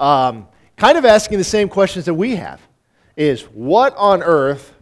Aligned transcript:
um, 0.00 0.48
kind 0.76 0.98
of 0.98 1.04
asking 1.04 1.38
the 1.38 1.44
same 1.44 1.68
questions 1.68 2.06
that 2.06 2.14
we 2.14 2.36
have 2.36 2.60
is 3.16 3.42
what 3.42 3.94
on 3.96 4.22
earth 4.22 4.74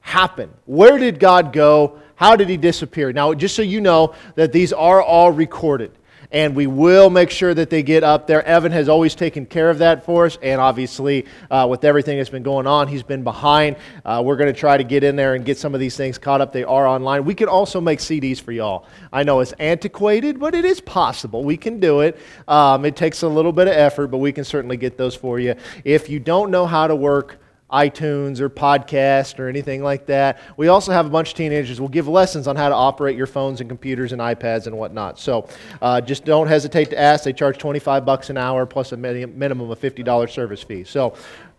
happened? 0.00 0.52
Where 0.66 0.98
did 0.98 1.18
God 1.18 1.52
go? 1.52 1.98
How 2.14 2.36
did 2.36 2.48
he 2.48 2.56
disappear? 2.56 3.12
Now, 3.12 3.34
just 3.34 3.56
so 3.56 3.62
you 3.62 3.80
know 3.80 4.14
that 4.36 4.52
these 4.52 4.72
are 4.72 5.02
all 5.02 5.32
recorded 5.32 5.92
and 6.30 6.54
we 6.54 6.66
will 6.66 7.10
make 7.10 7.30
sure 7.30 7.54
that 7.54 7.70
they 7.70 7.82
get 7.82 8.04
up 8.04 8.26
there. 8.26 8.44
Evan 8.44 8.72
has 8.72 8.88
always 8.88 9.14
taken 9.14 9.46
care 9.46 9.70
of 9.70 9.78
that 9.78 10.04
for 10.04 10.26
us, 10.26 10.38
and 10.42 10.60
obviously, 10.60 11.26
uh, 11.50 11.66
with 11.68 11.84
everything 11.84 12.16
that's 12.18 12.30
been 12.30 12.42
going 12.42 12.66
on, 12.66 12.88
he's 12.88 13.02
been 13.02 13.22
behind. 13.22 13.76
Uh, 14.04 14.22
we're 14.24 14.36
going 14.36 14.52
to 14.52 14.58
try 14.58 14.76
to 14.76 14.84
get 14.84 15.04
in 15.04 15.16
there 15.16 15.34
and 15.34 15.44
get 15.44 15.58
some 15.58 15.74
of 15.74 15.80
these 15.80 15.96
things 15.96 16.18
caught 16.18 16.40
up. 16.40 16.52
They 16.52 16.64
are 16.64 16.86
online. 16.86 17.24
We 17.24 17.34
can 17.34 17.48
also 17.48 17.80
make 17.80 17.98
CDs 17.98 18.40
for 18.40 18.52
y'all. 18.52 18.86
I 19.12 19.22
know 19.22 19.40
it's 19.40 19.52
antiquated, 19.52 20.38
but 20.38 20.54
it 20.54 20.64
is 20.64 20.80
possible. 20.80 21.44
We 21.44 21.56
can 21.56 21.80
do 21.80 22.00
it. 22.00 22.18
Um, 22.48 22.84
it 22.84 22.96
takes 22.96 23.22
a 23.22 23.28
little 23.28 23.52
bit 23.52 23.68
of 23.68 23.74
effort, 23.74 24.08
but 24.08 24.18
we 24.18 24.32
can 24.32 24.44
certainly 24.44 24.76
get 24.76 24.96
those 24.96 25.14
for 25.14 25.38
you. 25.38 25.54
If 25.84 26.08
you 26.08 26.20
don't 26.20 26.50
know 26.50 26.66
how 26.66 26.86
to 26.86 26.96
work, 26.96 27.38
iTunes 27.70 28.38
or 28.40 28.48
podcast 28.48 29.38
or 29.38 29.48
anything 29.48 29.82
like 29.82 30.06
that. 30.06 30.38
We 30.56 30.68
also 30.68 30.92
have 30.92 31.06
a 31.06 31.10
bunch 31.10 31.30
of 31.30 31.34
teenagers. 31.34 31.80
We'll 31.80 31.88
give 31.88 32.06
lessons 32.06 32.46
on 32.46 32.56
how 32.56 32.68
to 32.68 32.74
operate 32.74 33.16
your 33.16 33.26
phones 33.26 33.60
and 33.60 33.68
computers 33.68 34.12
and 34.12 34.20
iPads 34.20 34.66
and 34.66 34.78
whatnot. 34.78 35.18
So 35.18 35.48
uh, 35.82 36.00
just 36.00 36.24
don't 36.24 36.46
hesitate 36.46 36.90
to 36.90 36.98
ask. 36.98 37.24
They 37.24 37.32
charge 37.32 37.58
25 37.58 38.04
bucks 38.04 38.30
an 38.30 38.36
hour 38.36 38.66
plus 38.66 38.92
a 38.92 38.96
minimum 38.96 39.70
of 39.70 39.80
$50 39.80 40.30
service 40.30 40.62
fee. 40.62 40.84
So 40.84 41.14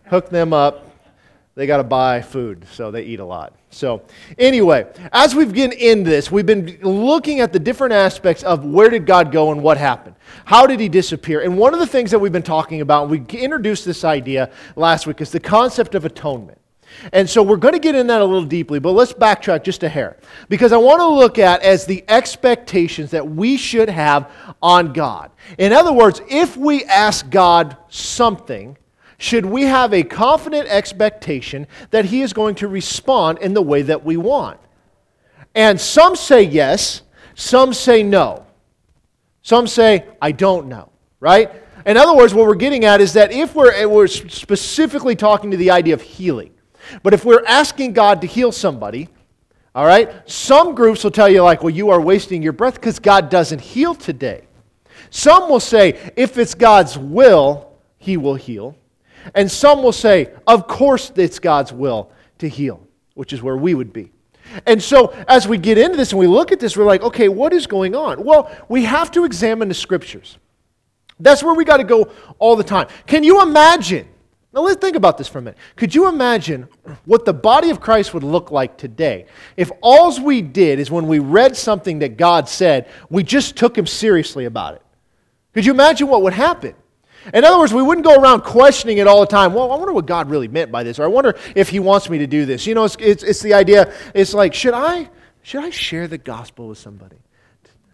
hook 0.06 0.30
them 0.30 0.52
up 0.52 0.87
they 1.58 1.66
got 1.66 1.78
to 1.78 1.84
buy 1.84 2.22
food, 2.22 2.64
so 2.70 2.92
they 2.92 3.02
eat 3.02 3.18
a 3.18 3.24
lot. 3.24 3.52
So, 3.70 4.02
anyway, 4.38 4.86
as 5.10 5.34
we've 5.34 5.52
been 5.52 5.72
in 5.72 6.04
this, 6.04 6.30
we've 6.30 6.46
been 6.46 6.78
looking 6.82 7.40
at 7.40 7.52
the 7.52 7.58
different 7.58 7.94
aspects 7.94 8.44
of 8.44 8.64
where 8.64 8.88
did 8.88 9.06
God 9.06 9.32
go 9.32 9.50
and 9.50 9.60
what 9.60 9.76
happened. 9.76 10.14
How 10.44 10.68
did 10.68 10.78
he 10.78 10.88
disappear? 10.88 11.40
And 11.40 11.58
one 11.58 11.74
of 11.74 11.80
the 11.80 11.86
things 11.86 12.12
that 12.12 12.20
we've 12.20 12.30
been 12.30 12.44
talking 12.44 12.80
about, 12.80 13.08
we 13.08 13.24
introduced 13.32 13.84
this 13.84 14.04
idea 14.04 14.52
last 14.76 15.08
week, 15.08 15.20
is 15.20 15.32
the 15.32 15.40
concept 15.40 15.96
of 15.96 16.04
atonement. 16.04 16.60
And 17.12 17.28
so 17.28 17.42
we're 17.42 17.56
going 17.56 17.74
to 17.74 17.80
get 17.80 17.96
in 17.96 18.06
that 18.06 18.22
a 18.22 18.24
little 18.24 18.44
deeply, 18.44 18.78
but 18.78 18.92
let's 18.92 19.12
backtrack 19.12 19.64
just 19.64 19.82
a 19.82 19.88
hair. 19.88 20.16
Because 20.48 20.72
I 20.72 20.76
want 20.76 21.00
to 21.00 21.08
look 21.08 21.40
at 21.40 21.60
as 21.62 21.86
the 21.86 22.04
expectations 22.06 23.10
that 23.10 23.28
we 23.28 23.56
should 23.56 23.88
have 23.88 24.30
on 24.62 24.92
God. 24.92 25.32
In 25.58 25.72
other 25.72 25.92
words, 25.92 26.22
if 26.30 26.56
we 26.56 26.84
ask 26.84 27.28
God 27.28 27.76
something, 27.88 28.78
should 29.18 29.44
we 29.44 29.64
have 29.64 29.92
a 29.92 30.04
confident 30.04 30.68
expectation 30.68 31.66
that 31.90 32.06
He 32.06 32.22
is 32.22 32.32
going 32.32 32.54
to 32.56 32.68
respond 32.68 33.38
in 33.38 33.52
the 33.52 33.62
way 33.62 33.82
that 33.82 34.04
we 34.04 34.16
want? 34.16 34.60
And 35.54 35.80
some 35.80 36.14
say 36.14 36.42
yes, 36.42 37.02
some 37.34 37.74
say 37.74 38.02
no. 38.02 38.46
Some 39.42 39.66
say, 39.66 40.04
I 40.22 40.32
don't 40.32 40.68
know, 40.68 40.90
right? 41.20 41.50
In 41.84 41.96
other 41.96 42.14
words, 42.14 42.34
what 42.34 42.46
we're 42.46 42.54
getting 42.54 42.84
at 42.84 43.00
is 43.00 43.14
that 43.14 43.32
if 43.32 43.54
we're, 43.54 43.72
eh, 43.72 43.86
we're 43.86 44.06
specifically 44.06 45.16
talking 45.16 45.50
to 45.50 45.56
the 45.56 45.70
idea 45.70 45.94
of 45.94 46.02
healing, 46.02 46.52
but 47.02 47.14
if 47.14 47.24
we're 47.24 47.44
asking 47.46 47.94
God 47.94 48.20
to 48.20 48.26
heal 48.26 48.52
somebody, 48.52 49.08
all 49.74 49.86
right, 49.86 50.28
some 50.30 50.74
groups 50.74 51.02
will 51.02 51.10
tell 51.10 51.28
you, 51.28 51.42
like, 51.42 51.62
well, 51.62 51.74
you 51.74 51.90
are 51.90 52.00
wasting 52.00 52.42
your 52.42 52.52
breath 52.52 52.74
because 52.74 52.98
God 52.98 53.30
doesn't 53.30 53.60
heal 53.60 53.94
today. 53.94 54.42
Some 55.10 55.48
will 55.48 55.60
say, 55.60 56.12
if 56.16 56.36
it's 56.36 56.54
God's 56.54 56.98
will, 56.98 57.72
He 57.98 58.16
will 58.16 58.34
heal. 58.34 58.76
And 59.34 59.50
some 59.50 59.82
will 59.82 59.92
say, 59.92 60.32
of 60.46 60.66
course 60.66 61.12
it's 61.16 61.38
God's 61.38 61.72
will 61.72 62.10
to 62.38 62.48
heal, 62.48 62.86
which 63.14 63.32
is 63.32 63.42
where 63.42 63.56
we 63.56 63.74
would 63.74 63.92
be. 63.92 64.12
And 64.66 64.82
so, 64.82 65.14
as 65.28 65.46
we 65.46 65.58
get 65.58 65.76
into 65.76 65.96
this 65.96 66.12
and 66.12 66.18
we 66.18 66.26
look 66.26 66.52
at 66.52 66.60
this, 66.60 66.76
we're 66.76 66.84
like, 66.84 67.02
okay, 67.02 67.28
what 67.28 67.52
is 67.52 67.66
going 67.66 67.94
on? 67.94 68.24
Well, 68.24 68.50
we 68.68 68.84
have 68.84 69.10
to 69.12 69.24
examine 69.24 69.68
the 69.68 69.74
scriptures. 69.74 70.38
That's 71.20 71.42
where 71.42 71.54
we 71.54 71.64
got 71.64 71.78
to 71.78 71.84
go 71.84 72.10
all 72.38 72.56
the 72.56 72.64
time. 72.64 72.88
Can 73.06 73.24
you 73.24 73.42
imagine? 73.42 74.08
Now, 74.52 74.62
let's 74.62 74.80
think 74.80 74.96
about 74.96 75.18
this 75.18 75.28
for 75.28 75.38
a 75.38 75.42
minute. 75.42 75.58
Could 75.76 75.94
you 75.94 76.08
imagine 76.08 76.68
what 77.04 77.24
the 77.24 77.34
body 77.34 77.68
of 77.70 77.80
Christ 77.80 78.14
would 78.14 78.22
look 78.22 78.50
like 78.50 78.78
today 78.78 79.26
if 79.56 79.70
all 79.82 80.18
we 80.22 80.40
did 80.40 80.78
is 80.78 80.90
when 80.90 81.06
we 81.06 81.18
read 81.18 81.56
something 81.56 81.98
that 81.98 82.16
God 82.16 82.48
said, 82.48 82.88
we 83.10 83.22
just 83.22 83.56
took 83.56 83.76
Him 83.76 83.86
seriously 83.86 84.46
about 84.46 84.74
it? 84.74 84.82
Could 85.52 85.66
you 85.66 85.72
imagine 85.72 86.08
what 86.08 86.22
would 86.22 86.32
happen? 86.32 86.74
In 87.34 87.44
other 87.44 87.58
words, 87.58 87.72
we 87.72 87.82
wouldn't 87.82 88.06
go 88.06 88.20
around 88.20 88.42
questioning 88.42 88.98
it 88.98 89.06
all 89.06 89.20
the 89.20 89.26
time. 89.26 89.54
Well, 89.54 89.70
I 89.72 89.76
wonder 89.76 89.92
what 89.92 90.06
God 90.06 90.30
really 90.30 90.48
meant 90.48 90.70
by 90.72 90.82
this, 90.82 90.98
or 90.98 91.04
I 91.04 91.08
wonder 91.08 91.36
if 91.54 91.68
He 91.68 91.80
wants 91.80 92.08
me 92.08 92.18
to 92.18 92.26
do 92.26 92.46
this. 92.46 92.66
You 92.66 92.74
know, 92.74 92.84
it's, 92.84 92.96
it's, 92.98 93.22
it's 93.22 93.40
the 93.40 93.54
idea, 93.54 93.92
it's 94.14 94.34
like, 94.34 94.54
should 94.54 94.74
I, 94.74 95.10
should 95.42 95.64
I 95.64 95.70
share 95.70 96.08
the 96.08 96.18
gospel 96.18 96.68
with 96.68 96.78
somebody? 96.78 97.16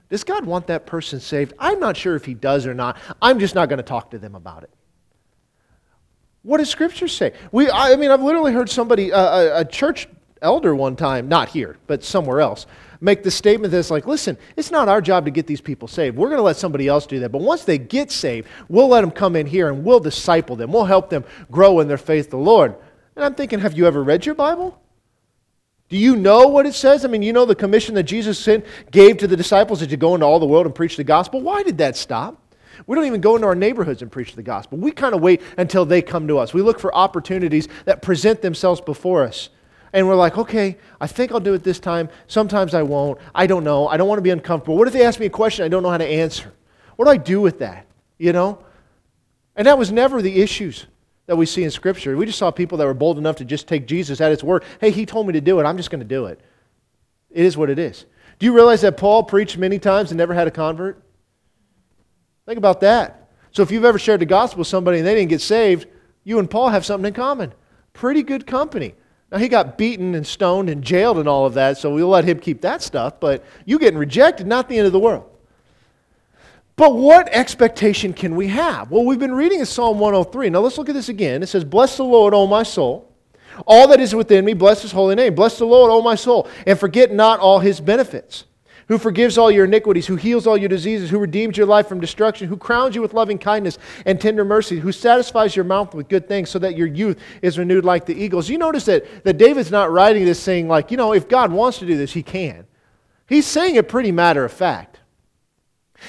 Does 0.08 0.24
God 0.24 0.44
want 0.44 0.66
that 0.68 0.86
person 0.86 1.18
saved? 1.18 1.54
I'm 1.58 1.80
not 1.80 1.96
sure 1.96 2.14
if 2.14 2.24
He 2.24 2.34
does 2.34 2.66
or 2.66 2.74
not. 2.74 2.96
I'm 3.20 3.38
just 3.38 3.54
not 3.54 3.68
going 3.68 3.78
to 3.78 3.82
talk 3.82 4.10
to 4.12 4.18
them 4.18 4.34
about 4.34 4.62
it. 4.62 4.70
What 6.42 6.58
does 6.58 6.68
Scripture 6.68 7.08
say? 7.08 7.32
We, 7.52 7.70
I 7.70 7.96
mean, 7.96 8.10
I've 8.10 8.22
literally 8.22 8.52
heard 8.52 8.68
somebody, 8.68 9.12
uh, 9.12 9.20
a, 9.20 9.60
a 9.60 9.64
church 9.64 10.06
elder 10.42 10.74
one 10.74 10.94
time, 10.94 11.26
not 11.26 11.48
here, 11.48 11.78
but 11.86 12.04
somewhere 12.04 12.40
else, 12.40 12.66
make 13.04 13.22
the 13.22 13.30
statement 13.30 13.70
that's 13.70 13.90
like, 13.90 14.06
listen, 14.06 14.38
it's 14.56 14.70
not 14.70 14.88
our 14.88 15.02
job 15.02 15.26
to 15.26 15.30
get 15.30 15.46
these 15.46 15.60
people 15.60 15.86
saved. 15.86 16.16
We're 16.16 16.28
going 16.28 16.38
to 16.38 16.42
let 16.42 16.56
somebody 16.56 16.88
else 16.88 17.06
do 17.06 17.20
that. 17.20 17.30
But 17.30 17.42
once 17.42 17.64
they 17.64 17.76
get 17.76 18.10
saved, 18.10 18.48
we'll 18.68 18.88
let 18.88 19.02
them 19.02 19.10
come 19.10 19.36
in 19.36 19.46
here 19.46 19.68
and 19.68 19.84
we'll 19.84 20.00
disciple 20.00 20.56
them. 20.56 20.72
We'll 20.72 20.86
help 20.86 21.10
them 21.10 21.22
grow 21.50 21.80
in 21.80 21.88
their 21.88 21.98
faith 21.98 22.30
the 22.30 22.38
Lord. 22.38 22.74
And 23.14 23.24
I'm 23.24 23.34
thinking, 23.34 23.58
have 23.58 23.76
you 23.76 23.86
ever 23.86 24.02
read 24.02 24.24
your 24.24 24.34
Bible? 24.34 24.80
Do 25.90 25.98
you 25.98 26.16
know 26.16 26.48
what 26.48 26.64
it 26.64 26.74
says? 26.74 27.04
I 27.04 27.08
mean, 27.08 27.20
you 27.20 27.34
know 27.34 27.44
the 27.44 27.54
commission 27.54 27.94
that 27.96 28.04
Jesus 28.04 28.38
sent, 28.38 28.64
gave 28.90 29.18
to 29.18 29.26
the 29.26 29.36
disciples 29.36 29.80
that 29.80 29.90
you 29.90 29.98
go 29.98 30.14
into 30.14 30.24
all 30.26 30.40
the 30.40 30.46
world 30.46 30.64
and 30.64 30.74
preach 30.74 30.96
the 30.96 31.04
gospel? 31.04 31.42
Why 31.42 31.62
did 31.62 31.76
that 31.78 31.96
stop? 31.96 32.40
We 32.86 32.96
don't 32.96 33.04
even 33.04 33.20
go 33.20 33.34
into 33.36 33.46
our 33.46 33.54
neighborhoods 33.54 34.00
and 34.00 34.10
preach 34.10 34.34
the 34.34 34.42
gospel. 34.42 34.78
We 34.78 34.92
kind 34.92 35.14
of 35.14 35.20
wait 35.20 35.42
until 35.58 35.84
they 35.84 36.00
come 36.00 36.26
to 36.28 36.38
us. 36.38 36.54
We 36.54 36.62
look 36.62 36.80
for 36.80 36.92
opportunities 36.94 37.68
that 37.84 38.00
present 38.00 38.40
themselves 38.40 38.80
before 38.80 39.24
us 39.24 39.50
and 39.94 40.08
we're 40.08 40.16
like, 40.16 40.36
okay, 40.36 40.76
I 41.00 41.06
think 41.06 41.30
I'll 41.30 41.40
do 41.40 41.54
it 41.54 41.62
this 41.62 41.78
time. 41.78 42.08
Sometimes 42.26 42.74
I 42.74 42.82
won't. 42.82 43.18
I 43.32 43.46
don't 43.46 43.62
know. 43.62 43.86
I 43.86 43.96
don't 43.96 44.08
want 44.08 44.18
to 44.18 44.22
be 44.22 44.30
uncomfortable. 44.30 44.76
What 44.76 44.88
if 44.88 44.92
they 44.92 45.06
ask 45.06 45.20
me 45.20 45.26
a 45.26 45.30
question 45.30 45.64
I 45.64 45.68
don't 45.68 45.84
know 45.84 45.90
how 45.90 45.98
to 45.98 46.04
answer? 46.04 46.52
What 46.96 47.04
do 47.04 47.12
I 47.12 47.16
do 47.16 47.40
with 47.40 47.60
that? 47.60 47.86
You 48.18 48.32
know? 48.32 48.58
And 49.54 49.68
that 49.68 49.78
was 49.78 49.92
never 49.92 50.20
the 50.20 50.42
issues 50.42 50.86
that 51.26 51.36
we 51.36 51.46
see 51.46 51.62
in 51.62 51.70
Scripture. 51.70 52.16
We 52.16 52.26
just 52.26 52.38
saw 52.38 52.50
people 52.50 52.76
that 52.78 52.86
were 52.86 52.92
bold 52.92 53.18
enough 53.18 53.36
to 53.36 53.44
just 53.44 53.68
take 53.68 53.86
Jesus 53.86 54.20
at 54.20 54.32
his 54.32 54.42
word. 54.42 54.64
Hey, 54.80 54.90
he 54.90 55.06
told 55.06 55.28
me 55.28 55.32
to 55.34 55.40
do 55.40 55.60
it. 55.60 55.64
I'm 55.64 55.76
just 55.76 55.90
going 55.90 56.00
to 56.00 56.04
do 56.04 56.26
it. 56.26 56.40
It 57.30 57.44
is 57.44 57.56
what 57.56 57.70
it 57.70 57.78
is. 57.78 58.04
Do 58.40 58.46
you 58.46 58.52
realize 58.52 58.80
that 58.80 58.96
Paul 58.96 59.22
preached 59.22 59.56
many 59.56 59.78
times 59.78 60.10
and 60.10 60.18
never 60.18 60.34
had 60.34 60.48
a 60.48 60.50
convert? 60.50 61.00
Think 62.46 62.58
about 62.58 62.80
that. 62.80 63.30
So 63.52 63.62
if 63.62 63.70
you've 63.70 63.84
ever 63.84 64.00
shared 64.00 64.20
the 64.20 64.26
gospel 64.26 64.58
with 64.58 64.68
somebody 64.68 64.98
and 64.98 65.06
they 65.06 65.14
didn't 65.14 65.30
get 65.30 65.40
saved, 65.40 65.86
you 66.24 66.40
and 66.40 66.50
Paul 66.50 66.70
have 66.70 66.84
something 66.84 67.06
in 67.06 67.14
common. 67.14 67.54
Pretty 67.92 68.24
good 68.24 68.44
company. 68.44 68.94
Now, 69.34 69.40
he 69.40 69.48
got 69.48 69.76
beaten 69.76 70.14
and 70.14 70.24
stoned 70.24 70.68
and 70.68 70.80
jailed 70.80 71.18
and 71.18 71.28
all 71.28 71.44
of 71.44 71.54
that, 71.54 71.76
so 71.76 71.92
we'll 71.92 72.06
let 72.06 72.24
him 72.24 72.38
keep 72.38 72.60
that 72.60 72.82
stuff, 72.82 73.18
but 73.18 73.44
you 73.64 73.80
getting 73.80 73.98
rejected, 73.98 74.46
not 74.46 74.68
the 74.68 74.78
end 74.78 74.86
of 74.86 74.92
the 74.92 75.00
world. 75.00 75.28
But 76.76 76.94
what 76.94 77.28
expectation 77.30 78.12
can 78.12 78.36
we 78.36 78.46
have? 78.46 78.92
Well, 78.92 79.04
we've 79.04 79.18
been 79.18 79.34
reading 79.34 79.58
in 79.58 79.66
Psalm 79.66 79.98
103. 79.98 80.50
Now 80.50 80.60
let's 80.60 80.78
look 80.78 80.88
at 80.88 80.94
this 80.94 81.08
again. 81.08 81.42
It 81.42 81.48
says, 81.48 81.64
Bless 81.64 81.96
the 81.96 82.04
Lord, 82.04 82.32
O 82.32 82.46
my 82.46 82.62
soul. 82.62 83.12
All 83.66 83.88
that 83.88 83.98
is 83.98 84.14
within 84.14 84.44
me, 84.44 84.54
bless 84.54 84.82
his 84.82 84.92
holy 84.92 85.16
name. 85.16 85.34
Bless 85.34 85.58
the 85.58 85.64
Lord, 85.64 85.90
O 85.90 86.00
my 86.00 86.14
soul, 86.14 86.48
and 86.64 86.78
forget 86.78 87.10
not 87.12 87.40
all 87.40 87.58
his 87.58 87.80
benefits 87.80 88.44
who 88.88 88.98
forgives 88.98 89.38
all 89.38 89.50
your 89.50 89.64
iniquities, 89.64 90.06
who 90.06 90.16
heals 90.16 90.46
all 90.46 90.56
your 90.56 90.68
diseases, 90.68 91.10
who 91.10 91.18
redeems 91.18 91.56
your 91.56 91.66
life 91.66 91.88
from 91.88 92.00
destruction, 92.00 92.48
who 92.48 92.56
crowns 92.56 92.94
you 92.94 93.02
with 93.02 93.14
loving 93.14 93.38
kindness 93.38 93.78
and 94.04 94.20
tender 94.20 94.44
mercy, 94.44 94.78
who 94.78 94.92
satisfies 94.92 95.56
your 95.56 95.64
mouth 95.64 95.94
with 95.94 96.08
good 96.08 96.28
things 96.28 96.50
so 96.50 96.58
that 96.58 96.76
your 96.76 96.86
youth 96.86 97.18
is 97.42 97.58
renewed 97.58 97.84
like 97.84 98.06
the 98.06 98.14
eagles. 98.14 98.48
You 98.48 98.58
notice 98.58 98.84
that, 98.84 99.24
that 99.24 99.38
David's 99.38 99.70
not 99.70 99.90
writing 99.90 100.24
this 100.24 100.40
saying, 100.40 100.68
like, 100.68 100.90
you 100.90 100.96
know, 100.96 101.12
if 101.12 101.28
God 101.28 101.52
wants 101.52 101.78
to 101.78 101.86
do 101.86 101.96
this, 101.96 102.12
he 102.12 102.22
can. 102.22 102.66
He's 103.26 103.46
saying 103.46 103.76
it 103.76 103.88
pretty 103.88 104.12
matter 104.12 104.44
of 104.44 104.52
fact. 104.52 105.00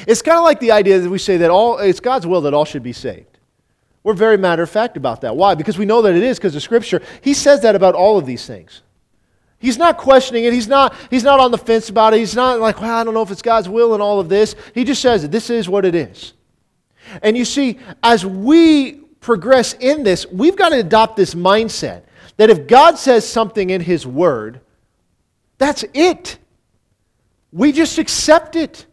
It's 0.08 0.22
kind 0.22 0.38
of 0.38 0.44
like 0.44 0.60
the 0.60 0.72
idea 0.72 1.00
that 1.00 1.10
we 1.10 1.18
say 1.18 1.38
that 1.38 1.50
all, 1.50 1.78
it's 1.78 2.00
God's 2.00 2.28
will 2.28 2.42
that 2.42 2.54
all 2.54 2.66
should 2.66 2.84
be 2.84 2.94
saved. 2.94 3.40
We're 4.04 4.14
very 4.14 4.38
matter 4.38 4.62
of 4.62 4.70
fact 4.70 4.98
about 4.98 5.22
that. 5.22 5.36
Why? 5.36 5.56
Because 5.56 5.78
we 5.78 5.86
know 5.86 6.04
that 6.04 6.14
it 6.14 6.22
is 6.22 6.38
because 6.38 6.56
of 6.56 6.62
Scripture. 6.62 7.02
He 7.22 7.34
says 7.34 7.62
that 7.62 7.74
about 7.74 7.96
all 7.96 8.18
of 8.18 8.26
these 8.26 8.46
things. 8.46 8.82
He's 9.60 9.78
not 9.78 9.98
questioning 9.98 10.44
it. 10.44 10.54
He's 10.54 10.68
not, 10.68 10.94
he's 11.10 11.24
not 11.24 11.40
on 11.40 11.52
the 11.52 11.58
fence 11.58 11.90
about 11.90 12.14
it. 12.14 12.20
He's 12.20 12.36
not 12.36 12.60
like, 12.60 12.82
well, 12.82 12.94
I 12.94 13.04
don't 13.04 13.14
know 13.14 13.22
if 13.22 13.32
it's 13.32 13.42
God's 13.42 13.70
will 13.70 13.94
and 13.94 14.04
all 14.04 14.20
of 14.20 14.30
this. 14.30 14.56
He 14.74 14.84
just 14.84 15.02
says 15.02 15.24
it. 15.24 15.32
This 15.32 15.50
is 15.50 15.70
what 15.70 15.86
it 15.86 15.96
is. 15.96 16.34
And 17.22 17.38
you 17.38 17.46
see, 17.46 17.80
as 18.04 18.26
we 18.26 18.94
progress 19.22 19.74
in 19.74 20.04
this, 20.04 20.26
we've 20.28 20.56
got 20.56 20.70
to 20.70 20.80
adopt 20.80 21.16
this 21.16 21.34
mindset 21.34 22.04
that 22.38 22.50
if 22.50 22.68
God 22.68 22.98
says 22.98 23.28
something 23.28 23.70
in 23.70 23.82
His 23.82 24.06
Word, 24.06 24.60
that's 25.58 25.86
it. 25.94 26.38
We 27.52 27.72
just 27.72 27.98
accept 27.98 28.56
it. 28.56 28.86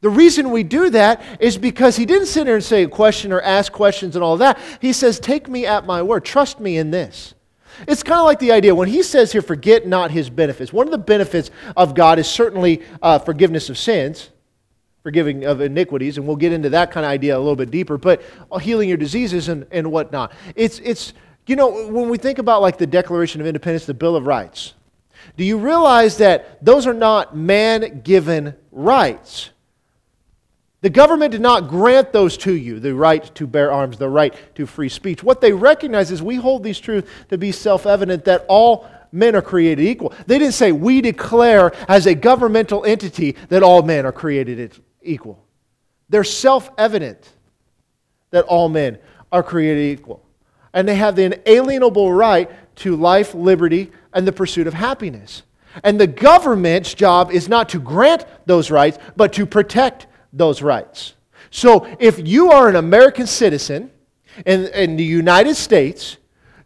The 0.00 0.08
reason 0.08 0.52
we 0.52 0.62
do 0.62 0.90
that 0.90 1.22
is 1.40 1.58
because 1.58 1.96
He 1.96 2.06
didn't 2.06 2.26
sit 2.26 2.44
there 2.44 2.54
and 2.54 2.64
say 2.64 2.84
a 2.84 2.88
question 2.88 3.32
or 3.32 3.42
ask 3.42 3.72
questions 3.72 4.14
and 4.14 4.22
all 4.22 4.36
that. 4.36 4.58
He 4.80 4.92
says, 4.92 5.18
Take 5.18 5.48
me 5.48 5.66
at 5.66 5.86
my 5.86 6.02
word. 6.02 6.24
Trust 6.24 6.60
me 6.60 6.78
in 6.78 6.90
this. 6.90 7.34
It's 7.86 8.02
kind 8.02 8.18
of 8.18 8.26
like 8.26 8.38
the 8.38 8.52
idea 8.52 8.74
when 8.74 8.88
he 8.88 9.02
says 9.02 9.32
here, 9.32 9.42
forget 9.42 9.86
not 9.86 10.10
his 10.10 10.30
benefits. 10.30 10.72
One 10.72 10.86
of 10.86 10.90
the 10.90 10.98
benefits 10.98 11.50
of 11.76 11.94
God 11.94 12.18
is 12.18 12.26
certainly 12.26 12.82
uh, 13.02 13.18
forgiveness 13.18 13.70
of 13.70 13.78
sins. 13.78 14.30
forgiving 15.02 15.44
of 15.44 15.60
iniquities, 15.62 16.18
and 16.18 16.26
we'll 16.26 16.36
get 16.36 16.52
into 16.52 16.68
that 16.68 16.90
kind 16.90 17.06
of 17.06 17.10
idea 17.10 17.34
a 17.34 17.38
little 17.38 17.56
bit 17.56 17.70
deeper, 17.70 17.96
but 17.96 18.20
healing 18.60 18.88
your 18.88 18.98
diseases 18.98 19.48
and, 19.48 19.66
and 19.70 19.90
whatnot. 19.90 20.32
It's, 20.54 20.80
it's, 20.80 21.14
you 21.46 21.56
know, 21.56 21.86
when 21.88 22.10
we 22.10 22.18
think 22.18 22.38
about 22.38 22.60
like 22.60 22.76
the 22.76 22.86
Declaration 22.86 23.40
of 23.40 23.46
Independence, 23.46 23.86
the 23.86 23.94
Bill 23.94 24.16
of 24.16 24.26
Rights, 24.26 24.74
do 25.36 25.44
you 25.44 25.56
realize 25.56 26.18
that 26.18 26.62
those 26.62 26.86
are 26.86 26.92
not 26.92 27.34
man 27.34 28.02
given 28.02 28.54
rights? 28.70 29.50
The 30.80 30.90
government 30.90 31.32
did 31.32 31.40
not 31.40 31.68
grant 31.68 32.12
those 32.12 32.36
to 32.38 32.52
you 32.52 32.78
the 32.78 32.94
right 32.94 33.24
to 33.34 33.46
bear 33.46 33.72
arms, 33.72 33.98
the 33.98 34.08
right 34.08 34.34
to 34.54 34.64
free 34.64 34.88
speech. 34.88 35.24
What 35.24 35.40
they 35.40 35.52
recognize 35.52 36.12
is 36.12 36.22
we 36.22 36.36
hold 36.36 36.62
these 36.62 36.78
truths 36.78 37.10
to 37.30 37.38
be 37.38 37.50
self 37.50 37.84
evident 37.84 38.24
that 38.26 38.44
all 38.48 38.88
men 39.10 39.34
are 39.34 39.42
created 39.42 39.84
equal. 39.84 40.12
They 40.26 40.38
didn't 40.38 40.54
say 40.54 40.70
we 40.70 41.00
declare 41.00 41.72
as 41.88 42.06
a 42.06 42.14
governmental 42.14 42.84
entity 42.84 43.34
that 43.48 43.62
all 43.62 43.82
men 43.82 44.06
are 44.06 44.12
created 44.12 44.78
equal. 45.02 45.44
They're 46.08 46.24
self 46.24 46.70
evident 46.78 47.28
that 48.30 48.44
all 48.44 48.68
men 48.68 48.98
are 49.32 49.42
created 49.42 49.98
equal. 49.98 50.24
And 50.72 50.86
they 50.86 50.94
have 50.94 51.16
the 51.16 51.24
inalienable 51.24 52.12
right 52.12 52.50
to 52.76 52.94
life, 52.94 53.34
liberty, 53.34 53.90
and 54.12 54.28
the 54.28 54.32
pursuit 54.32 54.68
of 54.68 54.74
happiness. 54.74 55.42
And 55.82 55.98
the 56.00 56.06
government's 56.06 56.94
job 56.94 57.32
is 57.32 57.48
not 57.48 57.68
to 57.70 57.80
grant 57.80 58.24
those 58.46 58.70
rights, 58.70 58.98
but 59.16 59.32
to 59.34 59.46
protect 59.46 60.06
those 60.32 60.62
rights. 60.62 61.14
So 61.50 61.86
if 61.98 62.26
you 62.26 62.50
are 62.50 62.68
an 62.68 62.76
American 62.76 63.26
citizen 63.26 63.90
in, 64.44 64.66
in 64.68 64.96
the 64.96 65.04
United 65.04 65.54
States, 65.54 66.18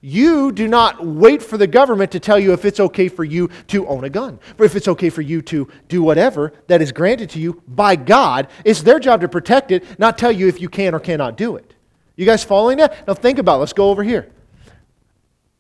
you 0.05 0.50
do 0.50 0.67
not 0.67 1.06
wait 1.06 1.41
for 1.43 1.56
the 1.56 1.67
government 1.69 2.11
to 2.11 2.20
tell 2.20 2.38
you 2.38 2.53
if 2.53 2.64
it's 2.64 2.81
okay 2.81 3.09
for 3.09 3.23
you 3.23 3.49
to 3.69 3.87
own 3.87 4.03
a 4.03 4.11
gun, 4.11 4.41
or 4.59 4.64
if 4.64 4.75
it's 4.75 4.88
okay 4.88 5.09
for 5.11 5.23
you 5.23 5.41
to 5.43 5.69
do 5.87 6.03
whatever 6.03 6.53
that 6.67 6.82
is 6.82 6.91
granted 6.91 7.31
to 7.31 7.38
you 7.38 7.62
by 7.69 7.94
God. 7.94 8.49
It's 8.64 8.82
their 8.82 8.99
job 8.99 9.20
to 9.20 9.29
protect 9.29 9.70
it, 9.70 9.99
not 10.00 10.19
tell 10.19 10.32
you 10.32 10.49
if 10.49 10.61
you 10.61 10.69
can 10.69 10.93
or 10.93 10.99
cannot 10.99 11.37
do 11.37 11.55
it. 11.55 11.75
You 12.17 12.26
guys 12.26 12.43
following 12.43 12.79
that? 12.79 13.06
Now 13.06 13.14
think 13.14 13.38
about 13.38 13.56
it. 13.56 13.61
Let's 13.61 13.73
go 13.73 13.91
over 13.91 14.03
here. 14.03 14.29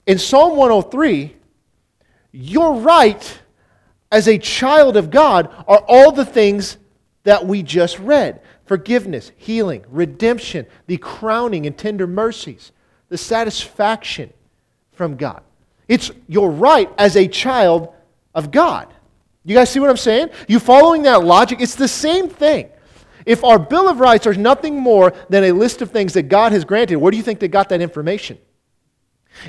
In 0.06 0.18
Psalm 0.18 0.56
103, 0.56 1.36
your 2.32 2.74
right 2.74 3.40
as 4.10 4.26
a 4.26 4.38
child 4.38 4.96
of 4.96 5.10
God 5.10 5.54
are 5.68 5.84
all 5.86 6.10
the 6.10 6.24
things 6.24 6.78
that 7.24 7.46
we 7.46 7.62
just 7.62 7.98
read 7.98 8.40
forgiveness, 8.66 9.32
healing, 9.36 9.84
redemption, 9.88 10.66
the 10.86 10.96
crowning 10.96 11.66
and 11.66 11.76
tender 11.76 12.06
mercies 12.06 12.72
the 13.12 13.18
satisfaction 13.18 14.32
from 14.92 15.16
God. 15.16 15.42
It's 15.86 16.10
your 16.28 16.50
right 16.50 16.90
as 16.96 17.14
a 17.14 17.28
child 17.28 17.92
of 18.34 18.50
God. 18.50 18.88
You 19.44 19.54
guys 19.54 19.68
see 19.68 19.80
what 19.80 19.90
I'm 19.90 19.98
saying? 19.98 20.30
You 20.48 20.58
following 20.58 21.02
that 21.02 21.22
logic? 21.22 21.60
It's 21.60 21.74
the 21.74 21.88
same 21.88 22.30
thing. 22.30 22.70
If 23.26 23.44
our 23.44 23.58
Bill 23.58 23.86
of 23.86 24.00
Rights 24.00 24.26
are 24.26 24.32
nothing 24.32 24.80
more 24.80 25.12
than 25.28 25.44
a 25.44 25.52
list 25.52 25.82
of 25.82 25.90
things 25.90 26.14
that 26.14 26.24
God 26.24 26.52
has 26.52 26.64
granted, 26.64 26.96
where 26.96 27.10
do 27.10 27.18
you 27.18 27.22
think 27.22 27.38
they 27.38 27.48
got 27.48 27.68
that 27.68 27.82
information? 27.82 28.38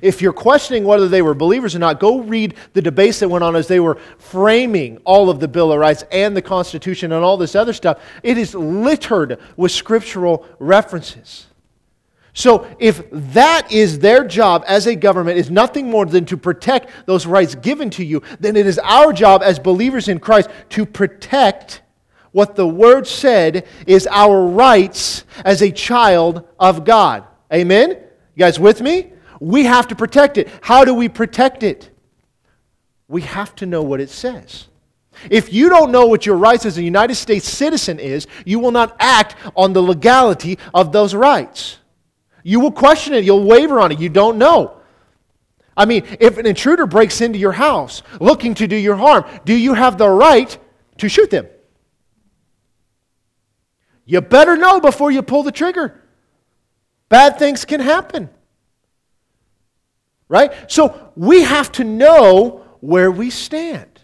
If 0.01 0.21
you're 0.21 0.33
questioning 0.33 0.83
whether 0.83 1.07
they 1.07 1.21
were 1.21 1.33
believers 1.33 1.75
or 1.75 1.80
not, 1.80 2.00
go 2.00 2.21
read 2.21 2.56
the 2.74 2.81
debates 2.81 3.19
that 3.19 3.30
went 3.30 3.44
on 3.44 3.56
as 3.56 3.68
they 3.68 3.80
were 3.80 3.95
framing 4.18 4.97
all 5.03 5.30
of 5.30 5.39
the 5.39 5.47
Bill 5.47 5.71
of 5.71 5.80
Rights 5.80 6.03
and 6.12 6.35
the 6.35 6.41
Constitution 6.41 7.12
and 7.12 7.24
all 7.24 7.38
this 7.38 7.56
other 7.56 7.74
stuff. 7.74 8.01
It 8.24 8.38
is 8.38 8.56
littered 8.56 9.39
with 9.56 9.71
scriptural 9.71 10.45
references. 10.59 11.47
So, 12.35 12.68
if 12.80 13.03
that 13.12 13.71
is 13.71 14.00
their 14.00 14.25
job 14.25 14.63
as 14.68 14.88
a 14.88 14.95
government, 14.95 15.38
is 15.38 15.51
nothing 15.51 15.91
more 15.91 16.07
than 16.07 16.25
to 16.25 16.38
protect 16.38 16.89
those 17.06 17.27
rights 17.27 17.53
given 17.53 17.91
to 17.91 18.03
you, 18.03 18.24
then 18.39 18.56
it 18.56 18.65
is 18.65 18.79
our 18.79 19.13
job 19.13 19.44
as 19.44 19.59
believers 19.59 20.07
in 20.07 20.19
Christ 20.19 20.50
to 20.69 20.83
protect 20.83 21.83
what 22.31 22.56
the 22.56 22.68
Word 22.68 23.06
said 23.06 23.68
is 23.86 24.07
our 24.07 24.47
rights 24.47 25.25
as 25.45 25.62
a 25.62 25.71
child 25.71 26.47
of 26.59 26.83
God. 26.83 27.24
Amen? 27.53 27.91
You 27.91 28.39
guys 28.39 28.59
with 28.59 28.81
me? 28.81 29.12
We 29.43 29.65
have 29.65 29.89
to 29.89 29.95
protect 29.95 30.37
it. 30.37 30.47
How 30.61 30.85
do 30.85 30.93
we 30.93 31.09
protect 31.09 31.63
it? 31.63 31.89
We 33.09 33.23
have 33.23 33.53
to 33.57 33.65
know 33.65 33.83
what 33.83 33.99
it 33.99 34.09
says. 34.09 34.67
If 35.29 35.51
you 35.51 35.67
don't 35.67 35.91
know 35.91 36.05
what 36.05 36.25
your 36.25 36.37
rights 36.37 36.65
as 36.65 36.77
a 36.77 36.81
United 36.81 37.15
States 37.15 37.47
citizen 37.47 37.99
is, 37.99 38.25
you 38.45 38.59
will 38.59 38.71
not 38.71 38.95
act 39.01 39.35
on 39.53 39.73
the 39.73 39.83
legality 39.83 40.59
of 40.73 40.93
those 40.93 41.13
rights. 41.13 41.77
You 42.43 42.61
will 42.61 42.71
question 42.71 43.13
it. 43.13 43.25
You'll 43.25 43.43
waver 43.43 43.81
on 43.81 43.91
it. 43.91 43.99
You 43.99 44.07
don't 44.07 44.37
know. 44.37 44.77
I 45.75 45.85
mean, 45.85 46.05
if 46.21 46.37
an 46.37 46.45
intruder 46.45 46.87
breaks 46.87 47.19
into 47.19 47.37
your 47.37 47.51
house 47.51 48.01
looking 48.21 48.53
to 48.55 48.67
do 48.67 48.77
your 48.77 48.95
harm, 48.95 49.25
do 49.43 49.53
you 49.53 49.73
have 49.73 49.97
the 49.97 50.09
right 50.09 50.57
to 50.99 51.09
shoot 51.09 51.29
them? 51.29 51.47
You 54.05 54.21
better 54.21 54.55
know 54.55 54.79
before 54.79 55.11
you 55.11 55.21
pull 55.21 55.43
the 55.43 55.51
trigger. 55.51 56.01
Bad 57.09 57.37
things 57.37 57.65
can 57.65 57.81
happen. 57.81 58.29
Right? 60.33 60.51
So 60.71 61.12
we 61.15 61.44
have 61.44 61.71
to 61.74 61.83
know 61.83 62.65
where 62.80 63.12
we 63.12 63.30
stand. 63.30 64.01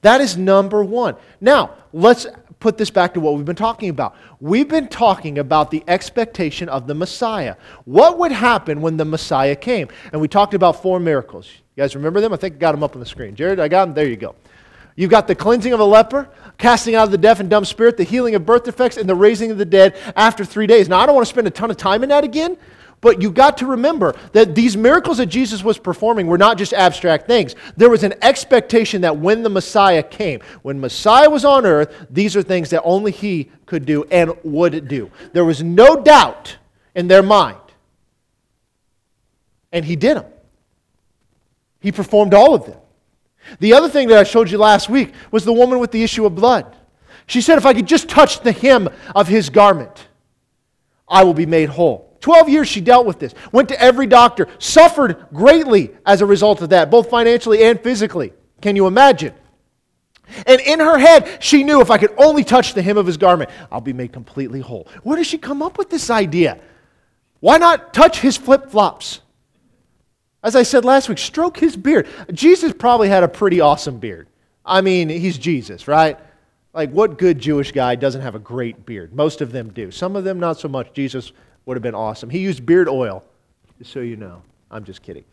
That 0.00 0.22
is 0.22 0.34
number 0.34 0.82
one. 0.82 1.16
Now, 1.38 1.74
let's 1.92 2.26
put 2.60 2.78
this 2.78 2.88
back 2.88 3.12
to 3.12 3.20
what 3.20 3.34
we've 3.34 3.44
been 3.44 3.56
talking 3.56 3.90
about. 3.90 4.16
We've 4.40 4.66
been 4.66 4.88
talking 4.88 5.38
about 5.38 5.70
the 5.70 5.84
expectation 5.86 6.70
of 6.70 6.86
the 6.86 6.94
Messiah. 6.94 7.56
What 7.84 8.16
would 8.16 8.32
happen 8.32 8.80
when 8.80 8.96
the 8.96 9.04
Messiah 9.04 9.54
came? 9.54 9.88
And 10.12 10.20
we 10.22 10.28
talked 10.28 10.54
about 10.54 10.80
four 10.80 10.98
miracles. 10.98 11.46
You 11.74 11.82
guys 11.82 11.94
remember 11.94 12.22
them? 12.22 12.32
I 12.32 12.36
think 12.36 12.54
I 12.54 12.56
got 12.56 12.72
them 12.72 12.82
up 12.82 12.94
on 12.94 13.00
the 13.00 13.04
screen. 13.06 13.34
Jared, 13.34 13.60
I 13.60 13.68
got 13.68 13.84
them? 13.84 13.94
There 13.94 14.08
you 14.08 14.16
go. 14.16 14.34
You've 14.94 15.10
got 15.10 15.28
the 15.28 15.34
cleansing 15.34 15.74
of 15.74 15.80
a 15.80 15.84
leper, 15.84 16.30
casting 16.56 16.94
out 16.94 17.04
of 17.04 17.10
the 17.10 17.18
deaf 17.18 17.38
and 17.38 17.50
dumb 17.50 17.66
spirit, 17.66 17.98
the 17.98 18.04
healing 18.04 18.34
of 18.34 18.46
birth 18.46 18.64
defects, 18.64 18.96
and 18.96 19.06
the 19.06 19.14
raising 19.14 19.50
of 19.50 19.58
the 19.58 19.66
dead 19.66 19.94
after 20.16 20.42
three 20.42 20.66
days. 20.66 20.88
Now, 20.88 21.00
I 21.00 21.04
don't 21.04 21.14
want 21.14 21.26
to 21.26 21.30
spend 21.30 21.46
a 21.46 21.50
ton 21.50 21.70
of 21.70 21.76
time 21.76 22.02
in 22.02 22.08
that 22.08 22.24
again, 22.24 22.56
but 23.00 23.20
you 23.20 23.30
got 23.30 23.58
to 23.58 23.66
remember 23.66 24.14
that 24.32 24.54
these 24.54 24.76
miracles 24.76 25.18
that 25.18 25.26
Jesus 25.26 25.62
was 25.62 25.78
performing 25.78 26.26
were 26.26 26.38
not 26.38 26.58
just 26.58 26.72
abstract 26.72 27.26
things. 27.26 27.54
There 27.76 27.90
was 27.90 28.02
an 28.02 28.14
expectation 28.22 29.02
that 29.02 29.18
when 29.18 29.42
the 29.42 29.50
Messiah 29.50 30.02
came, 30.02 30.40
when 30.62 30.80
Messiah 30.80 31.28
was 31.28 31.44
on 31.44 31.66
earth, 31.66 32.06
these 32.10 32.36
are 32.36 32.42
things 32.42 32.70
that 32.70 32.82
only 32.82 33.12
he 33.12 33.50
could 33.66 33.84
do 33.84 34.04
and 34.10 34.32
would 34.42 34.88
do. 34.88 35.10
There 35.32 35.44
was 35.44 35.62
no 35.62 36.02
doubt 36.02 36.56
in 36.94 37.06
their 37.06 37.22
mind. 37.22 37.58
And 39.72 39.84
he 39.84 39.96
did 39.96 40.16
them. 40.16 40.26
He 41.80 41.92
performed 41.92 42.34
all 42.34 42.54
of 42.54 42.64
them. 42.66 42.78
The 43.60 43.74
other 43.74 43.88
thing 43.88 44.08
that 44.08 44.18
I 44.18 44.24
showed 44.24 44.50
you 44.50 44.58
last 44.58 44.88
week 44.88 45.12
was 45.30 45.44
the 45.44 45.52
woman 45.52 45.78
with 45.78 45.92
the 45.92 46.02
issue 46.02 46.26
of 46.26 46.34
blood. 46.34 46.74
She 47.26 47.40
said, 47.40 47.58
If 47.58 47.66
I 47.66 47.74
could 47.74 47.86
just 47.86 48.08
touch 48.08 48.40
the 48.40 48.52
hem 48.52 48.88
of 49.14 49.28
his 49.28 49.50
garment, 49.50 50.08
I 51.08 51.24
will 51.24 51.34
be 51.34 51.46
made 51.46 51.68
whole. 51.68 52.05
12 52.20 52.48
years 52.48 52.68
she 52.68 52.80
dealt 52.80 53.06
with 53.06 53.18
this. 53.18 53.34
Went 53.52 53.68
to 53.68 53.80
every 53.80 54.06
doctor, 54.06 54.48
suffered 54.58 55.26
greatly 55.32 55.90
as 56.04 56.20
a 56.20 56.26
result 56.26 56.62
of 56.62 56.70
that, 56.70 56.90
both 56.90 57.10
financially 57.10 57.62
and 57.64 57.80
physically. 57.80 58.32
Can 58.60 58.76
you 58.76 58.86
imagine? 58.86 59.34
And 60.46 60.60
in 60.60 60.80
her 60.80 60.98
head, 60.98 61.38
she 61.40 61.62
knew 61.62 61.80
if 61.80 61.90
I 61.90 61.98
could 61.98 62.14
only 62.18 62.42
touch 62.42 62.74
the 62.74 62.82
hem 62.82 62.96
of 62.98 63.06
his 63.06 63.16
garment, 63.16 63.50
I'll 63.70 63.80
be 63.80 63.92
made 63.92 64.12
completely 64.12 64.60
whole. 64.60 64.88
Where 65.02 65.16
does 65.16 65.26
she 65.26 65.38
come 65.38 65.62
up 65.62 65.78
with 65.78 65.90
this 65.90 66.10
idea? 66.10 66.58
Why 67.40 67.58
not 67.58 67.94
touch 67.94 68.20
his 68.20 68.36
flip 68.36 68.70
flops? 68.70 69.20
As 70.42 70.56
I 70.56 70.62
said 70.62 70.84
last 70.84 71.08
week, 71.08 71.18
stroke 71.18 71.58
his 71.58 71.76
beard. 71.76 72.08
Jesus 72.32 72.72
probably 72.72 73.08
had 73.08 73.22
a 73.22 73.28
pretty 73.28 73.60
awesome 73.60 73.98
beard. 73.98 74.28
I 74.64 74.80
mean, 74.80 75.08
he's 75.08 75.38
Jesus, 75.38 75.86
right? 75.86 76.18
Like, 76.72 76.90
what 76.90 77.18
good 77.18 77.38
Jewish 77.38 77.72
guy 77.72 77.94
doesn't 77.94 78.20
have 78.20 78.34
a 78.34 78.40
great 78.40 78.84
beard? 78.84 79.14
Most 79.14 79.40
of 79.40 79.50
them 79.52 79.72
do. 79.72 79.90
Some 79.90 80.14
of 80.14 80.24
them, 80.24 80.38
not 80.38 80.58
so 80.58 80.68
much. 80.68 80.92
Jesus 80.92 81.32
would 81.66 81.76
have 81.76 81.82
been 81.82 81.94
awesome. 81.94 82.30
He 82.30 82.38
used 82.38 82.64
beard 82.64 82.88
oil, 82.88 83.22
just 83.78 83.92
so 83.92 84.00
you 84.00 84.16
know. 84.16 84.42
I'm 84.70 84.84
just 84.84 85.02
kidding. 85.02 85.24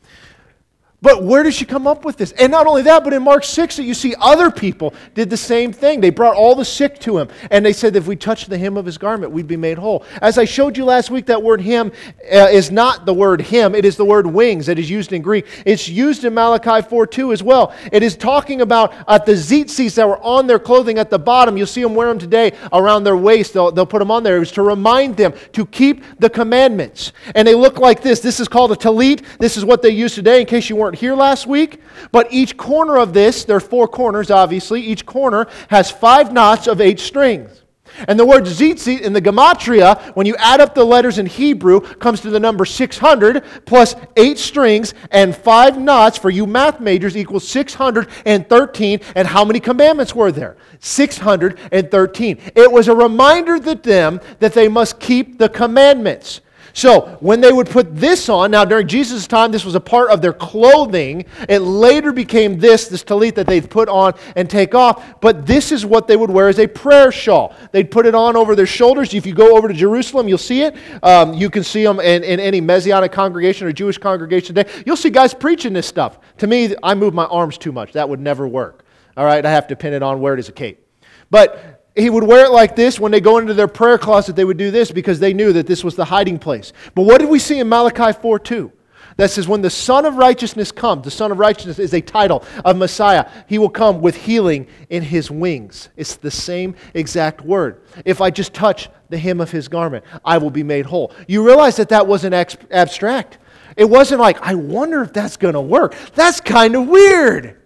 But 1.04 1.22
where 1.22 1.44
did 1.44 1.54
she 1.54 1.66
come 1.66 1.86
up 1.86 2.06
with 2.06 2.16
this? 2.16 2.32
And 2.32 2.50
not 2.50 2.66
only 2.66 2.82
that, 2.84 3.04
but 3.04 3.12
in 3.12 3.22
Mark 3.24 3.44
6, 3.44 3.78
you 3.80 3.94
see 3.94 4.16
other 4.22 4.50
people 4.50 4.94
did 5.14 5.30
the 5.30 5.36
same 5.36 5.74
thing. 5.74 6.00
They 6.00 6.10
brought 6.10 6.38
all 6.38 6.56
the 6.56 6.64
sick 6.64 6.98
to 7.00 7.18
him, 7.18 7.28
and 7.52 7.66
they 7.66 7.74
said 7.74 7.98
if 7.98 8.08
we 8.08 8.16
touched 8.16 8.50
the 8.50 8.58
hem 8.58 8.78
of 8.78 8.86
his 8.86 8.98
garment, 8.98 9.34
we'd 9.34 9.46
be 9.46 9.58
made 9.58 9.78
whole. 9.78 10.06
As 10.22 10.38
I 10.38 10.46
showed 10.46 10.78
you 10.78 10.86
last 10.86 11.12
week, 11.12 11.26
that 11.26 11.44
word 11.44 11.60
him 11.60 11.92
uh, 12.32 12.48
is 12.50 12.72
not 12.72 13.06
the 13.06 13.14
word 13.14 13.42
him, 13.42 13.76
it 13.76 13.84
is 13.84 13.98
the 13.98 14.06
word 14.06 14.26
wings 14.26 14.66
that 14.68 14.80
is 14.80 14.90
used 14.90 15.12
in 15.12 15.22
Greek. 15.22 15.46
It's 15.66 15.90
used 15.90 16.24
in 16.24 16.34
Malachi 16.34 16.88
4 16.88 17.06
2 17.06 17.34
as 17.34 17.44
well. 17.44 17.76
It 17.92 18.02
is 18.02 18.16
talking 18.16 18.62
about 18.62 18.94
uh, 19.06 19.18
the 19.18 19.34
tzitzis 19.34 19.96
that 19.96 20.08
were 20.08 20.20
on 20.20 20.48
their 20.48 20.60
clothing 20.60 21.00
at 21.00 21.10
the 21.10 21.20
bottom. 21.20 21.58
You'll 21.58 21.68
see 21.68 21.84
them 21.84 21.96
wear 21.96 22.08
them 22.08 22.18
today 22.18 22.54
around 22.72 23.04
their 23.04 23.18
waist. 23.18 23.52
They'll, 23.52 23.74
they'll 23.74 23.86
put 23.86 24.00
them 24.00 24.10
on 24.10 24.24
there. 24.24 24.38
It 24.38 24.40
was 24.40 24.54
to 24.54 24.62
remind 24.62 25.18
them 25.18 25.34
to 25.52 25.66
keep 25.66 26.02
the 26.20 26.30
commandments. 26.30 27.12
And 27.36 27.46
they 27.46 27.56
look 27.56 27.78
like 27.78 28.02
this. 28.02 28.22
This 28.22 28.40
is 28.40 28.48
called 28.48 28.72
a 28.72 28.76
talit. 28.76 29.26
This 29.38 29.58
is 29.58 29.66
what 29.66 29.82
they 29.82 29.90
use 29.90 30.16
today 30.16 30.40
in 30.40 30.48
case 30.48 30.70
you 30.70 30.78
weren't 30.78 30.93
weren't 30.94 31.00
here 31.00 31.16
last 31.16 31.48
week, 31.48 31.82
but 32.12 32.32
each 32.32 32.56
corner 32.56 33.00
of 33.00 33.14
this, 33.14 33.46
there 33.46 33.56
are 33.56 33.60
four 33.60 33.88
corners 33.88 34.30
obviously, 34.30 34.80
each 34.80 35.08
corner 35.08 35.48
has 35.70 35.90
five 35.90 36.32
knots 36.32 36.68
of 36.68 36.80
eight 36.80 37.00
strings. 37.00 37.64
And 38.08 38.20
the 38.20 38.26
word 38.26 38.44
tzitzit 38.44 39.02
in 39.02 39.12
the 39.12 39.22
gematria, 39.22 40.00
when 40.16 40.28
you 40.28 40.36
add 40.38 40.62
up 40.62 40.76
the 40.76 40.84
letters 40.84 41.18
in 41.18 41.26
Hebrew, 41.26 41.80
comes 41.80 42.22
to 42.22 42.30
the 42.30 42.40
number 42.40 42.64
600 42.64 43.44
plus 43.66 43.96
eight 44.18 44.38
strings 44.38 44.94
and 45.10 45.36
five 45.36 45.80
knots 45.80 46.18
for 46.18 46.30
you 46.30 46.46
math 46.46 46.80
majors 46.80 47.18
equals 47.18 47.48
613. 47.48 49.00
And 49.16 49.28
how 49.28 49.46
many 49.46 49.60
commandments 49.60 50.14
were 50.14 50.32
there? 50.32 50.58
613. 50.80 52.38
It 52.56 52.72
was 52.72 52.88
a 52.88 52.96
reminder 52.96 53.60
to 53.60 53.76
them 53.76 54.22
that 54.40 54.54
they 54.54 54.68
must 54.68 55.00
keep 55.00 55.40
the 55.40 55.50
commandments. 55.50 56.42
So, 56.76 57.18
when 57.20 57.40
they 57.40 57.54
would 57.54 57.70
put 57.70 57.96
this 57.96 58.30
on, 58.30 58.50
now 58.50 58.66
during 58.66 58.88
Jesus' 58.88 59.28
time, 59.28 59.52
this 59.52 59.64
was 59.64 59.76
a 59.76 59.80
part 59.80 60.10
of 60.10 60.24
their 60.24 60.34
clothing. 60.34 61.26
It 61.48 61.60
later 61.60 62.12
became 62.12 62.58
this, 62.58 62.88
this 62.88 63.04
talit 63.04 63.36
that 63.36 63.46
they'd 63.46 63.70
put 63.70 63.90
on 63.90 64.14
and 64.36 64.50
take 64.50 64.74
off. 64.74 65.22
But 65.22 65.46
this 65.46 65.72
is 65.72 65.86
what 65.86 66.08
they 66.08 66.18
would 66.18 66.32
wear 66.32 66.50
as 66.50 66.58
a 66.58 66.66
prayer 66.66 67.12
shawl. 67.12 67.56
They'd 67.72 67.92
put 67.92 68.08
it 68.08 68.16
on 68.16 68.36
over 68.36 68.56
their 68.56 68.66
shoulders. 68.66 69.14
If 69.14 69.28
you 69.28 69.36
go 69.36 69.56
over 69.56 69.68
to 69.68 69.74
Jerusalem, 69.74 70.28
you'll 70.28 70.40
see 70.40 70.64
it. 70.64 70.76
Um, 71.04 71.36
you 71.36 71.52
can 71.52 71.64
see 71.64 71.84
them 71.84 72.00
in, 72.00 72.24
in 72.24 72.40
any 72.40 72.60
Messianic 72.60 73.12
congregation 73.12 73.68
or 73.68 73.72
Jewish 73.72 74.00
congregation 74.00 74.56
today. 74.56 74.72
You'll 74.84 74.98
see 74.98 75.12
guys 75.12 75.36
preaching 75.36 75.74
this 75.74 75.86
stuff. 75.86 76.18
To 76.38 76.48
me, 76.48 76.76
I 76.82 76.96
move 76.96 77.14
my 77.14 77.26
arms 77.26 77.60
too 77.60 77.72
much. 77.72 77.94
That 77.94 78.10
would 78.10 78.20
never 78.20 78.48
work. 78.48 78.84
All 79.16 79.26
right, 79.26 79.46
I 79.46 79.52
have 79.52 79.68
to 79.68 79.76
pin 79.76 79.94
it 79.94 80.02
on 80.02 80.22
where 80.22 80.34
it 80.34 80.40
is 80.40 80.50
a 80.50 80.54
cape. 80.54 80.84
But 81.30 81.73
he 81.96 82.10
would 82.10 82.24
wear 82.24 82.46
it 82.46 82.52
like 82.52 82.76
this. 82.76 83.00
When 83.00 83.12
they 83.12 83.22
go 83.22 83.38
into 83.38 83.54
their 83.54 83.68
prayer 83.68 83.98
closet, 83.98 84.36
they 84.36 84.46
would 84.46 84.58
do 84.58 84.72
this 84.72 84.92
because 84.92 85.20
they 85.20 85.34
knew 85.34 85.54
that 85.54 85.68
this 85.68 85.84
was 85.84 85.96
the 85.96 86.06
hiding 86.06 86.40
place. 86.40 86.74
But 86.96 87.04
what 87.04 87.20
did 87.20 87.30
we 87.30 87.40
see 87.40 87.60
in 87.60 87.70
Malachi 87.70 88.18
4 88.20 88.40
2? 88.40 88.72
That 89.18 89.30
says, 89.30 89.48
when 89.48 89.62
the 89.62 89.70
Son 89.70 90.06
of 90.06 90.16
Righteousness 90.16 90.72
comes, 90.72 91.04
the 91.04 91.12
Son 91.12 91.32
of 91.32 91.38
Righteousness 91.38 91.78
is 91.78 91.94
a 91.94 92.02
title 92.02 92.44
of 92.66 92.78
Messiah. 92.78 93.30
He 93.48 93.60
will 93.60 93.70
come 93.70 94.02
with 94.02 94.16
healing 94.16 94.68
in 94.90 95.04
his 95.04 95.30
wings. 95.30 95.90
It's 95.96 96.16
the 96.16 96.32
same 96.32 96.76
exact 96.96 97.42
word. 97.42 97.84
If 98.06 98.22
I 98.22 98.32
just 98.32 98.56
touch 98.56 98.90
the 99.10 99.18
hem 99.20 99.40
of 99.40 99.52
his 99.52 99.68
garment, 99.68 100.04
I 100.26 100.40
will 100.40 100.50
be 100.50 100.64
made 100.64 100.88
whole. 100.88 101.14
You 101.28 101.46
realize 101.46 101.76
that 101.76 101.90
that 101.90 102.08
wasn't 102.08 102.34
abstract. 102.72 103.38
It 103.78 103.86
wasn't 103.86 104.20
like, 104.20 104.42
I 104.42 104.56
wonder 104.56 105.04
if 105.04 105.14
that's 105.14 105.38
going 105.38 105.54
to 105.54 105.62
work. 105.62 105.96
That's 106.16 106.42
kind 106.42 106.76
of 106.76 106.88
weird. 106.88 107.62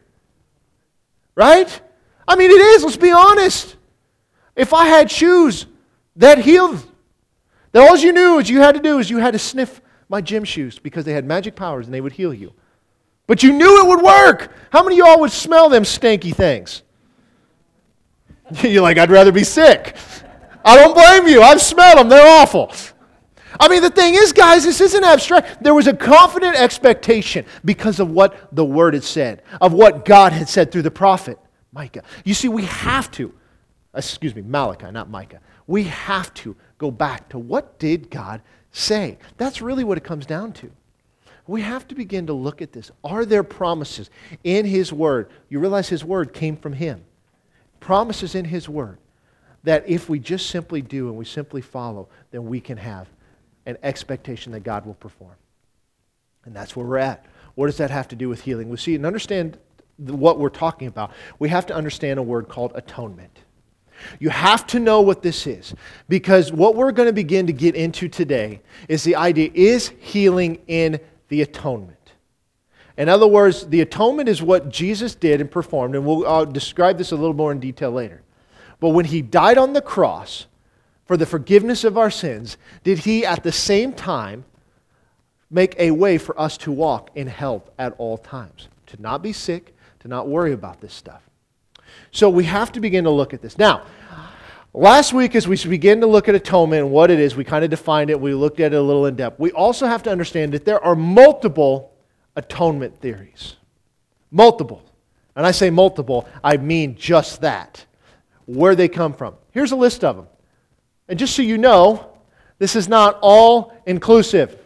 Right? 1.33 1.81
I 2.27 2.35
mean, 2.35 2.51
it 2.51 2.59
is, 2.59 2.83
let's 2.83 2.97
be 2.97 3.11
honest. 3.11 3.76
If 4.57 4.73
I 4.73 4.87
had 4.87 5.09
shoes 5.09 5.67
that 6.17 6.39
healed, 6.39 6.83
that 7.71 7.87
all 7.87 7.95
you 7.95 8.11
knew 8.11 8.39
is 8.39 8.49
you 8.49 8.59
had 8.59 8.73
to 8.75 8.81
do 8.81 8.97
is 8.97 9.09
you 9.09 9.19
had 9.19 9.31
to 9.31 9.39
sniff 9.39 9.79
my 10.09 10.19
gym 10.19 10.43
shoes 10.43 10.79
because 10.79 11.05
they 11.05 11.13
had 11.13 11.25
magic 11.25 11.55
powers 11.55 11.85
and 11.85 11.93
they 11.93 12.01
would 12.01 12.13
heal 12.13 12.33
you. 12.33 12.53
But 13.27 13.43
you 13.43 13.53
knew 13.53 13.83
it 13.83 13.87
would 13.87 14.01
work. 14.01 14.51
How 14.71 14.83
many 14.83 14.99
of 14.99 15.05
y'all 15.05 15.19
would 15.19 15.31
smell 15.31 15.69
them 15.69 15.83
stanky 15.83 16.33
things? 16.33 16.81
You're 18.61 18.81
like, 18.81 18.97
I'd 18.97 19.11
rather 19.11 19.31
be 19.31 19.43
sick. 19.43 19.95
I 20.65 20.75
don't 20.75 20.93
blame 20.93 21.27
you. 21.27 21.41
I've 21.41 21.61
smelled 21.61 21.99
them. 21.99 22.09
They're 22.09 22.41
awful. 22.41 22.71
I 23.59 23.67
mean, 23.67 23.81
the 23.81 23.89
thing 23.89 24.15
is, 24.15 24.33
guys, 24.33 24.63
this 24.63 24.81
isn't 24.81 25.03
abstract. 25.03 25.61
There 25.63 25.73
was 25.73 25.87
a 25.87 25.93
confident 25.93 26.55
expectation 26.55 27.45
because 27.63 27.99
of 27.99 28.09
what 28.09 28.55
the 28.55 28.65
word 28.65 28.93
had 28.93 29.03
said, 29.03 29.43
of 29.61 29.73
what 29.73 30.03
God 30.03 30.31
had 30.31 30.49
said 30.49 30.71
through 30.71 30.83
the 30.83 30.91
prophet 30.91 31.37
Micah. 31.71 32.03
You 32.23 32.33
see, 32.33 32.47
we 32.47 32.63
have 32.65 33.11
to 33.11 33.33
excuse 33.97 34.35
me, 34.35 34.41
Malachi, 34.41 34.91
not 34.91 35.09
Micah. 35.09 35.39
We 35.65 35.83
have 35.83 36.33
to 36.35 36.55
go 36.77 36.91
back 36.91 37.29
to 37.29 37.39
what 37.39 37.79
did 37.79 38.09
God 38.09 38.41
say? 38.71 39.17
That's 39.37 39.61
really 39.61 39.83
what 39.83 39.97
it 39.97 40.03
comes 40.03 40.25
down 40.25 40.53
to. 40.53 40.71
We 41.47 41.61
have 41.61 41.87
to 41.87 41.95
begin 41.95 42.27
to 42.27 42.33
look 42.33 42.61
at 42.61 42.73
this. 42.73 42.91
Are 43.03 43.25
there 43.25 43.43
promises 43.43 44.09
in 44.43 44.65
His 44.65 44.91
Word? 44.91 45.29
You 45.49 45.59
realize 45.59 45.87
His 45.87 46.03
Word 46.03 46.33
came 46.33 46.57
from 46.57 46.73
Him. 46.73 47.03
Promises 47.79 48.35
in 48.35 48.45
His 48.45 48.67
Word 48.67 48.97
that 49.63 49.87
if 49.87 50.09
we 50.09 50.19
just 50.19 50.49
simply 50.49 50.81
do 50.81 51.07
and 51.07 51.17
we 51.17 51.25
simply 51.25 51.61
follow, 51.61 52.09
then 52.31 52.45
we 52.45 52.59
can 52.59 52.77
have 52.77 53.07
an 53.65 53.77
expectation 53.83 54.51
that 54.53 54.61
God 54.61 54.85
will 54.85 54.93
perform. 54.93 55.35
And 56.45 56.55
that's 56.55 56.75
where 56.75 56.85
we're 56.85 56.97
at. 56.97 57.25
What 57.55 57.65
does 57.65 57.77
that 57.77 57.91
have 57.91 58.07
to 58.09 58.15
do 58.15 58.29
with 58.29 58.41
healing? 58.41 58.69
We 58.69 58.77
see 58.77 58.95
and 58.95 59.05
understand 59.05 59.57
what 59.97 60.39
we're 60.39 60.49
talking 60.49 60.87
about. 60.87 61.11
We 61.39 61.49
have 61.49 61.65
to 61.67 61.75
understand 61.75 62.19
a 62.19 62.23
word 62.23 62.47
called 62.47 62.71
atonement. 62.75 63.39
You 64.19 64.29
have 64.29 64.67
to 64.67 64.79
know 64.79 65.01
what 65.01 65.21
this 65.21 65.47
is 65.47 65.73
because 66.07 66.51
what 66.51 66.75
we're 66.75 66.91
going 66.91 67.07
to 67.07 67.13
begin 67.13 67.47
to 67.47 67.53
get 67.53 67.75
into 67.75 68.07
today 68.07 68.61
is 68.87 69.03
the 69.03 69.15
idea 69.15 69.51
is 69.53 69.91
healing 69.99 70.59
in 70.67 70.99
the 71.29 71.41
atonement. 71.41 71.97
In 72.97 73.09
other 73.09 73.27
words, 73.27 73.67
the 73.67 73.81
atonement 73.81 74.27
is 74.27 74.41
what 74.41 74.69
Jesus 74.69 75.13
did 75.13 75.39
and 75.39 75.49
performed, 75.49 75.95
and 75.95 76.05
we'll 76.05 76.27
I'll 76.27 76.45
describe 76.45 76.97
this 76.97 77.11
a 77.11 77.15
little 77.15 77.35
more 77.35 77.51
in 77.51 77.59
detail 77.59 77.91
later. 77.91 78.23
But 78.79 78.89
when 78.89 79.05
he 79.05 79.21
died 79.21 79.57
on 79.57 79.73
the 79.73 79.81
cross 79.81 80.47
for 81.05 81.15
the 81.15 81.25
forgiveness 81.25 81.83
of 81.83 81.97
our 81.97 82.09
sins, 82.09 82.57
did 82.83 82.99
he 82.99 83.25
at 83.25 83.43
the 83.43 83.51
same 83.51 83.93
time 83.93 84.45
make 85.49 85.75
a 85.79 85.91
way 85.91 86.17
for 86.17 86.39
us 86.39 86.57
to 86.57 86.71
walk 86.71 87.11
in 87.15 87.27
health 87.27 87.69
at 87.77 87.93
all 87.97 88.17
times? 88.17 88.67
To 88.87 89.01
not 89.01 89.21
be 89.21 89.33
sick, 89.33 89.75
to 89.99 90.07
not 90.07 90.27
worry 90.27 90.53
about 90.53 90.81
this 90.81 90.93
stuff. 90.93 91.26
So 92.11 92.29
we 92.29 92.45
have 92.45 92.71
to 92.73 92.79
begin 92.79 93.03
to 93.03 93.09
look 93.09 93.33
at 93.33 93.41
this. 93.41 93.57
Now, 93.57 93.85
last 94.73 95.13
week, 95.13 95.35
as 95.35 95.47
we 95.47 95.57
begin 95.57 96.01
to 96.01 96.07
look 96.07 96.27
at 96.29 96.35
atonement 96.35 96.83
and 96.83 96.91
what 96.91 97.11
it 97.11 97.19
is, 97.19 97.35
we 97.35 97.43
kind 97.43 97.63
of 97.63 97.69
defined 97.69 98.09
it, 98.09 98.19
we 98.19 98.33
looked 98.33 98.59
at 98.59 98.73
it 98.73 98.77
a 98.77 98.81
little 98.81 99.05
in 99.05 99.15
depth. 99.15 99.39
We 99.39 99.51
also 99.51 99.87
have 99.87 100.03
to 100.03 100.11
understand 100.11 100.53
that 100.53 100.65
there 100.65 100.83
are 100.83 100.95
multiple 100.95 101.93
atonement 102.35 102.99
theories. 103.01 103.55
Multiple. 104.31 104.83
And 105.35 105.45
I 105.45 105.51
say 105.51 105.69
multiple, 105.69 106.27
I 106.43 106.57
mean 106.57 106.95
just 106.95 107.41
that. 107.41 107.85
Where 108.45 108.75
they 108.75 108.87
come 108.87 109.13
from. 109.13 109.35
Here's 109.51 109.71
a 109.71 109.75
list 109.75 110.03
of 110.03 110.15
them. 110.15 110.27
And 111.07 111.19
just 111.19 111.35
so 111.35 111.41
you 111.41 111.57
know, 111.57 112.17
this 112.59 112.75
is 112.75 112.87
not 112.87 113.19
all 113.21 113.73
inclusive. 113.85 114.57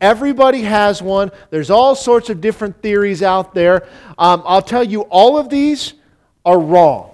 Everybody 0.00 0.62
has 0.62 1.00
one. 1.00 1.30
There's 1.50 1.70
all 1.70 1.94
sorts 1.94 2.28
of 2.28 2.40
different 2.40 2.82
theories 2.82 3.22
out 3.22 3.54
there. 3.54 3.86
Um, 4.18 4.42
I'll 4.44 4.60
tell 4.62 4.82
you, 4.82 5.02
all 5.02 5.38
of 5.38 5.48
these 5.48 5.94
are 6.44 6.58
wrong. 6.58 7.10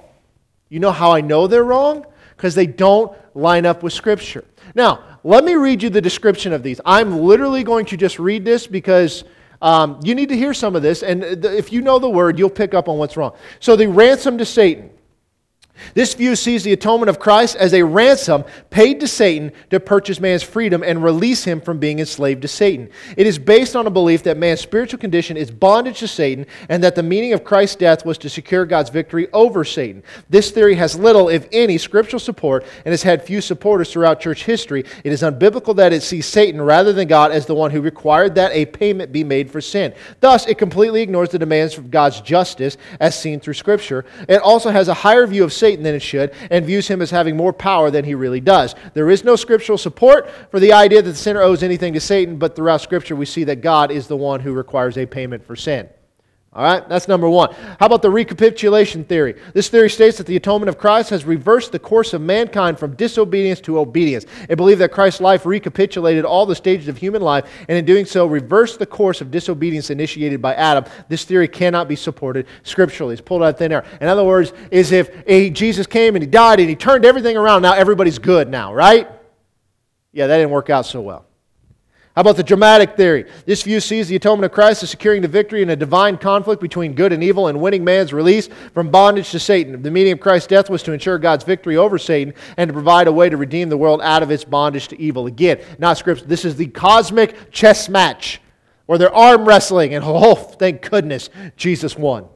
You 0.69 0.81
know 0.81 0.93
how 0.93 1.13
I 1.13 1.21
know 1.21 1.47
they're 1.47 1.65
wrong? 1.65 2.07
Because 2.37 2.55
they 2.55 2.67
don't 2.67 3.17
line 3.35 3.67
up 3.67 3.83
with 3.83 3.93
Scripture. 3.93 4.45
Now, 4.75 5.03
let 5.25 5.45
me 5.45 5.55
read 5.55 5.83
you 5.83 5.91
the 5.91 6.01
description 6.01 6.53
of 6.53 6.63
these. 6.63 6.81
I'm 6.85 7.19
literally 7.19 7.65
going 7.65 7.87
to 7.87 7.97
just 7.97 8.19
read 8.19 8.45
this 8.45 8.67
because 8.67 9.25
um, 9.61 9.99
you 10.05 10.15
need 10.15 10.29
to 10.29 10.37
hear 10.37 10.55
some 10.55 10.77
of 10.77 10.83
this. 10.83 11.03
And 11.03 11.25
if 11.45 11.73
you 11.73 11.81
know 11.81 11.99
the 11.99 12.09
word, 12.09 12.39
you'll 12.39 12.51
pick 12.51 12.75
up 12.75 12.89
on 12.89 12.99
what's 12.99 13.17
wrong. 13.17 13.35
So, 13.61 13.77
the 13.77 13.89
ransom 13.89 14.39
to 14.39 14.45
Satan. 14.45 14.91
This 15.95 16.15
view 16.15 16.37
sees 16.37 16.65
the 16.65 16.73
atonement 16.73 17.11
of 17.11 17.19
Christ 17.19 17.57
as 17.57 17.75
a 17.75 17.83
ransom 17.83 18.45
paid 18.71 19.01
to 19.01 19.09
Satan 19.09 19.53
to 19.71 19.81
purchase 19.81 20.21
man's 20.21 20.43
freedom 20.43 20.83
and 20.83 21.03
release 21.03 21.45
him 21.45 21.61
from 21.61 21.79
being 21.79 21.99
enslaved 21.99 22.43
to 22.43 22.49
Satan. 22.49 22.91
It 23.17 23.27
is 23.27 23.39
based 23.39 23.77
on 23.77 23.87
a 23.87 23.91
belief 23.91 24.23
that 24.25 24.37
man's 24.37 24.61
spiritual 24.61 24.99
condition 24.99 25.37
is 25.37 25.51
bondage 25.51 25.99
to 26.01 26.09
Satan 26.09 26.47
and 26.69 26.83
that 26.83 26.95
the 26.95 27.03
meaning 27.03 27.33
of 27.33 27.45
Christ's 27.45 27.77
death 27.77 28.05
was 28.05 28.19
to 28.19 28.29
secure 28.29 28.65
God's 28.67 28.91
victory 28.91 29.29
over 29.33 29.65
Satan. 29.65 30.03
This 30.29 30.51
theory 30.51 30.75
has 30.77 30.99
little, 30.99 31.29
if 31.29 31.47
any, 31.53 31.79
scriptural 31.79 32.21
support 32.21 32.65
and 32.85 32.93
has 32.93 33.03
had 33.03 33.23
few 33.23 33.41
supporters 33.41 33.93
throughout 33.93 34.21
church 34.21 34.45
history. 34.45 34.85
It 35.05 35.13
is 35.13 35.23
unbiblical 35.23 35.77
that 35.77 35.93
it 35.93 36.03
sees 36.03 36.27
Satan 36.27 36.61
rather 36.61 36.93
than 36.93 37.09
God 37.09 37.33
as 37.33 37.47
the 37.47 37.55
one 37.55 37.71
who 37.71 37.81
required 37.81 38.35
that 38.35 38.53
a 38.53 38.67
payment 38.67 39.13
be 39.13 39.25
made 39.25 39.51
for 39.51 39.61
sin. 39.61 39.95
Thus, 40.21 40.47
it 40.47 40.59
completely 40.59 41.03
ignores 41.03 41.31
the 41.31 41.39
demands 41.39 41.79
of 41.79 41.91
God's 41.91 42.21
justice 42.21 42.77
as 43.01 43.19
seen 43.19 43.41
through 43.41 43.55
Scripture. 43.55 44.05
It 44.29 44.41
also 44.41 44.71
has 44.71 44.89
a 44.89 44.95
higher 44.95 45.27
view 45.27 45.45
of 45.45 45.53
Satan 45.53 45.68
Satan 45.69 45.85
than 45.85 45.95
it 45.95 46.01
should 46.01 46.33
and 46.51 46.65
views 46.65 46.89
him 46.89 47.03
as 47.03 47.11
having 47.11 47.37
more 47.37 47.53
power 47.53 47.91
than 47.91 48.03
he 48.03 48.15
really 48.15 48.41
does. 48.41 48.75
There 48.95 49.11
is 49.11 49.23
no 49.23 49.37
scriptural 49.37 49.77
support 49.77 50.31
for 50.51 50.59
the 50.59 50.73
idea 50.73 51.03
that 51.03 51.11
the 51.11 51.17
sinner 51.17 51.43
owes 51.43 51.63
anything 51.63 51.93
to 51.93 52.01
Satan, 52.01 52.39
but 52.39 52.57
throughout 52.57 52.81
Scripture 52.81 53.15
we 53.15 53.27
see 53.27 53.45
that 53.45 53.61
God 53.61 53.91
is 53.91 54.07
the 54.07 54.17
one 54.17 54.41
who 54.41 54.55
requires 54.55 54.97
a 54.97 55.05
payment 55.05 55.45
for 55.45 55.57
sin. 55.57 55.91
All 56.51 56.65
right, 56.65 56.89
that's 56.89 57.09
number 57.09 57.29
one. 57.29 57.53
How 57.79 57.87
about 57.87 58.01
the 58.01 58.11
recapitulation 58.11 59.05
theory? 59.05 59.35
This 59.53 59.69
theory 59.69 59.91
states 59.91 60.17
that 60.17 60.27
the 60.27 60.35
atonement 60.37 60.71
of 60.71 60.79
Christ 60.79 61.11
has 61.11 61.27
reversed 61.27 61.73
the 61.73 61.79
course 61.79 62.15
of 62.15 62.23
mankind 62.23 62.79
from 62.79 62.97
disobedience 62.97 63.61
to 63.61 63.79
obedience. 63.79 64.25
It 64.49 64.57
believed 64.57 64.81
that 64.81 64.91
Christ's 64.91 65.21
life 65.21 65.45
recapitulated 65.45 66.25
all 66.25 66.47
the 66.47 66.57
stages 66.57 66.89
of 66.89 66.97
human 66.97 67.21
life, 67.21 67.49
and 67.69 67.77
in 67.77 67.85
doing 67.85 68.07
so, 68.07 68.27
reversed 68.27 68.79
the 68.79 68.87
course 68.87 69.21
of 69.21 69.31
disobedience 69.31 69.91
initiated 69.91 70.41
by 70.41 70.55
Adam. 70.55 70.85
This 71.09 71.25
theory 71.25 71.49
cannot 71.49 71.87
be 71.87 71.97
supported 71.97 72.47
scripturally. 72.63 73.13
It's 73.13 73.21
pulled 73.21 73.43
out 73.43 73.51
of 73.51 73.59
thin 73.59 73.71
air. 73.71 73.85
In 74.01 74.09
other 74.09 74.25
words, 74.25 74.55
is 74.71 74.91
if 74.91 75.11
a, 75.27 75.51
Jesus 75.51 75.87
came 75.87 76.17
and 76.17 76.23
he 76.23 76.31
died 76.31 76.61
and 76.61 76.69
he 76.69 76.77
turned 76.77 77.05
everything 77.05 77.37
around, 77.37 77.61
now 77.61 77.75
everybody's 77.75 78.19
good 78.19 78.49
now, 78.49 78.73
right? 78.73 79.07
Yeah, 80.13 80.27
that 80.27 80.39
didn't 80.39 80.51
work 80.51 80.71
out 80.71 80.87
so 80.87 81.03
well. 81.03 81.28
How 82.19 82.23
about 82.23 82.35
the 82.35 82.43
dramatic 82.43 82.97
theory? 82.97 83.27
This 83.47 83.63
view 83.63 83.79
sees 83.79 84.09
the 84.09 84.17
atonement 84.17 84.47
of 84.47 84.51
Christ 84.51 84.83
as 84.83 84.91
securing 84.91 85.23
the 85.23 85.29
victory 85.29 85.63
in 85.63 85.71
a 85.71 85.77
divine 85.77 86.19
conflict 86.19 86.61
between 86.61 86.95
good 86.95 87.13
and 87.13 87.23
evil 87.23 87.47
and 87.47 87.61
winning 87.61 87.85
man's 87.85 88.13
release 88.13 88.49
from 88.75 88.91
bondage 88.91 89.31
to 89.31 89.39
Satan. 89.39 89.81
The 89.81 89.91
meaning 89.93 90.15
of 90.15 90.19
Christ's 90.19 90.49
death 90.49 90.69
was 90.69 90.83
to 90.83 90.93
ensure 90.93 91.17
God's 91.21 91.45
victory 91.45 91.77
over 91.77 91.97
Satan 91.97 92.35
and 92.57 92.67
to 92.67 92.73
provide 92.73 93.07
a 93.07 93.13
way 93.13 93.29
to 93.29 93.37
redeem 93.37 93.69
the 93.69 93.77
world 93.77 94.01
out 94.03 94.25
of 94.25 94.33
its 94.33 94.43
bondage 94.43 94.89
to 94.89 95.01
evil. 95.01 95.29
Again, 95.29 95.61
not 95.79 95.97
scripture. 95.97 96.25
This 96.25 96.45
is 96.45 96.57
the 96.57 96.67
cosmic 96.67 97.53
chess 97.53 97.89
match 97.89 98.41
where 98.87 98.99
they're 98.99 99.15
arm 99.15 99.45
wrestling, 99.45 99.95
and 99.95 100.05
oh, 100.09 100.35
thank 100.35 100.91
goodness, 100.91 101.31
Jesus 101.57 101.97
won. 101.97 102.29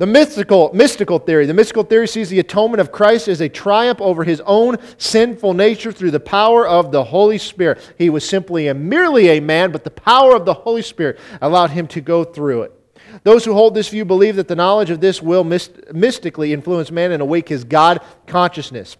The 0.00 0.06
mystical, 0.06 0.70
mystical 0.72 1.18
theory. 1.18 1.44
The 1.44 1.52
mystical 1.52 1.82
theory 1.82 2.08
sees 2.08 2.30
the 2.30 2.38
atonement 2.38 2.80
of 2.80 2.90
Christ 2.90 3.28
as 3.28 3.42
a 3.42 3.50
triumph 3.50 4.00
over 4.00 4.24
his 4.24 4.40
own 4.46 4.78
sinful 4.96 5.52
nature 5.52 5.92
through 5.92 6.12
the 6.12 6.18
power 6.18 6.66
of 6.66 6.90
the 6.90 7.04
Holy 7.04 7.36
Spirit. 7.36 7.78
He 7.98 8.08
was 8.08 8.26
simply 8.26 8.68
and 8.68 8.88
merely 8.88 9.28
a 9.28 9.40
man, 9.40 9.72
but 9.72 9.84
the 9.84 9.90
power 9.90 10.34
of 10.34 10.46
the 10.46 10.54
Holy 10.54 10.80
Spirit 10.80 11.20
allowed 11.42 11.72
him 11.72 11.86
to 11.88 12.00
go 12.00 12.24
through 12.24 12.62
it. 12.62 12.72
Those 13.24 13.44
who 13.44 13.52
hold 13.52 13.74
this 13.74 13.90
view 13.90 14.06
believe 14.06 14.36
that 14.36 14.48
the 14.48 14.56
knowledge 14.56 14.88
of 14.88 15.02
this 15.02 15.20
will 15.20 15.44
myst- 15.44 15.92
mystically 15.92 16.54
influence 16.54 16.90
man 16.90 17.12
and 17.12 17.20
awake 17.20 17.50
his 17.50 17.64
God 17.64 18.00
consciousness. 18.26 18.96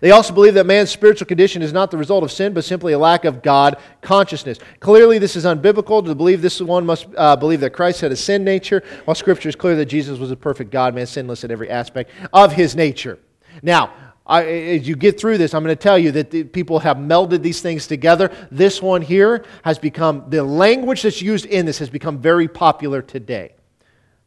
They 0.00 0.10
also 0.10 0.32
believe 0.32 0.54
that 0.54 0.66
man's 0.66 0.90
spiritual 0.90 1.26
condition 1.26 1.62
is 1.62 1.72
not 1.72 1.90
the 1.90 1.96
result 1.96 2.24
of 2.24 2.32
sin, 2.32 2.52
but 2.52 2.64
simply 2.64 2.92
a 2.92 2.98
lack 2.98 3.24
of 3.24 3.42
God 3.42 3.76
consciousness. 4.00 4.58
Clearly, 4.80 5.18
this 5.18 5.36
is 5.36 5.44
unbiblical. 5.44 6.04
To 6.04 6.14
believe 6.14 6.42
this 6.42 6.60
one 6.60 6.86
must 6.86 7.06
uh, 7.16 7.36
believe 7.36 7.60
that 7.60 7.70
Christ 7.70 8.00
had 8.00 8.12
a 8.12 8.16
sin 8.16 8.44
nature, 8.44 8.82
while 9.04 9.14
Scripture 9.14 9.48
is 9.48 9.56
clear 9.56 9.76
that 9.76 9.86
Jesus 9.86 10.18
was 10.18 10.30
a 10.30 10.36
perfect 10.36 10.70
God, 10.70 10.94
man, 10.94 11.06
sinless 11.06 11.44
in 11.44 11.50
every 11.50 11.70
aspect 11.70 12.10
of 12.32 12.52
his 12.52 12.76
nature. 12.76 13.18
Now, 13.62 13.92
I, 14.26 14.44
as 14.44 14.88
you 14.88 14.96
get 14.96 15.20
through 15.20 15.38
this, 15.38 15.54
I'm 15.54 15.62
going 15.62 15.76
to 15.76 15.82
tell 15.82 15.98
you 15.98 16.10
that 16.12 16.52
people 16.52 16.80
have 16.80 16.96
melded 16.96 17.42
these 17.42 17.60
things 17.60 17.86
together. 17.86 18.32
This 18.50 18.82
one 18.82 19.02
here 19.02 19.44
has 19.62 19.78
become, 19.78 20.24
the 20.28 20.42
language 20.42 21.02
that's 21.02 21.22
used 21.22 21.46
in 21.46 21.64
this 21.64 21.78
has 21.78 21.88
become 21.88 22.18
very 22.18 22.48
popular 22.48 23.02
today 23.02 23.52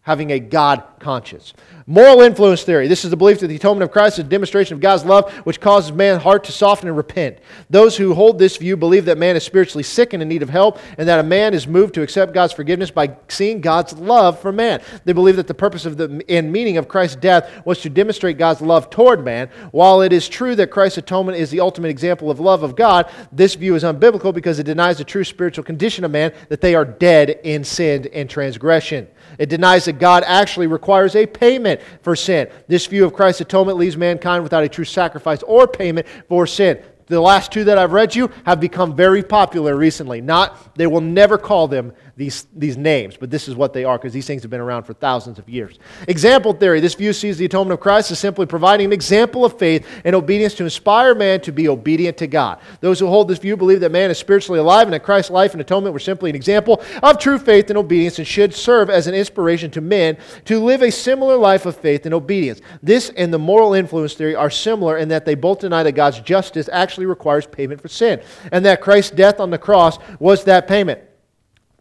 having 0.09 0.31
a 0.31 0.39
God 0.39 0.81
conscience. 0.97 1.53
Moral 1.85 2.21
influence 2.21 2.63
theory. 2.63 2.87
This 2.87 3.05
is 3.05 3.11
the 3.11 3.17
belief 3.17 3.41
that 3.41 3.47
the 3.47 3.55
atonement 3.55 3.83
of 3.83 3.91
Christ 3.91 4.17
is 4.17 4.25
a 4.25 4.27
demonstration 4.27 4.73
of 4.73 4.81
God's 4.81 5.05
love, 5.05 5.31
which 5.45 5.61
causes 5.61 5.91
man's 5.91 6.23
heart 6.23 6.45
to 6.45 6.51
soften 6.51 6.87
and 6.87 6.97
repent. 6.97 7.37
Those 7.69 7.95
who 7.95 8.15
hold 8.15 8.39
this 8.39 8.57
view 8.57 8.75
believe 8.75 9.05
that 9.05 9.19
man 9.19 9.35
is 9.35 9.43
spiritually 9.43 9.83
sick 9.83 10.13
and 10.13 10.23
in 10.23 10.27
need 10.27 10.41
of 10.41 10.49
help, 10.49 10.79
and 10.97 11.07
that 11.07 11.19
a 11.19 11.23
man 11.23 11.53
is 11.53 11.67
moved 11.67 11.93
to 11.93 12.01
accept 12.01 12.33
God's 12.33 12.53
forgiveness 12.53 12.89
by 12.89 13.15
seeing 13.27 13.61
God's 13.61 13.93
love 13.93 14.39
for 14.39 14.51
man. 14.51 14.81
They 15.05 15.13
believe 15.13 15.35
that 15.35 15.45
the 15.45 15.53
purpose 15.53 15.85
of 15.85 15.97
the 15.97 16.25
and 16.27 16.51
meaning 16.51 16.77
of 16.77 16.87
Christ's 16.87 17.17
death 17.17 17.63
was 17.67 17.79
to 17.81 17.89
demonstrate 17.91 18.39
God's 18.39 18.61
love 18.61 18.89
toward 18.89 19.23
man. 19.23 19.51
While 19.69 20.01
it 20.01 20.11
is 20.11 20.27
true 20.27 20.55
that 20.55 20.71
Christ's 20.71 20.97
atonement 20.97 21.37
is 21.37 21.51
the 21.51 21.59
ultimate 21.59 21.89
example 21.89 22.31
of 22.31 22.39
love 22.39 22.63
of 22.63 22.75
God, 22.75 23.11
this 23.31 23.53
view 23.53 23.75
is 23.75 23.83
unbiblical 23.83 24.33
because 24.33 24.57
it 24.57 24.63
denies 24.63 24.97
the 24.97 25.03
true 25.03 25.23
spiritual 25.23 25.63
condition 25.63 26.03
of 26.03 26.09
man 26.09 26.33
that 26.49 26.61
they 26.61 26.73
are 26.73 26.85
dead 26.85 27.39
in 27.43 27.63
sin 27.63 28.09
and 28.11 28.27
transgression. 28.27 29.07
It 29.39 29.50
denies 29.50 29.86
that 29.86 30.00
God 30.00 30.24
actually 30.27 30.67
requires 30.67 31.15
a 31.15 31.25
payment 31.25 31.81
for 32.03 32.15
sin. 32.15 32.50
This 32.67 32.86
view 32.86 33.05
of 33.05 33.13
Christ's 33.13 33.41
atonement 33.41 33.77
leaves 33.77 33.98
mankind 33.98 34.43
without 34.43 34.65
a 34.65 34.69
true 34.69 34.86
sacrifice 34.86 35.41
or 35.43 35.65
payment 35.65 36.05
for 36.27 36.46
sin. 36.46 36.84
The 37.09 37.19
last 37.19 37.51
two 37.51 37.65
that 37.65 37.77
I've 37.77 37.91
read 37.91 38.15
you 38.15 38.31
have 38.45 38.59
become 38.59 38.95
very 38.95 39.23
popular 39.23 39.75
recently. 39.75 40.21
Not, 40.21 40.75
they 40.75 40.87
will 40.87 41.01
never 41.01 41.37
call 41.37 41.67
them 41.67 41.93
these, 42.15 42.47
these 42.53 42.75
names, 42.75 43.15
but 43.15 43.31
this 43.31 43.47
is 43.47 43.55
what 43.55 43.71
they 43.71 43.85
are 43.85 43.97
because 43.97 44.11
these 44.11 44.27
things 44.27 44.41
have 44.41 44.51
been 44.51 44.59
around 44.59 44.83
for 44.83 44.93
thousands 44.93 45.39
of 45.39 45.47
years. 45.47 45.79
Example 46.07 46.51
theory 46.51 46.81
this 46.81 46.93
view 46.93 47.13
sees 47.13 47.37
the 47.37 47.45
atonement 47.45 47.73
of 47.73 47.79
Christ 47.79 48.11
as 48.11 48.19
simply 48.19 48.45
providing 48.45 48.87
an 48.87 48.93
example 48.93 49.45
of 49.45 49.57
faith 49.57 49.87
and 50.03 50.13
obedience 50.13 50.53
to 50.55 50.65
inspire 50.65 51.15
man 51.15 51.39
to 51.41 51.53
be 51.53 51.69
obedient 51.69 52.17
to 52.17 52.27
God. 52.27 52.59
Those 52.81 52.99
who 52.99 53.07
hold 53.07 53.29
this 53.29 53.39
view 53.39 53.55
believe 53.55 53.79
that 53.79 53.93
man 53.93 54.11
is 54.11 54.17
spiritually 54.17 54.59
alive 54.59 54.85
and 54.85 54.93
that 54.93 55.03
Christ's 55.03 55.31
life 55.31 55.53
and 55.53 55.61
atonement 55.61 55.93
were 55.93 55.99
simply 55.99 56.29
an 56.29 56.35
example 56.35 56.83
of 57.01 57.19
true 57.19 57.39
faith 57.39 57.69
and 57.69 57.77
obedience 57.77 58.19
and 58.19 58.27
should 58.27 58.53
serve 58.53 58.89
as 58.89 59.07
an 59.07 59.15
inspiration 59.15 59.71
to 59.71 59.79
men 59.79 60.17
to 60.43 60.59
live 60.59 60.81
a 60.81 60.91
similar 60.91 61.37
life 61.37 61.65
of 61.65 61.77
faith 61.77 62.05
and 62.05 62.13
obedience. 62.13 62.59
This 62.83 63.11
and 63.15 63.33
the 63.33 63.39
moral 63.39 63.73
influence 63.73 64.13
theory 64.13 64.35
are 64.35 64.49
similar 64.49 64.97
in 64.97 65.07
that 65.07 65.23
they 65.23 65.35
both 65.35 65.59
deny 65.59 65.83
that 65.83 65.93
God's 65.93 66.19
justice 66.19 66.69
actually 66.71 66.99
requires 67.06 67.46
payment 67.46 67.82
for 67.82 67.88
sin 67.88 68.22
and 68.51 68.65
that 68.65 68.82
Christ's 68.82 69.12
death 69.12 69.39
on 69.39 69.50
the 69.50 69.58
cross 69.58 69.98
was 70.20 70.44
that 70.46 70.68
payment. 70.68 71.01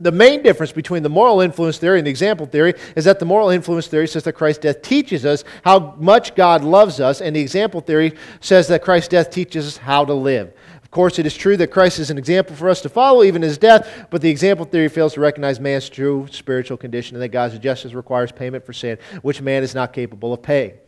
The 0.01 0.13
main 0.13 0.43
difference 0.43 0.71
between 0.71 1.03
the 1.03 1.09
moral 1.09 1.41
influence 1.41 1.79
theory 1.79 1.99
and 1.99 2.07
the 2.07 2.11
example 2.11 2.47
theory 2.47 2.75
is 2.95 3.05
that 3.07 3.19
the 3.19 3.25
moral 3.25 3.51
influence 3.51 3.89
theory 3.89 4.07
says 4.07 4.23
that 4.25 4.35
Christ's 4.35 4.63
death 4.63 4.81
teaches 4.81 5.25
us 5.25 5.43
how 5.65 5.97
much 5.99 6.37
God 6.37 6.63
loves 6.63 7.01
us, 7.01 7.21
and 7.21 7.35
the 7.35 7.41
example 7.41 7.81
theory 7.81 8.15
says 8.41 8.69
that 8.69 8.83
Christ's 8.83 9.09
death 9.09 9.31
teaches 9.31 9.67
us 9.67 9.77
how 9.77 10.05
to 10.05 10.15
live. 10.15 10.53
Of 10.85 10.93
course, 10.93 11.19
it 11.19 11.27
is 11.27 11.37
true 11.37 11.57
that 11.59 11.67
Christ 11.67 11.99
is 11.99 12.11
an 12.11 12.17
example 12.17 12.55
for 12.57 12.69
us 12.69 12.81
to 12.83 12.89
follow, 12.89 13.23
even 13.25 13.43
his 13.43 13.59
death, 13.59 14.07
but 14.09 14.23
the 14.23 14.31
example 14.31 14.65
theory 14.65 14.89
fails 14.89 15.15
to 15.15 15.21
recognize 15.21 15.61
man's 15.61 15.89
true 15.89 16.27
spiritual 16.31 16.77
condition 16.77 17.17
and 17.17 17.23
that 17.23 17.29
God's 17.29 17.59
justice 17.59 17.93
requires 17.93 18.33
payment 18.33 18.65
for 18.65 18.73
sin, 18.73 18.99
which 19.23 19.43
man 19.43 19.63
is 19.63 19.75
not 19.75 19.93
capable 19.93 20.33
of 20.33 20.43
paying. 20.43 20.79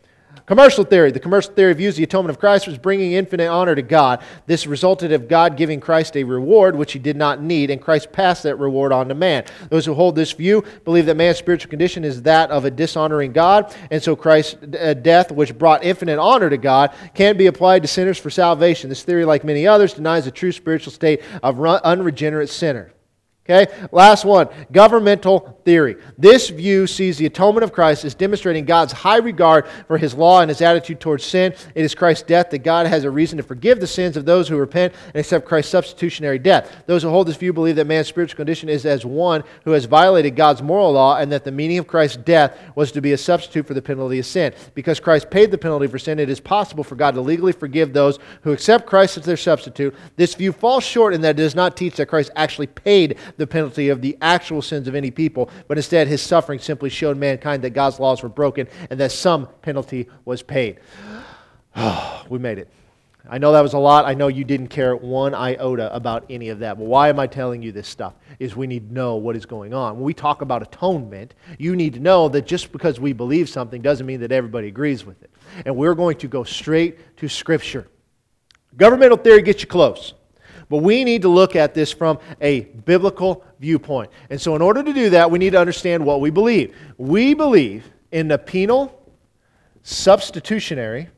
Commercial 0.51 0.83
theory. 0.83 1.11
The 1.11 1.19
commercial 1.21 1.53
theory 1.53 1.73
views 1.73 1.95
the 1.95 2.03
atonement 2.03 2.31
of 2.31 2.37
Christ 2.37 2.67
was 2.67 2.77
bringing 2.77 3.13
infinite 3.13 3.47
honor 3.47 3.73
to 3.73 3.81
God. 3.81 4.21
This 4.47 4.67
resulted 4.67 5.13
of 5.13 5.29
God 5.29 5.55
giving 5.55 5.79
Christ 5.79 6.17
a 6.17 6.25
reward 6.25 6.75
which 6.75 6.91
he 6.91 6.99
did 6.99 7.15
not 7.15 7.41
need, 7.41 7.69
and 7.69 7.81
Christ 7.81 8.11
passed 8.11 8.43
that 8.43 8.57
reward 8.57 8.91
on 8.91 9.07
to 9.07 9.15
man. 9.15 9.45
Those 9.69 9.85
who 9.85 9.93
hold 9.93 10.17
this 10.17 10.33
view 10.33 10.61
believe 10.83 11.05
that 11.05 11.15
man's 11.15 11.37
spiritual 11.37 11.69
condition 11.69 12.03
is 12.03 12.23
that 12.23 12.51
of 12.51 12.65
a 12.65 12.69
dishonoring 12.69 13.31
God, 13.31 13.73
and 13.91 14.03
so 14.03 14.13
Christ's 14.13 14.57
uh, 14.77 14.93
death, 14.93 15.31
which 15.31 15.57
brought 15.57 15.85
infinite 15.85 16.19
honor 16.19 16.49
to 16.49 16.57
God, 16.57 16.93
can 17.13 17.37
be 17.37 17.47
applied 17.47 17.81
to 17.83 17.87
sinners 17.87 18.17
for 18.17 18.29
salvation. 18.29 18.89
This 18.89 19.03
theory, 19.03 19.23
like 19.23 19.45
many 19.45 19.65
others, 19.65 19.93
denies 19.93 20.25
the 20.25 20.31
true 20.31 20.51
spiritual 20.51 20.91
state 20.91 21.21
of 21.41 21.61
unregenerate 21.61 22.49
sinner. 22.49 22.91
Okay, 23.49 23.73
last 23.91 24.23
one 24.23 24.49
governmental 24.71 25.59
theory. 25.65 25.95
This 26.15 26.49
view 26.49 26.85
sees 26.85 27.17
the 27.17 27.25
atonement 27.25 27.63
of 27.63 27.73
Christ 27.73 28.05
as 28.05 28.13
demonstrating 28.13 28.65
God's 28.65 28.93
high 28.93 29.17
regard 29.17 29.67
for 29.87 29.97
his 29.97 30.13
law 30.13 30.41
and 30.41 30.49
his 30.49 30.61
attitude 30.61 30.99
towards 30.99 31.25
sin. 31.25 31.55
It 31.73 31.83
is 31.83 31.95
Christ's 31.95 32.23
death 32.23 32.51
that 32.51 32.59
God 32.59 32.85
has 32.85 33.03
a 33.03 33.09
reason 33.09 33.37
to 33.37 33.43
forgive 33.43 33.79
the 33.79 33.87
sins 33.87 34.15
of 34.15 34.25
those 34.25 34.47
who 34.47 34.57
repent 34.57 34.93
and 35.07 35.15
accept 35.15 35.47
Christ's 35.47 35.71
substitutionary 35.71 36.37
death. 36.37 36.83
Those 36.85 37.01
who 37.01 37.09
hold 37.09 37.27
this 37.27 37.35
view 37.35 37.51
believe 37.51 37.77
that 37.77 37.87
man's 37.87 38.07
spiritual 38.07 38.37
condition 38.37 38.69
is 38.69 38.85
as 38.85 39.05
one 39.05 39.43
who 39.65 39.71
has 39.71 39.85
violated 39.85 40.35
God's 40.35 40.61
moral 40.61 40.91
law 40.91 41.17
and 41.17 41.31
that 41.31 41.43
the 41.43 41.51
meaning 41.51 41.79
of 41.79 41.87
Christ's 41.87 42.17
death 42.17 42.55
was 42.75 42.91
to 42.91 43.01
be 43.01 43.13
a 43.13 43.17
substitute 43.17 43.65
for 43.65 43.73
the 43.73 43.81
penalty 43.81 44.19
of 44.19 44.27
sin. 44.27 44.53
Because 44.75 44.99
Christ 44.99 45.31
paid 45.31 45.49
the 45.49 45.57
penalty 45.57 45.87
for 45.87 45.97
sin, 45.97 46.19
it 46.19 46.29
is 46.29 46.39
possible 46.39 46.83
for 46.83 46.95
God 46.95 47.15
to 47.15 47.21
legally 47.21 47.53
forgive 47.53 47.91
those 47.91 48.19
who 48.43 48.51
accept 48.51 48.85
Christ 48.85 49.17
as 49.17 49.25
their 49.25 49.35
substitute. 49.35 49.95
This 50.15 50.35
view 50.35 50.51
falls 50.51 50.83
short 50.83 51.15
in 51.15 51.21
that 51.21 51.39
it 51.39 51.41
does 51.41 51.55
not 51.55 51.75
teach 51.75 51.95
that 51.95 52.05
Christ 52.05 52.29
actually 52.35 52.67
paid 52.67 53.17
the 53.37 53.47
penalty 53.47 53.89
of 53.89 54.01
the 54.01 54.17
actual 54.21 54.61
sins 54.61 54.87
of 54.87 54.95
any 54.95 55.11
people, 55.11 55.49
but 55.67 55.77
instead 55.77 56.07
his 56.07 56.21
suffering 56.21 56.59
simply 56.59 56.89
showed 56.89 57.17
mankind 57.17 57.63
that 57.63 57.71
God's 57.71 57.99
laws 57.99 58.23
were 58.23 58.29
broken 58.29 58.67
and 58.89 58.99
that 58.99 59.11
some 59.11 59.47
penalty 59.61 60.07
was 60.25 60.41
paid. 60.41 60.79
we 62.29 62.39
made 62.39 62.57
it. 62.57 62.69
I 63.29 63.37
know 63.37 63.51
that 63.51 63.61
was 63.61 63.73
a 63.73 63.77
lot. 63.77 64.05
I 64.05 64.15
know 64.15 64.29
you 64.29 64.43
didn't 64.43 64.69
care 64.69 64.95
one 64.95 65.35
iota 65.35 65.93
about 65.93 66.25
any 66.29 66.49
of 66.49 66.59
that. 66.59 66.77
But 66.77 66.85
why 66.85 67.09
am 67.09 67.19
I 67.19 67.27
telling 67.27 67.61
you 67.61 67.71
this 67.71 67.87
stuff? 67.87 68.15
Is 68.39 68.55
we 68.55 68.65
need 68.65 68.89
to 68.89 68.93
know 68.93 69.15
what 69.15 69.35
is 69.35 69.45
going 69.45 69.73
on. 69.73 69.95
When 69.95 70.03
we 70.03 70.13
talk 70.13 70.41
about 70.41 70.63
atonement, 70.63 71.35
you 71.59 71.75
need 71.75 71.93
to 71.93 71.99
know 71.99 72.29
that 72.29 72.47
just 72.47 72.71
because 72.71 72.99
we 72.99 73.13
believe 73.13 73.47
something 73.47 73.81
doesn't 73.81 74.05
mean 74.05 74.21
that 74.21 74.31
everybody 74.31 74.67
agrees 74.67 75.05
with 75.05 75.21
it. 75.21 75.29
And 75.65 75.75
we're 75.75 75.93
going 75.93 76.17
to 76.17 76.27
go 76.27 76.43
straight 76.43 77.17
to 77.17 77.29
Scripture. 77.29 77.87
Governmental 78.75 79.17
theory 79.17 79.43
gets 79.43 79.61
you 79.61 79.67
close. 79.67 80.15
But 80.71 80.77
we 80.77 81.03
need 81.03 81.23
to 81.23 81.27
look 81.27 81.57
at 81.57 81.73
this 81.73 81.91
from 81.91 82.17
a 82.39 82.61
biblical 82.61 83.43
viewpoint. 83.59 84.09
And 84.29 84.39
so, 84.39 84.55
in 84.55 84.61
order 84.61 84.81
to 84.81 84.93
do 84.93 85.09
that, 85.09 85.29
we 85.29 85.37
need 85.37 85.49
to 85.49 85.59
understand 85.59 86.05
what 86.05 86.21
we 86.21 86.29
believe. 86.29 86.73
We 86.97 87.33
believe 87.33 87.91
in 88.09 88.29
the 88.29 88.37
penal, 88.37 88.97
substitutionary, 89.83 91.09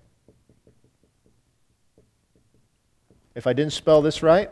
if 3.36 3.46
I 3.46 3.54
didn't 3.54 3.74
spell 3.74 4.02
this 4.02 4.24
right, 4.24 4.50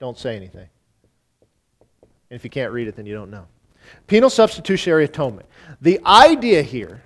don't 0.00 0.16
say 0.16 0.34
anything. 0.34 0.68
And 2.00 2.08
if 2.30 2.44
you 2.44 2.50
can't 2.50 2.72
read 2.72 2.88
it, 2.88 2.96
then 2.96 3.04
you 3.04 3.12
don't 3.12 3.30
know. 3.30 3.46
Penal 4.06 4.30
substitutionary 4.30 5.04
atonement. 5.04 5.46
The 5.82 6.00
idea 6.06 6.62
here 6.62 7.02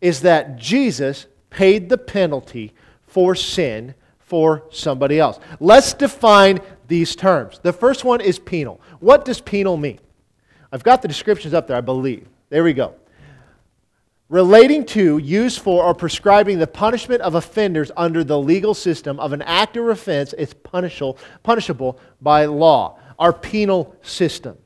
is 0.00 0.22
that 0.22 0.56
Jesus 0.56 1.28
paid 1.50 1.88
the 1.88 1.98
penalty 1.98 2.74
for 3.06 3.36
sin 3.36 3.94
for 4.26 4.64
somebody 4.70 5.18
else. 5.18 5.38
Let's 5.60 5.94
define 5.94 6.60
these 6.88 7.16
terms. 7.16 7.60
The 7.62 7.72
first 7.72 8.04
one 8.04 8.20
is 8.20 8.38
penal. 8.38 8.80
What 9.00 9.24
does 9.24 9.40
penal 9.40 9.76
mean? 9.76 10.00
I've 10.70 10.84
got 10.84 11.00
the 11.00 11.08
descriptions 11.08 11.54
up 11.54 11.66
there, 11.66 11.76
I 11.76 11.80
believe. 11.80 12.28
There 12.50 12.64
we 12.64 12.74
go. 12.74 12.94
Relating 14.28 14.84
to, 14.86 15.18
used 15.18 15.60
for, 15.60 15.84
or 15.84 15.94
prescribing 15.94 16.58
the 16.58 16.66
punishment 16.66 17.22
of 17.22 17.36
offenders 17.36 17.92
under 17.96 18.24
the 18.24 18.38
legal 18.38 18.74
system 18.74 19.20
of 19.20 19.32
an 19.32 19.42
act 19.42 19.76
or 19.76 19.92
offense 19.92 20.32
is 20.32 20.52
punishable, 20.52 21.18
punishable 21.44 22.00
by 22.20 22.44
law. 22.46 22.98
Our 23.20 23.32
penal 23.32 23.94
system. 24.02 24.58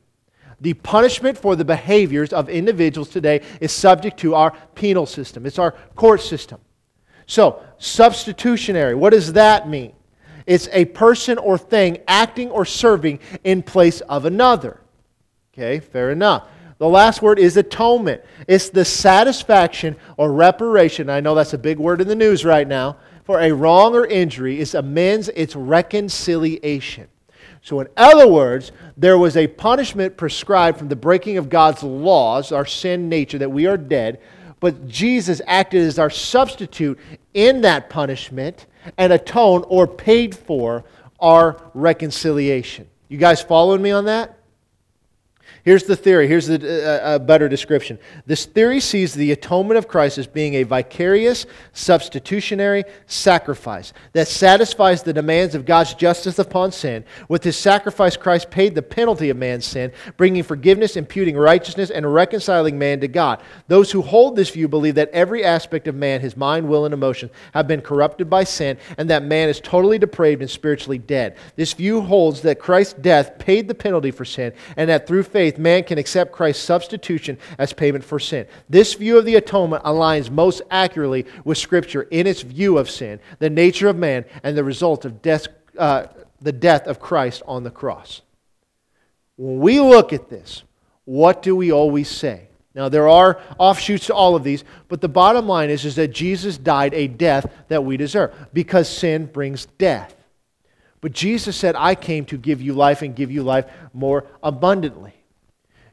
The 0.62 0.73
punishment 0.75 1.37
for 1.37 1.57
the 1.57 1.64
behaviors 1.64 2.33
of 2.33 2.49
individuals 2.49 3.11
today 3.11 3.42
is 3.61 3.73
subject 3.73 4.18
to 4.20 4.35
our 4.35 4.53
penal 4.75 5.05
system. 5.05 5.44
It's 5.44 5.59
our 5.59 5.73
court 5.94 6.23
system. 6.23 6.61
So, 7.31 7.62
substitutionary, 7.79 8.97
what 8.97 9.11
does 9.11 9.35
that 9.35 9.69
mean? 9.69 9.93
It's 10.47 10.69
a 10.73 10.87
person 10.87 11.38
or 11.38 11.59
thing 11.59 11.99
acting 12.09 12.51
or 12.51 12.64
serving 12.64 13.21
in 13.45 13.62
place 13.62 14.01
of 14.01 14.25
another. 14.25 14.81
Okay, 15.55 15.79
fair 15.79 16.11
enough. 16.11 16.49
The 16.79 16.88
last 16.88 17.23
word 17.23 17.38
is 17.38 17.57
atonement. 17.57 18.23
It's 18.49 18.71
the 18.71 18.85
satisfaction 18.85 19.95
or 20.16 20.33
reparation. 20.33 21.09
I 21.09 21.21
know 21.21 21.37
that's 21.37 21.53
a 21.53 21.59
big 21.59 21.79
word 21.79 22.01
in 22.01 22.09
the 22.09 22.16
news 22.16 22.45
right 22.45 22.66
now. 22.66 22.97
For 23.23 23.38
a 23.38 23.53
wrong 23.53 23.95
or 23.95 24.07
injury, 24.07 24.61
it's 24.61 24.75
amends, 24.75 25.31
it's 25.37 25.55
reconciliation. 25.55 27.07
So, 27.62 27.79
in 27.79 27.87
other 27.97 28.27
words, 28.27 28.73
there 28.97 29.19
was 29.19 29.37
a 29.37 29.47
punishment 29.47 30.16
prescribed 30.16 30.79
from 30.79 30.88
the 30.88 30.97
breaking 30.97 31.38
of 31.38 31.49
God's 31.49 31.85
laws, 31.85 32.51
our 32.51 32.66
sin 32.66 33.09
nature, 33.09 33.38
that 33.38 33.53
we 33.53 33.69
are 33.69 33.77
dead. 33.77 34.19
But 34.61 34.87
Jesus 34.87 35.40
acted 35.47 35.81
as 35.81 35.99
our 35.99 36.11
substitute 36.11 36.99
in 37.35 37.61
that 37.62 37.90
punishment 37.90 38.66
and 38.99 39.12
atoned 39.12 39.64
or 39.69 39.87
paid 39.87 40.35
for 40.37 40.85
our 41.21 41.61
reconciliation. 41.75 42.88
You 43.09 43.19
guys 43.19 43.43
following 43.43 43.83
me 43.83 43.90
on 43.90 44.07
that? 44.07 44.39
Here's 45.64 45.85
the 45.85 45.96
theory. 45.96 46.27
Here's 46.27 46.46
the, 46.46 47.05
uh, 47.05 47.16
a 47.16 47.18
better 47.18 47.49
description. 47.49 47.99
This 48.27 48.46
theory 48.46 48.81
sees 48.81 49.14
the 49.14 49.33
atonement 49.33 49.79
of 49.79 49.88
Christ 49.88 50.18
as 50.18 50.27
being 50.27 50.55
a 50.55 50.62
vicarious, 50.62 51.46
substitutionary 51.73 52.85
sacrifice 53.07 53.92
that 54.12 54.29
satisfies 54.29 55.03
the 55.03 55.12
demands 55.12 55.55
of 55.55 55.66
God's 55.66 55.94
justice 55.94 56.38
upon 56.38 56.73
sin. 56.73 57.05
With 57.29 57.44
his 57.44 57.57
sacrifice, 57.57 58.16
Christ 58.16 58.51
paid 58.51 58.75
the 58.75 58.83
penalty 58.83 59.31
of 59.31 59.37
man's 59.37 59.66
sin, 59.66 59.92
bringing 60.16 60.42
forgiveness, 60.42 60.96
imputing 60.96 61.37
righteousness, 61.37 61.90
and 61.90 62.12
reconciling 62.12 62.79
man 62.79 63.01
to 63.01 63.09
God. 63.09 63.42
Those 63.68 63.92
who 63.92 64.03
hold 64.03 64.37
this 64.37 64.51
view 64.51 64.68
believe 64.68 64.94
that 64.94 65.11
every 65.11 65.44
aspect 65.44 65.88
of 65.88 65.94
man, 65.94 66.20
his 66.20 66.37
mind, 66.37 66.68
will, 66.68 66.85
and 66.85 66.94
emotions, 66.94 67.33
have 67.53 67.68
been 67.68 67.81
corrupted 67.81 68.31
by 68.31 68.44
sin, 68.44 68.79
and 68.99 69.11
that 69.11 69.23
man 69.23 69.49
is 69.49 69.61
totally 69.61 69.99
depraved 69.99 70.40
and 70.40 70.51
spiritually 70.51 70.99
dead. 70.99 71.37
This 71.57 71.73
view 71.73 72.01
holds 72.01 72.40
that 72.42 72.59
Christ's 72.59 72.94
death 72.94 73.38
paid 73.38 73.68
the 73.68 73.75
penalty 73.75 74.11
for 74.11 74.25
sin, 74.25 74.53
and 74.77 74.88
that 74.88 75.07
through 75.07 75.25
faith, 75.25 75.49
faith, 75.50 75.60
man 75.60 75.84
can 75.84 75.98
accept 75.98 76.32
Christ's 76.32 76.64
substitution 76.64 77.38
as 77.58 77.72
payment 77.72 78.04
for 78.04 78.18
sin. 78.18 78.46
This 78.68 78.94
view 78.94 79.18
of 79.18 79.24
the 79.24 79.36
atonement 79.36 79.84
aligns 79.84 80.30
most 80.30 80.62
accurately 80.70 81.26
with 81.44 81.58
Scripture 81.58 82.02
in 82.10 82.26
its 82.26 82.42
view 82.42 82.78
of 82.78 82.88
sin, 82.88 83.20
the 83.38 83.50
nature 83.50 83.88
of 83.88 83.96
man, 83.96 84.24
and 84.42 84.56
the 84.56 84.64
result 84.64 85.04
of 85.04 85.22
death, 85.22 85.46
uh, 85.78 86.06
the 86.40 86.52
death 86.52 86.86
of 86.86 87.00
Christ 87.00 87.42
on 87.46 87.64
the 87.64 87.70
cross. 87.70 88.22
When 89.36 89.58
we 89.58 89.80
look 89.80 90.12
at 90.12 90.28
this, 90.28 90.62
what 91.04 91.42
do 91.42 91.56
we 91.56 91.72
always 91.72 92.08
say? 92.08 92.48
Now, 92.74 92.88
there 92.88 93.08
are 93.08 93.40
offshoots 93.58 94.06
to 94.06 94.14
all 94.14 94.36
of 94.36 94.44
these, 94.44 94.62
but 94.88 95.00
the 95.00 95.08
bottom 95.08 95.48
line 95.48 95.70
is, 95.70 95.84
is 95.84 95.96
that 95.96 96.08
Jesus 96.08 96.56
died 96.56 96.94
a 96.94 97.08
death 97.08 97.52
that 97.68 97.84
we 97.84 97.96
deserve 97.96 98.32
because 98.52 98.88
sin 98.88 99.26
brings 99.26 99.66
death. 99.78 100.14
But 101.00 101.12
Jesus 101.12 101.56
said, 101.56 101.74
I 101.76 101.94
came 101.94 102.26
to 102.26 102.36
give 102.36 102.60
you 102.60 102.74
life 102.74 103.02
and 103.02 103.16
give 103.16 103.30
you 103.30 103.42
life 103.42 103.66
more 103.92 104.26
abundantly. 104.42 105.14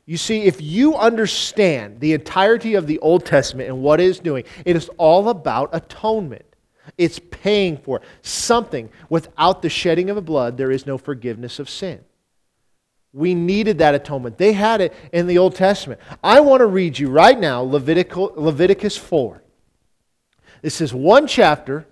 You 0.09 0.15
see, 0.15 0.43
if 0.43 0.61
you 0.61 0.95
understand 0.95 1.99
the 1.99 2.13
entirety 2.13 2.75
of 2.75 2.87
the 2.87 2.97
Old 2.99 3.25
Testament 3.25 3.67
and 3.67 3.83
what 3.83 3.99
it 3.99 4.05
is 4.05 4.19
doing, 4.19 4.45
it 4.63 4.77
is 4.77 4.89
all 4.97 5.27
about 5.27 5.69
atonement. 5.73 6.45
It's 6.97 7.19
paying 7.19 7.77
for 7.77 8.01
something. 8.21 8.89
Without 9.09 9.61
the 9.61 9.69
shedding 9.69 10.09
of 10.09 10.23
blood, 10.23 10.55
there 10.55 10.71
is 10.71 10.85
no 10.85 10.97
forgiveness 10.97 11.59
of 11.59 11.69
sin. 11.69 11.99
We 13.11 13.35
needed 13.35 13.79
that 13.79 13.95
atonement. 13.95 14.37
They 14.37 14.53
had 14.53 14.79
it 14.79 14.93
in 15.11 15.27
the 15.27 15.39
Old 15.39 15.55
Testament. 15.55 15.99
I 16.23 16.39
want 16.39 16.61
to 16.61 16.67
read 16.67 16.97
you 16.97 17.09
right 17.09 17.37
now 17.37 17.61
Leviticus 17.61 18.95
4. 18.95 19.43
This 20.61 20.79
is 20.79 20.93
one 20.93 21.27
chapter 21.27 21.85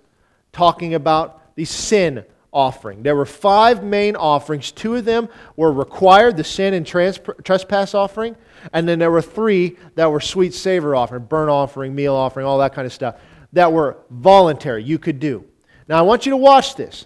talking 0.52 0.94
about 0.94 1.54
the 1.54 1.66
sin 1.66 2.24
offering. 2.56 3.02
There 3.02 3.14
were 3.14 3.26
five 3.26 3.84
main 3.84 4.16
offerings. 4.16 4.72
Two 4.72 4.96
of 4.96 5.04
them 5.04 5.28
were 5.56 5.70
required, 5.70 6.38
the 6.38 6.44
sin 6.44 6.72
and 6.72 6.86
trans- 6.86 7.20
trespass 7.44 7.94
offering, 7.94 8.34
and 8.72 8.88
then 8.88 8.98
there 8.98 9.10
were 9.10 9.20
three 9.20 9.76
that 9.94 10.10
were 10.10 10.20
sweet 10.20 10.54
savor 10.54 10.96
offering, 10.96 11.24
burnt 11.24 11.50
offering, 11.50 11.94
meal 11.94 12.14
offering, 12.14 12.46
all 12.46 12.58
that 12.58 12.72
kind 12.74 12.86
of 12.86 12.94
stuff, 12.94 13.16
that 13.52 13.70
were 13.70 13.98
voluntary, 14.08 14.82
you 14.82 14.98
could 14.98 15.20
do. 15.20 15.44
Now 15.86 15.98
I 15.98 16.02
want 16.02 16.24
you 16.24 16.30
to 16.30 16.38
watch 16.38 16.76
this. 16.76 17.04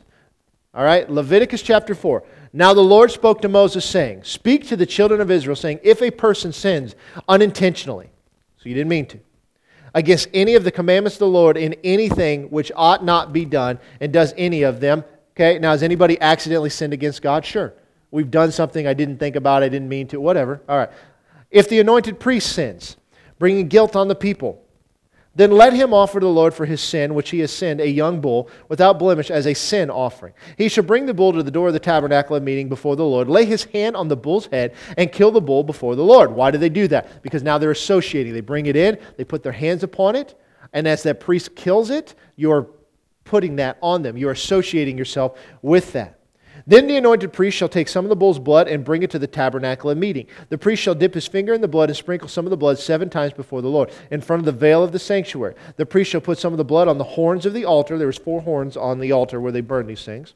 All 0.72 0.84
right, 0.84 1.10
Leviticus 1.10 1.62
chapter 1.62 1.96
4. 1.96 2.22
Now 2.52 2.72
the 2.72 2.80
Lord 2.80 3.10
spoke 3.10 3.42
to 3.42 3.48
Moses, 3.48 3.84
saying, 3.84 4.22
Speak 4.22 4.68
to 4.68 4.76
the 4.76 4.86
children 4.86 5.20
of 5.20 5.32
Israel, 5.32 5.56
saying, 5.56 5.80
If 5.82 6.00
a 6.00 6.12
person 6.12 6.52
sins 6.52 6.94
unintentionally, 7.28 8.08
so 8.56 8.68
you 8.68 8.76
didn't 8.76 8.88
mean 8.88 9.06
to, 9.06 9.18
against 9.94 10.28
any 10.32 10.54
of 10.54 10.62
the 10.62 10.70
commandments 10.70 11.16
of 11.16 11.20
the 11.20 11.26
Lord 11.26 11.56
in 11.56 11.74
anything 11.82 12.50
which 12.50 12.70
ought 12.76 13.04
not 13.04 13.32
be 13.32 13.44
done, 13.44 13.80
and 14.00 14.12
does 14.12 14.32
any 14.36 14.62
of 14.62 14.78
them, 14.78 15.04
Okay, 15.40 15.58
now 15.58 15.70
has 15.70 15.82
anybody 15.82 16.20
accidentally 16.20 16.68
sinned 16.68 16.92
against 16.92 17.22
God? 17.22 17.46
Sure. 17.46 17.72
We've 18.10 18.30
done 18.30 18.52
something 18.52 18.86
I 18.86 18.92
didn't 18.92 19.16
think 19.16 19.36
about, 19.36 19.62
I 19.62 19.70
didn't 19.70 19.88
mean 19.88 20.06
to, 20.08 20.20
whatever. 20.20 20.60
All 20.68 20.76
right. 20.76 20.90
If 21.50 21.66
the 21.70 21.80
anointed 21.80 22.20
priest 22.20 22.52
sins, 22.52 22.98
bringing 23.38 23.66
guilt 23.68 23.96
on 23.96 24.08
the 24.08 24.14
people, 24.14 24.62
then 25.34 25.50
let 25.52 25.72
him 25.72 25.94
offer 25.94 26.20
to 26.20 26.26
the 26.26 26.30
Lord 26.30 26.52
for 26.52 26.66
his 26.66 26.82
sin, 26.82 27.14
which 27.14 27.30
he 27.30 27.38
has 27.38 27.50
sinned, 27.50 27.80
a 27.80 27.88
young 27.88 28.20
bull 28.20 28.50
without 28.68 28.98
blemish 28.98 29.30
as 29.30 29.46
a 29.46 29.54
sin 29.54 29.88
offering. 29.88 30.34
He 30.58 30.68
shall 30.68 30.84
bring 30.84 31.06
the 31.06 31.14
bull 31.14 31.32
to 31.32 31.42
the 31.42 31.50
door 31.50 31.68
of 31.68 31.72
the 31.72 31.80
tabernacle 31.80 32.36
of 32.36 32.42
meeting 32.42 32.68
before 32.68 32.94
the 32.94 33.06
Lord, 33.06 33.26
lay 33.26 33.46
his 33.46 33.64
hand 33.64 33.96
on 33.96 34.08
the 34.08 34.16
bull's 34.16 34.44
head, 34.44 34.74
and 34.98 35.10
kill 35.10 35.30
the 35.30 35.40
bull 35.40 35.64
before 35.64 35.96
the 35.96 36.04
Lord. 36.04 36.30
Why 36.32 36.50
do 36.50 36.58
they 36.58 36.68
do 36.68 36.86
that? 36.88 37.22
Because 37.22 37.42
now 37.42 37.56
they're 37.56 37.70
associating. 37.70 38.34
They 38.34 38.42
bring 38.42 38.66
it 38.66 38.76
in, 38.76 38.98
they 39.16 39.24
put 39.24 39.42
their 39.42 39.52
hands 39.52 39.84
upon 39.84 40.16
it, 40.16 40.38
and 40.74 40.86
as 40.86 41.02
that 41.04 41.18
priest 41.18 41.56
kills 41.56 41.88
it, 41.88 42.14
you're 42.36 42.68
putting 43.30 43.56
that 43.56 43.78
on 43.80 44.02
them. 44.02 44.16
You're 44.16 44.32
associating 44.32 44.98
yourself 44.98 45.38
with 45.62 45.92
that. 45.92 46.18
Then 46.66 46.88
the 46.88 46.96
anointed 46.96 47.32
priest 47.32 47.56
shall 47.56 47.68
take 47.68 47.86
some 47.86 48.04
of 48.04 48.08
the 48.08 48.16
bull's 48.16 48.40
blood 48.40 48.66
and 48.66 48.84
bring 48.84 49.04
it 49.04 49.10
to 49.12 49.20
the 49.20 49.28
tabernacle 49.28 49.88
of 49.88 49.96
meeting. 49.96 50.26
The 50.48 50.58
priest 50.58 50.82
shall 50.82 50.96
dip 50.96 51.14
his 51.14 51.28
finger 51.28 51.54
in 51.54 51.60
the 51.60 51.68
blood 51.68 51.90
and 51.90 51.96
sprinkle 51.96 52.28
some 52.28 52.44
of 52.44 52.50
the 52.50 52.56
blood 52.56 52.80
seven 52.80 53.08
times 53.08 53.32
before 53.32 53.62
the 53.62 53.68
Lord 53.68 53.92
in 54.10 54.20
front 54.20 54.40
of 54.40 54.46
the 54.46 54.52
veil 54.52 54.82
of 54.82 54.90
the 54.90 54.98
sanctuary. 54.98 55.54
The 55.76 55.86
priest 55.86 56.10
shall 56.10 56.20
put 56.20 56.38
some 56.38 56.52
of 56.52 56.58
the 56.58 56.64
blood 56.64 56.88
on 56.88 56.98
the 56.98 57.04
horns 57.04 57.46
of 57.46 57.54
the 57.54 57.64
altar. 57.64 57.96
There 57.96 58.08
was 58.08 58.18
four 58.18 58.40
horns 58.42 58.76
on 58.76 58.98
the 58.98 59.12
altar 59.12 59.40
where 59.40 59.52
they 59.52 59.60
burn 59.60 59.86
these 59.86 60.04
things 60.04 60.34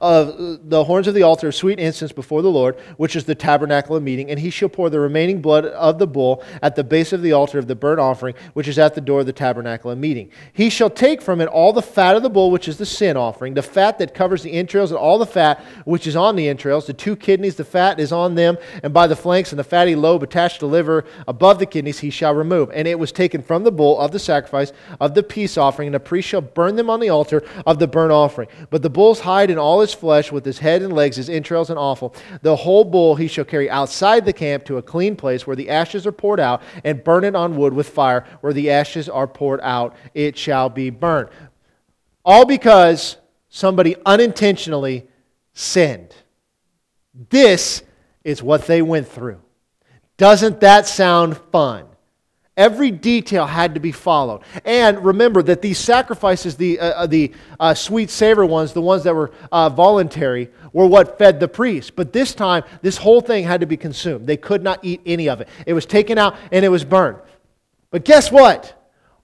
of 0.00 0.28
uh, 0.28 0.58
the 0.64 0.84
horns 0.84 1.06
of 1.06 1.14
the 1.14 1.22
altar 1.22 1.48
of 1.48 1.54
sweet 1.54 1.78
incense 1.78 2.12
before 2.12 2.42
the 2.42 2.50
Lord, 2.50 2.76
which 2.96 3.16
is 3.16 3.24
the 3.24 3.34
tabernacle 3.34 3.96
of 3.96 4.02
meeting, 4.02 4.30
and 4.30 4.38
he 4.38 4.50
shall 4.50 4.68
pour 4.68 4.90
the 4.90 5.00
remaining 5.00 5.40
blood 5.40 5.66
of 5.66 5.98
the 5.98 6.06
bull 6.06 6.42
at 6.62 6.76
the 6.76 6.84
base 6.84 7.12
of 7.12 7.22
the 7.22 7.32
altar 7.32 7.58
of 7.58 7.66
the 7.66 7.74
burnt 7.74 8.00
offering, 8.00 8.34
which 8.54 8.68
is 8.68 8.78
at 8.78 8.94
the 8.94 9.00
door 9.00 9.20
of 9.20 9.26
the 9.26 9.32
tabernacle 9.32 9.90
of 9.90 9.98
meeting. 9.98 10.30
He 10.52 10.70
shall 10.70 10.90
take 10.90 11.20
from 11.20 11.40
it 11.40 11.46
all 11.46 11.72
the 11.72 11.82
fat 11.82 12.16
of 12.16 12.22
the 12.22 12.30
bull, 12.30 12.50
which 12.50 12.68
is 12.68 12.78
the 12.78 12.86
sin 12.86 13.16
offering, 13.16 13.54
the 13.54 13.62
fat 13.62 13.98
that 13.98 14.14
covers 14.14 14.42
the 14.42 14.52
entrails, 14.52 14.90
and 14.90 14.98
all 14.98 15.18
the 15.18 15.26
fat 15.26 15.64
which 15.84 16.06
is 16.06 16.16
on 16.16 16.36
the 16.36 16.48
entrails, 16.48 16.86
the 16.86 16.92
two 16.92 17.16
kidneys, 17.16 17.56
the 17.56 17.64
fat 17.64 18.00
is 18.00 18.12
on 18.12 18.34
them, 18.34 18.56
and 18.82 18.94
by 18.94 19.06
the 19.06 19.16
flanks, 19.16 19.52
and 19.52 19.58
the 19.58 19.64
fatty 19.64 19.94
lobe 19.94 20.22
attached 20.22 20.60
to 20.60 20.66
the 20.66 20.72
liver 20.72 21.04
above 21.26 21.58
the 21.58 21.66
kidneys, 21.66 21.98
he 21.98 22.10
shall 22.10 22.34
remove. 22.34 22.70
And 22.72 22.88
it 22.88 22.98
was 22.98 23.12
taken 23.12 23.42
from 23.42 23.64
the 23.64 23.72
bull 23.72 23.98
of 23.98 24.12
the 24.12 24.18
sacrifice 24.18 24.72
of 25.00 25.14
the 25.14 25.22
peace 25.22 25.58
offering, 25.58 25.88
and 25.88 25.94
the 25.94 26.00
priest 26.00 26.28
shall 26.28 26.40
burn 26.40 26.76
them 26.76 26.88
on 26.88 27.00
the 27.00 27.10
altar 27.10 27.44
of 27.66 27.78
the 27.78 27.86
burnt 27.86 28.12
offering. 28.12 28.48
But 28.70 28.82
the 28.82 28.90
bull's 28.90 29.20
hide 29.20 29.50
and 29.50 29.58
all 29.58 29.67
his 29.76 29.94
flesh, 29.94 30.32
with 30.32 30.44
his 30.44 30.58
head 30.58 30.82
and 30.82 30.92
legs, 30.92 31.16
his 31.16 31.28
entrails 31.28 31.70
and 31.70 31.78
offal. 31.78 32.14
The 32.42 32.56
whole 32.56 32.84
bull 32.84 33.14
he 33.14 33.28
shall 33.28 33.44
carry 33.44 33.68
outside 33.68 34.24
the 34.24 34.32
camp 34.32 34.64
to 34.64 34.78
a 34.78 34.82
clean 34.82 35.14
place 35.16 35.46
where 35.46 35.56
the 35.56 35.70
ashes 35.70 36.06
are 36.06 36.12
poured 36.12 36.40
out, 36.40 36.62
and 36.84 37.04
burn 37.04 37.24
it 37.24 37.36
on 37.36 37.56
wood 37.56 37.74
with 37.74 37.88
fire. 37.88 38.24
Where 38.40 38.52
the 38.52 38.70
ashes 38.70 39.08
are 39.08 39.26
poured 39.26 39.60
out, 39.62 39.94
it 40.14 40.36
shall 40.38 40.68
be 40.68 40.90
burned. 40.90 41.28
All 42.24 42.44
because 42.44 43.18
somebody 43.48 43.96
unintentionally 44.04 45.06
sinned. 45.52 46.14
This 47.30 47.82
is 48.24 48.42
what 48.42 48.66
they 48.66 48.82
went 48.82 49.08
through. 49.08 49.40
Doesn't 50.16 50.60
that 50.60 50.86
sound 50.86 51.36
fun? 51.52 51.86
Every 52.58 52.90
detail 52.90 53.46
had 53.46 53.74
to 53.74 53.80
be 53.80 53.92
followed. 53.92 54.42
And 54.64 55.04
remember 55.04 55.44
that 55.44 55.62
these 55.62 55.78
sacrifices, 55.78 56.56
the, 56.56 56.80
uh, 56.80 56.86
uh, 56.86 57.06
the 57.06 57.32
uh, 57.60 57.72
sweet 57.72 58.10
savor 58.10 58.44
ones, 58.44 58.72
the 58.72 58.82
ones 58.82 59.04
that 59.04 59.14
were 59.14 59.30
uh, 59.52 59.68
voluntary, 59.68 60.50
were 60.72 60.86
what 60.86 61.18
fed 61.18 61.38
the 61.38 61.46
priest. 61.46 61.94
But 61.94 62.12
this 62.12 62.34
time, 62.34 62.64
this 62.82 62.96
whole 62.96 63.20
thing 63.20 63.44
had 63.44 63.60
to 63.60 63.66
be 63.66 63.76
consumed. 63.76 64.26
They 64.26 64.36
could 64.36 64.64
not 64.64 64.80
eat 64.82 65.00
any 65.06 65.28
of 65.28 65.40
it. 65.40 65.48
It 65.66 65.72
was 65.72 65.86
taken 65.86 66.18
out 66.18 66.36
and 66.50 66.64
it 66.64 66.68
was 66.68 66.84
burned. 66.84 67.18
But 67.92 68.04
guess 68.04 68.32
what? 68.32 68.74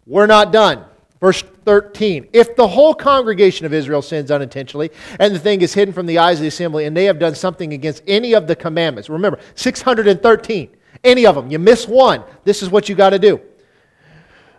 We're 0.07 0.27
not 0.27 0.53
done. 0.53 0.85
Verse 1.19 1.43
13 1.65 2.29
If 2.33 2.55
the 2.55 2.69
whole 2.69 2.95
congregation 2.95 3.67
of 3.67 3.75
Israel 3.75 4.01
sins 4.01 4.31
unintentionally, 4.31 4.93
and 5.19 5.35
the 5.35 5.41
thing 5.41 5.61
is 5.61 5.75
hidden 5.75 5.93
from 5.93 6.07
the 6.07 6.19
eyes 6.19 6.39
of 6.39 6.43
the 6.43 6.49
assembly, 6.49 6.85
and 6.85 6.97
they 6.97 7.07
have 7.07 7.19
done 7.19 7.35
something 7.35 7.73
against 7.73 8.05
any 8.07 8.33
of 8.35 8.47
the 8.47 8.55
commandments, 8.55 9.11
remember, 9.11 9.41
613 9.57 10.71
any 11.05 11.27
of 11.27 11.35
them. 11.35 11.51
You 11.51 11.59
miss 11.59 11.87
one. 11.87 12.25
This 12.45 12.63
is 12.63 12.71
what 12.71 12.89
you 12.89 12.95
got 12.95 13.11
to 13.11 13.19
do. 13.19 13.41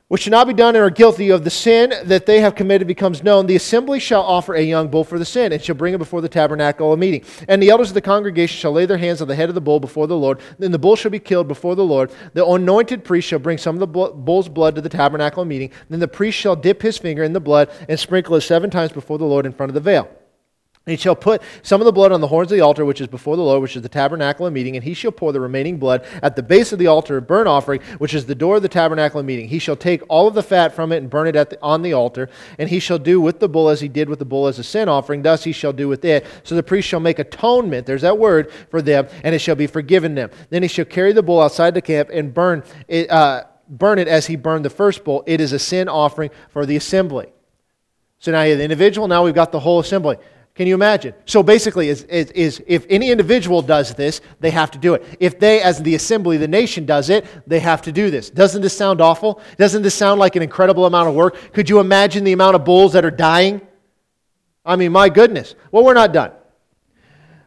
Which 0.07 0.21
should 0.21 0.31
not 0.31 0.45
be 0.45 0.53
done 0.53 0.75
and 0.75 0.83
are 0.83 0.91
guilty 0.91 1.31
of 1.31 1.43
the 1.43 1.49
sin 1.49 1.91
that 2.03 2.27
they 2.27 2.39
have 2.39 2.53
committed 2.53 2.87
becomes 2.87 3.23
known. 3.23 3.47
The 3.47 3.55
assembly 3.55 3.99
shall 3.99 4.21
offer 4.21 4.53
a 4.53 4.61
young 4.61 4.87
bull 4.87 5.03
for 5.03 5.17
the 5.17 5.25
sin 5.25 5.51
and 5.51 5.59
shall 5.59 5.73
bring 5.73 5.95
it 5.95 5.97
before 5.97 6.21
the 6.21 6.29
tabernacle 6.29 6.93
of 6.93 6.99
meeting. 6.99 7.23
And 7.47 7.61
the 7.61 7.71
elders 7.71 7.87
of 7.89 7.95
the 7.95 8.01
congregation 8.01 8.55
shall 8.55 8.71
lay 8.71 8.85
their 8.85 8.99
hands 8.99 9.23
on 9.23 9.27
the 9.27 9.33
head 9.33 9.49
of 9.49 9.55
the 9.55 9.61
bull 9.61 9.79
before 9.79 10.05
the 10.05 10.15
Lord. 10.15 10.41
Then 10.59 10.71
the 10.71 10.77
bull 10.77 10.95
shall 10.95 11.09
be 11.09 11.17
killed 11.17 11.47
before 11.47 11.75
the 11.75 11.83
Lord. 11.83 12.11
The 12.33 12.45
anointed 12.45 13.03
priest 13.03 13.27
shall 13.27 13.39
bring 13.39 13.57
some 13.57 13.75
of 13.75 13.79
the 13.79 13.87
bull's 13.87 14.47
blood 14.47 14.75
to 14.75 14.81
the 14.81 14.89
tabernacle 14.89 15.41
of 15.41 15.47
meeting. 15.47 15.71
Then 15.89 15.99
the 15.99 16.07
priest 16.07 16.37
shall 16.37 16.55
dip 16.55 16.83
his 16.83 16.99
finger 16.99 17.23
in 17.23 17.33
the 17.33 17.39
blood 17.39 17.71
and 17.89 17.99
sprinkle 17.99 18.35
it 18.35 18.41
seven 18.41 18.69
times 18.69 18.91
before 18.91 19.17
the 19.17 19.25
Lord 19.25 19.47
in 19.47 19.53
front 19.53 19.71
of 19.71 19.73
the 19.73 19.79
veil. 19.79 20.07
And 20.85 20.91
he 20.91 21.01
shall 21.01 21.15
put 21.15 21.41
some 21.63 21.81
of 21.81 21.85
the 21.85 21.91
blood 21.91 22.11
on 22.11 22.21
the 22.21 22.27
horns 22.27 22.51
of 22.51 22.57
the 22.57 22.63
altar, 22.63 22.85
which 22.85 23.01
is 23.01 23.07
before 23.07 23.35
the 23.35 23.41
Lord, 23.41 23.59
which 23.61 23.75
is 23.75 23.81
the 23.81 23.89
tabernacle 23.89 24.45
of 24.45 24.53
meeting, 24.53 24.75
and 24.75 24.83
he 24.83 24.93
shall 24.93 25.11
pour 25.11 25.33
the 25.33 25.39
remaining 25.39 25.79
blood 25.79 26.05
at 26.21 26.35
the 26.35 26.43
base 26.43 26.71
of 26.71 26.77
the 26.77 26.85
altar 26.85 27.17
of 27.17 27.25
burnt 27.25 27.47
offering, 27.47 27.81
which 27.97 28.13
is 28.13 28.27
the 28.27 28.35
door 28.35 28.57
of 28.57 28.61
the 28.61 28.69
tabernacle 28.69 29.19
of 29.19 29.25
meeting. 29.25 29.47
He 29.47 29.57
shall 29.57 29.75
take 29.75 30.03
all 30.09 30.27
of 30.27 30.35
the 30.35 30.43
fat 30.43 30.75
from 30.75 30.91
it 30.91 30.97
and 30.97 31.09
burn 31.09 31.27
it 31.27 31.33
the, 31.33 31.57
on 31.59 31.81
the 31.81 31.93
altar, 31.93 32.29
and 32.59 32.69
he 32.69 32.79
shall 32.79 32.99
do 32.99 33.19
with 33.19 33.39
the 33.39 33.49
bull 33.49 33.69
as 33.69 33.81
he 33.81 33.87
did 33.87 34.09
with 34.09 34.19
the 34.19 34.25
bull 34.25 34.45
as 34.45 34.59
a 34.59 34.63
sin 34.63 34.87
offering. 34.87 35.23
Thus 35.23 35.43
he 35.43 35.53
shall 35.53 35.73
do 35.73 35.87
with 35.87 36.05
it. 36.05 36.23
So 36.43 36.53
the 36.53 36.61
priest 36.61 36.87
shall 36.87 36.99
make 36.99 37.17
atonement, 37.17 37.87
there's 37.87 38.03
that 38.03 38.19
word, 38.19 38.51
for 38.69 38.83
them, 38.83 39.07
and 39.23 39.33
it 39.33 39.39
shall 39.39 39.55
be 39.55 39.65
forgiven 39.65 40.13
them. 40.13 40.29
Then 40.51 40.61
he 40.61 40.67
shall 40.67 40.85
carry 40.85 41.13
the 41.13 41.23
bull 41.23 41.41
outside 41.41 41.73
the 41.73 41.81
camp 41.81 42.09
and 42.13 42.31
burn 42.31 42.63
it, 42.87 43.09
uh, 43.09 43.45
burn 43.67 43.97
it 43.97 44.07
as 44.07 44.27
he 44.27 44.35
burned 44.35 44.63
the 44.63 44.69
first 44.69 45.03
bull. 45.03 45.23
It 45.25 45.41
is 45.41 45.51
a 45.51 45.57
sin 45.57 45.89
offering 45.89 46.29
for 46.49 46.67
the 46.67 46.75
assembly. 46.75 47.33
So 48.19 48.31
now 48.31 48.43
you 48.43 48.51
have 48.51 48.59
the 48.59 48.63
individual, 48.63 49.07
now 49.07 49.23
we've 49.23 49.33
got 49.33 49.51
the 49.51 49.59
whole 49.59 49.79
assembly. 49.79 50.17
Can 50.55 50.67
you 50.67 50.73
imagine? 50.73 51.13
So 51.25 51.43
basically, 51.43 51.89
is, 51.89 52.03
is, 52.03 52.31
is, 52.31 52.63
if 52.65 52.85
any 52.89 53.11
individual 53.11 53.61
does 53.61 53.93
this, 53.93 54.21
they 54.39 54.51
have 54.51 54.71
to 54.71 54.77
do 54.77 54.93
it. 54.93 55.03
If 55.19 55.37
they, 55.37 55.61
as 55.61 55.83
the 55.83 55.95
assembly, 55.95 56.37
the 56.37 56.47
nation, 56.47 56.85
does 56.85 57.09
it, 57.09 57.25
they 57.45 57.59
have 57.59 57.81
to 57.81 57.91
do 57.91 58.09
this. 58.09 58.29
Doesn't 58.29 58.61
this 58.61 58.75
sound 58.75 59.01
awful? 59.01 59.41
Doesn't 59.57 59.81
this 59.81 59.95
sound 59.95 60.21
like 60.21 60.37
an 60.37 60.41
incredible 60.41 60.85
amount 60.85 61.09
of 61.09 61.15
work? 61.15 61.35
Could 61.51 61.69
you 61.69 61.81
imagine 61.81 62.23
the 62.23 62.31
amount 62.31 62.55
of 62.55 62.63
bulls 62.63 62.93
that 62.93 63.03
are 63.03 63.11
dying? 63.11 63.59
I 64.65 64.77
mean, 64.77 64.93
my 64.93 65.09
goodness. 65.09 65.55
Well, 65.71 65.83
we're 65.83 65.93
not 65.93 66.13
done. 66.13 66.31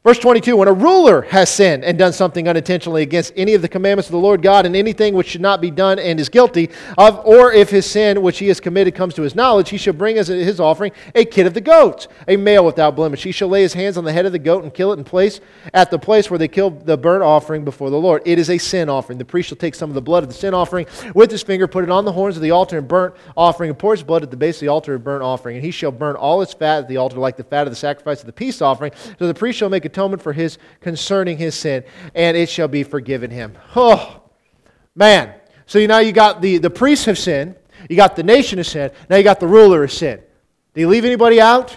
Verse 0.09 0.19
22 0.21 0.57
When 0.57 0.69
a 0.69 0.73
ruler 0.73 1.21
has 1.21 1.51
sinned 1.51 1.85
and 1.85 1.99
done 1.99 2.15
something 2.15 2.49
unintentionally 2.49 3.03
against 3.03 3.31
any 3.37 3.53
of 3.53 3.61
the 3.61 3.69
commandments 3.69 4.09
of 4.09 4.13
the 4.13 4.19
Lord 4.19 4.41
God 4.41 4.65
and 4.65 4.75
anything 4.75 5.13
which 5.13 5.27
should 5.27 5.43
not 5.43 5.61
be 5.61 5.71
done 5.71 5.99
and 5.99 6.19
is 6.19 6.31
guilty 6.31 6.71
of, 6.97 7.21
or 7.27 7.53
if 7.53 7.69
his 7.69 7.85
sin 7.85 8.23
which 8.23 8.39
he 8.39 8.49
has 8.49 8.59
committed 8.59 8.95
comes 8.95 9.13
to 9.17 9.21
his 9.21 9.35
knowledge, 9.35 9.69
he 9.69 9.77
shall 9.77 9.93
bring 9.93 10.17
as 10.17 10.29
his 10.29 10.61
offering 10.61 10.93
a 11.15 11.27
kid 11.27 11.47
of 11.47 11.53
the 11.53 11.61
goats, 11.61 12.09
a 12.27 12.39
male 12.39 12.65
without 12.65 12.97
blemish. 12.97 13.23
He 13.23 13.33
shall 13.33 13.49
lay 13.49 13.61
his 13.61 13.75
hands 13.75 13.99
on 13.99 14.05
the 14.05 14.13
head 14.15 14.25
of 14.25 14.33
the 14.33 14.39
goat 14.39 14.65
and 14.65 14.73
kill 14.73 14.95
it 14.95 14.99
in 14.99 15.05
place 15.05 15.43
at 15.75 15.91
the 15.91 15.99
place 15.99 16.31
where 16.31 16.39
they 16.39 16.49
killed 16.49 16.87
the 16.87 16.97
burnt 16.97 17.23
offering 17.23 17.63
before 17.63 17.91
the 17.91 18.01
Lord. 18.01 18.23
It 18.25 18.39
is 18.39 18.49
a 18.49 18.57
sin 18.57 18.89
offering. 18.89 19.19
The 19.19 19.27
priest 19.27 19.51
shall 19.51 19.59
take 19.59 19.75
some 19.75 19.91
of 19.91 19.95
the 19.95 20.01
blood 20.01 20.23
of 20.23 20.31
the 20.31 20.35
sin 20.35 20.55
offering 20.55 20.87
with 21.15 21.31
his 21.31 21.43
finger, 21.43 21.69
put 21.69 21.85
it 21.85 21.91
on 21.91 22.07
the 22.07 22.13
horns 22.13 22.37
of 22.37 22.43
the 22.43 22.53
altar 22.53 22.79
and 22.79 22.89
burnt 22.89 23.15
offering, 23.37 23.69
and 23.69 23.79
pour 23.79 23.93
his 23.93 24.03
blood 24.03 24.23
at 24.23 24.31
the 24.31 24.39
base 24.39 24.57
of 24.57 24.61
the 24.61 24.69
altar 24.69 24.95
of 24.95 25.05
burnt 25.05 25.23
offering. 25.23 25.57
And 25.57 25.65
he 25.67 25.71
shall 25.71 25.93
burn 25.93 26.17
all 26.17 26.41
its 26.41 26.55
fat 26.55 26.79
at 26.79 26.89
the 26.89 26.97
altar 26.97 27.19
like 27.19 27.37
the 27.37 27.45
fat 27.45 27.67
of 27.67 27.73
the 27.73 27.77
sacrifice 27.77 28.21
of 28.21 28.27
the 28.27 28.33
peace 28.33 28.63
offering. 28.63 28.93
So 29.19 29.27
the 29.27 29.35
priest 29.35 29.59
shall 29.59 29.69
make 29.69 29.85
a 29.85 29.98
atonement 29.99 30.23
for 30.23 30.33
his 30.33 30.59
concerning 30.81 31.37
his 31.37 31.55
sin, 31.55 31.83
and 32.15 32.37
it 32.37 32.49
shall 32.49 32.69
be 32.69 32.85
forgiven 32.85 33.31
him. 33.31 33.59
Oh, 33.75 34.23
man. 34.95 35.35
So 35.67 35.79
you 35.79 35.89
now 35.89 35.99
you 35.99 36.13
got 36.13 36.41
the, 36.41 36.59
the 36.59 36.71
priests 36.71 37.05
have 37.07 37.19
sinned, 37.19 37.57
you 37.91 37.97
got 37.97 38.17
the 38.17 38.23
nation 38.23 38.59
has 38.59 38.69
sinned, 38.69 38.93
now 39.11 39.17
you 39.17 39.25
got 39.25 39.41
the 39.41 39.49
ruler 39.49 39.83
has 39.83 39.93
sinned. 39.93 40.23
Do 40.75 40.81
you 40.81 40.89
leave 40.89 41.05
anybody 41.05 41.41
out? 41.41 41.77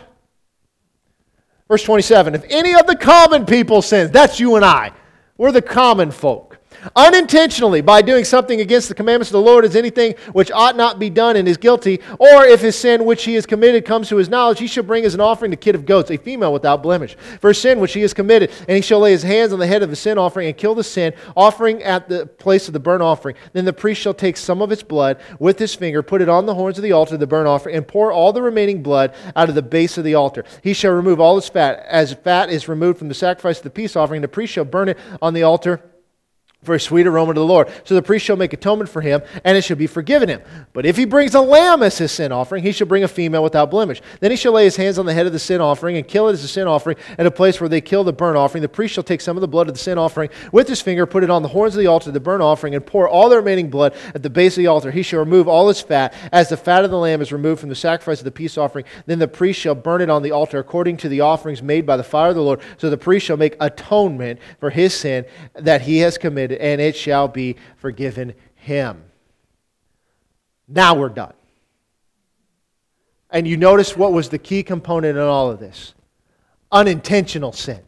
Verse 1.68 1.84
27 1.84 2.36
If 2.36 2.46
any 2.50 2.76
of 2.76 2.86
the 2.86 2.96
common 2.96 3.46
people 3.46 3.82
sins, 3.82 4.12
that's 4.12 4.40
you 4.40 4.56
and 4.56 4.64
I. 4.64 4.92
We're 5.38 5.52
the 5.52 5.62
common 5.62 6.12
folk 6.12 6.51
unintentionally 6.96 7.82
by 7.82 8.02
doing 8.02 8.26
something 8.26 8.62
against 8.62 8.90
the 8.90 8.96
commandments 8.96 9.30
of 9.30 9.34
the 9.34 9.42
Lord 9.42 9.66
is 9.66 9.76
anything 9.76 10.16
which 10.34 10.52
ought 10.52 10.76
not 10.76 11.00
be 11.00 11.10
done 11.10 11.36
and 11.36 11.48
is 11.48 11.58
guilty, 11.58 12.00
or 12.20 12.46
if 12.46 12.62
his 12.62 12.78
sin 12.78 13.06
which 13.06 13.24
he 13.24 13.36
has 13.36 13.46
committed 13.46 13.86
comes 13.86 14.10
to 14.10 14.18
his 14.18 14.30
knowledge, 14.30 14.60
he 14.60 14.68
shall 14.68 14.84
bring 14.84 15.06
as 15.06 15.14
an 15.14 15.22
offering 15.22 15.52
the 15.52 15.58
kid 15.58 15.76
of 15.76 15.86
goats, 15.86 16.12
a 16.12 16.18
female 16.18 16.54
without 16.54 16.84
blemish, 16.84 17.16
for 17.40 17.50
a 17.50 17.56
sin 17.56 17.80
which 17.80 17.94
he 17.94 18.02
has 18.02 18.14
committed, 18.14 18.52
and 18.68 18.76
he 18.76 18.82
shall 18.82 19.00
lay 19.00 19.12
his 19.12 19.24
hands 19.24 19.54
on 19.54 19.60
the 19.60 19.68
head 19.68 19.84
of 19.84 19.90
the 19.90 19.96
sin 19.96 20.18
offering 20.18 20.48
and 20.48 20.58
kill 20.58 20.76
the 20.76 20.84
sin, 20.84 21.14
offering 21.36 21.82
at 21.84 22.10
the 22.10 22.26
place 22.26 22.68
of 22.68 22.74
the 22.74 22.80
burnt 22.80 23.04
offering. 23.04 23.36
Then 23.54 23.66
the 23.66 23.74
priest 23.74 24.02
shall 24.02 24.14
take 24.14 24.38
some 24.38 24.62
of 24.62 24.72
its 24.72 24.84
blood 24.84 25.20
with 25.40 25.60
his 25.60 25.76
finger, 25.76 26.02
put 26.02 26.22
it 26.22 26.30
on 26.30 26.46
the 26.46 26.56
horns 26.56 26.78
of 26.78 26.84
the 26.84 26.92
altar 26.92 27.16
of 27.16 27.20
the 27.20 27.28
burnt 27.28 27.48
offering, 27.48 27.76
and 27.76 27.88
pour 27.88 28.12
all 28.12 28.34
the 28.34 28.42
remaining 28.42 28.82
blood 28.84 29.14
out 29.36 29.50
of 29.50 29.56
the 29.56 29.62
base 29.62 29.98
of 29.98 30.04
the 30.04 30.16
altar. 30.16 30.44
He 30.64 30.74
shall 30.74 30.94
remove 30.94 31.20
all 31.20 31.38
its 31.38 31.50
fat, 31.50 31.86
as 31.88 32.14
fat 32.14 32.50
is 32.50 32.68
removed 32.68 33.00
from 33.00 33.08
the 33.08 33.14
sacrifice 33.14 33.58
of 33.58 33.64
the 33.64 33.70
peace 33.70 33.96
offering. 33.96 34.22
The 34.22 34.28
priest 34.28 34.54
shall 34.54 34.66
burn 34.66 34.90
it 34.90 34.98
on 35.22 35.34
the 35.34 35.44
altar 35.44 35.82
for 36.64 36.76
a 36.76 36.80
sweet 36.80 37.08
aroma 37.08 37.34
to 37.34 37.40
the 37.40 37.46
Lord. 37.46 37.72
So 37.86 37.96
the 37.96 38.04
priest 38.04 38.26
shall 38.26 38.36
make 38.36 38.54
atonement 38.54 38.90
for 38.90 39.02
him, 39.02 39.22
and 39.44 39.58
it 39.58 39.64
shall 39.64 39.78
be 39.78 39.88
forgiven 39.88 40.30
him. 40.30 40.42
But 40.74 40.86
if 40.86 40.96
he 40.96 41.06
brings 41.06 41.34
a 41.34 41.42
lamb 41.42 41.82
as 41.82 41.98
his 41.98 42.12
sin 42.12 42.32
offering, 42.32 42.64
he 42.64 42.72
shall 42.72 42.86
bring 42.86 43.04
a 43.04 43.08
female 43.08 43.42
without 43.42 43.72
blemish. 43.72 44.02
Then 44.20 44.30
he 44.30 44.38
shall 44.38 44.54
lay 44.54 44.66
his 44.66 44.76
hands 44.76 45.00
on 45.00 45.08
the 45.08 45.14
head 45.14 45.26
of 45.26 45.34
the 45.34 45.40
sin 45.40 45.60
offering 45.60 45.98
and 45.98 46.08
kill 46.08 46.30
it 46.30 46.34
as 46.34 46.44
a 46.44 46.48
sin 46.48 46.68
offering 46.68 46.98
at 47.18 47.26
a 47.26 47.32
place 47.32 47.60
where 47.60 47.70
they 47.70 47.82
kill 47.82 48.04
the 48.04 48.14
burnt 48.14 48.38
offering. 48.38 48.62
The 48.62 48.70
priest 48.70 48.94
shall 48.94 49.04
take 49.04 49.22
some 49.22 49.38
of 49.38 49.42
the 49.42 49.48
blood 49.48 49.68
of 49.70 49.74
the 49.74 49.80
sin 49.80 49.98
offering 49.98 50.30
with 50.52 50.68
his 50.68 50.82
finger, 50.82 51.08
put 51.08 51.24
it 51.24 51.32
on 51.32 51.42
the 51.42 51.48
horns 51.48 51.76
of 51.76 51.80
the 51.80 51.88
altar, 51.88 52.10
of 52.10 52.14
the 52.14 52.20
burnt 52.20 52.44
offering, 52.44 52.76
and 52.76 52.86
pour 52.86 53.10
all 53.10 53.30
the 53.30 53.38
remaining 53.38 53.70
blood 53.70 53.96
at 54.14 54.22
the 54.22 54.30
base 54.30 54.54
of 54.54 54.62
the 54.62 54.68
altar. 54.68 54.92
He 54.92 55.04
shall 55.04 55.20
remove 55.20 55.48
all 55.48 55.70
its 55.70 55.82
fat, 55.82 56.14
as 56.32 56.50
the 56.50 56.58
fat 56.58 56.86
of 56.86 56.92
the 56.92 56.98
lamb 56.98 57.22
is 57.22 57.32
removed 57.32 57.60
from 57.60 57.70
the 57.70 57.76
sacrifice 57.76 58.20
of 58.20 58.26
the 58.26 58.32
peace 58.32 58.58
offering. 58.58 58.86
Then 59.08 59.20
the 59.20 59.28
priest 59.28 59.60
shall 59.60 59.76
burn 59.76 60.02
it 60.02 60.10
on 60.10 60.22
the 60.22 60.32
altar 60.32 60.60
according 60.60 60.98
to 60.98 61.10
the 61.10 61.22
offerings 61.22 61.64
made 61.64 61.86
by 61.88 61.98
the 61.98 62.04
fire 62.04 62.30
of 62.30 62.36
the 62.36 62.42
Lord. 62.44 62.62
So 62.78 62.90
the 62.90 62.98
priest 62.98 63.26
shall 63.26 63.38
make 63.38 63.56
atonement 63.60 64.40
for 64.60 64.70
his 64.70 64.94
sin 64.94 65.26
that 65.56 65.82
he 65.82 66.00
has 66.00 66.18
committed, 66.18 66.51
and 66.52 66.82
it 66.82 66.96
shall 66.96 67.28
be 67.28 67.56
forgiven 67.78 68.34
him. 68.56 69.04
Now 70.68 70.96
we're 70.96 71.10
done. 71.10 71.34
And 73.30 73.48
you 73.48 73.58
notice 73.58 73.96
what 73.96 74.12
was 74.12 74.30
the 74.30 74.38
key 74.38 74.64
component 74.64 75.18
in 75.18 75.24
all 75.24 75.50
of 75.50 75.60
this 75.60 75.94
unintentional 76.72 77.52
sin. 77.52 77.82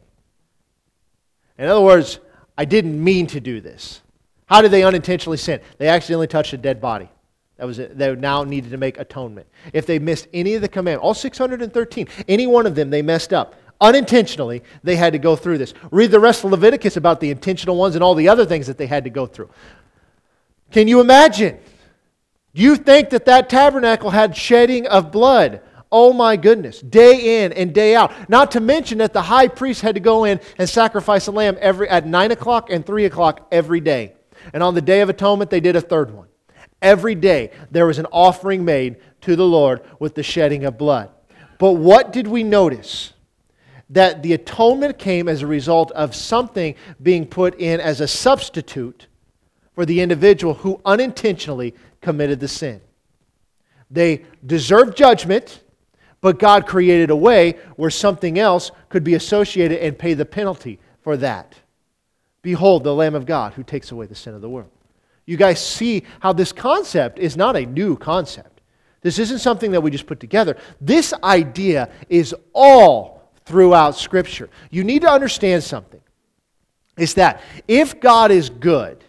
In 1.58 1.66
other 1.66 1.80
words, 1.80 2.18
I 2.58 2.64
didn't 2.64 3.02
mean 3.02 3.26
to 3.28 3.40
do 3.40 3.60
this. 3.60 4.02
How 4.46 4.60
did 4.60 4.70
they 4.70 4.82
unintentionally 4.82 5.38
sin? 5.38 5.60
They 5.78 5.88
accidentally 5.88 6.26
touched 6.26 6.52
a 6.52 6.58
dead 6.58 6.80
body. 6.80 7.08
That 7.56 7.66
was 7.66 7.78
it. 7.78 7.96
They 7.96 8.14
now 8.16 8.44
needed 8.44 8.70
to 8.72 8.76
make 8.76 8.98
atonement. 8.98 9.46
If 9.72 9.86
they 9.86 9.98
missed 9.98 10.28
any 10.34 10.54
of 10.54 10.60
the 10.60 10.68
commandments, 10.68 11.04
all 11.04 11.14
613, 11.14 12.08
any 12.28 12.46
one 12.46 12.66
of 12.66 12.74
them 12.74 12.90
they 12.90 13.00
messed 13.00 13.32
up 13.32 13.54
unintentionally, 13.84 14.62
they 14.82 14.96
had 14.96 15.12
to 15.12 15.18
go 15.18 15.36
through 15.36 15.58
this. 15.58 15.74
Read 15.90 16.10
the 16.10 16.20
rest 16.20 16.44
of 16.44 16.50
Leviticus 16.50 16.96
about 16.96 17.20
the 17.20 17.30
intentional 17.30 17.76
ones 17.76 17.94
and 17.94 18.02
all 18.02 18.14
the 18.14 18.28
other 18.28 18.44
things 18.44 18.66
that 18.66 18.78
they 18.78 18.86
had 18.86 19.04
to 19.04 19.10
go 19.10 19.26
through. 19.26 19.50
Can 20.70 20.88
you 20.88 21.00
imagine? 21.00 21.58
Do 22.54 22.62
you 22.62 22.76
think 22.76 23.10
that 23.10 23.26
that 23.26 23.48
tabernacle 23.48 24.10
had 24.10 24.36
shedding 24.36 24.86
of 24.86 25.12
blood? 25.12 25.60
Oh 25.90 26.12
my 26.12 26.36
goodness, 26.36 26.80
day 26.80 27.44
in 27.44 27.52
and 27.52 27.72
day 27.72 27.94
out. 27.94 28.28
Not 28.28 28.50
to 28.52 28.60
mention 28.60 28.98
that 28.98 29.12
the 29.12 29.22
high 29.22 29.46
priest 29.46 29.80
had 29.80 29.94
to 29.94 30.00
go 30.00 30.24
in 30.24 30.40
and 30.58 30.68
sacrifice 30.68 31.28
a 31.28 31.30
lamb 31.30 31.56
every, 31.60 31.88
at 31.88 32.06
9 32.06 32.32
o'clock 32.32 32.70
and 32.70 32.84
3 32.84 33.04
o'clock 33.04 33.46
every 33.52 33.80
day. 33.80 34.14
And 34.52 34.62
on 34.62 34.74
the 34.74 34.82
Day 34.82 35.00
of 35.00 35.08
Atonement, 35.08 35.50
they 35.50 35.60
did 35.60 35.76
a 35.76 35.80
third 35.80 36.10
one. 36.10 36.26
Every 36.82 37.14
day, 37.14 37.52
there 37.70 37.86
was 37.86 37.98
an 37.98 38.06
offering 38.12 38.64
made 38.64 38.96
to 39.22 39.36
the 39.36 39.46
Lord 39.46 39.82
with 39.98 40.14
the 40.14 40.22
shedding 40.22 40.64
of 40.64 40.76
blood. 40.76 41.10
But 41.58 41.72
what 41.72 42.12
did 42.12 42.26
we 42.26 42.42
notice? 42.42 43.13
That 43.90 44.22
the 44.22 44.32
atonement 44.32 44.98
came 44.98 45.28
as 45.28 45.42
a 45.42 45.46
result 45.46 45.90
of 45.92 46.14
something 46.14 46.74
being 47.02 47.26
put 47.26 47.58
in 47.60 47.80
as 47.80 48.00
a 48.00 48.08
substitute 48.08 49.06
for 49.74 49.84
the 49.84 50.00
individual 50.00 50.54
who 50.54 50.80
unintentionally 50.84 51.74
committed 52.00 52.40
the 52.40 52.48
sin. 52.48 52.80
They 53.90 54.24
deserved 54.44 54.96
judgment, 54.96 55.62
but 56.20 56.38
God 56.38 56.66
created 56.66 57.10
a 57.10 57.16
way 57.16 57.58
where 57.76 57.90
something 57.90 58.38
else 58.38 58.70
could 58.88 59.04
be 59.04 59.14
associated 59.14 59.78
and 59.78 59.98
pay 59.98 60.14
the 60.14 60.24
penalty 60.24 60.78
for 61.02 61.16
that. 61.18 61.54
Behold, 62.42 62.84
the 62.84 62.94
Lamb 62.94 63.14
of 63.14 63.26
God 63.26 63.54
who 63.54 63.62
takes 63.62 63.90
away 63.90 64.06
the 64.06 64.14
sin 64.14 64.34
of 64.34 64.40
the 64.40 64.48
world. 64.48 64.70
You 65.26 65.36
guys 65.36 65.64
see 65.64 66.04
how 66.20 66.32
this 66.32 66.52
concept 66.52 67.18
is 67.18 67.36
not 67.36 67.56
a 67.56 67.66
new 67.66 67.96
concept. 67.96 68.60
This 69.00 69.18
isn't 69.18 69.38
something 69.38 69.72
that 69.72 69.82
we 69.82 69.90
just 69.90 70.06
put 70.06 70.20
together. 70.20 70.56
This 70.80 71.12
idea 71.22 71.90
is 72.08 72.34
all 72.52 73.23
throughout 73.44 73.96
Scripture. 73.96 74.48
You 74.70 74.84
need 74.84 75.02
to 75.02 75.10
understand 75.10 75.62
something. 75.62 76.00
Is 76.96 77.14
that 77.14 77.42
if 77.66 78.00
God 78.00 78.30
is 78.30 78.50
good, 78.50 79.02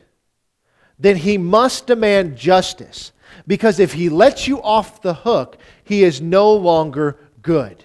then 0.97 1.17
he 1.17 1.37
must 1.37 1.87
demand 1.87 2.35
justice. 2.35 3.11
Because 3.47 3.79
if 3.79 3.93
he 3.93 4.09
lets 4.09 4.47
you 4.47 4.61
off 4.61 5.01
the 5.01 5.13
hook, 5.13 5.57
he 5.83 6.03
is 6.03 6.21
no 6.21 6.53
longer 6.53 7.19
good. 7.41 7.83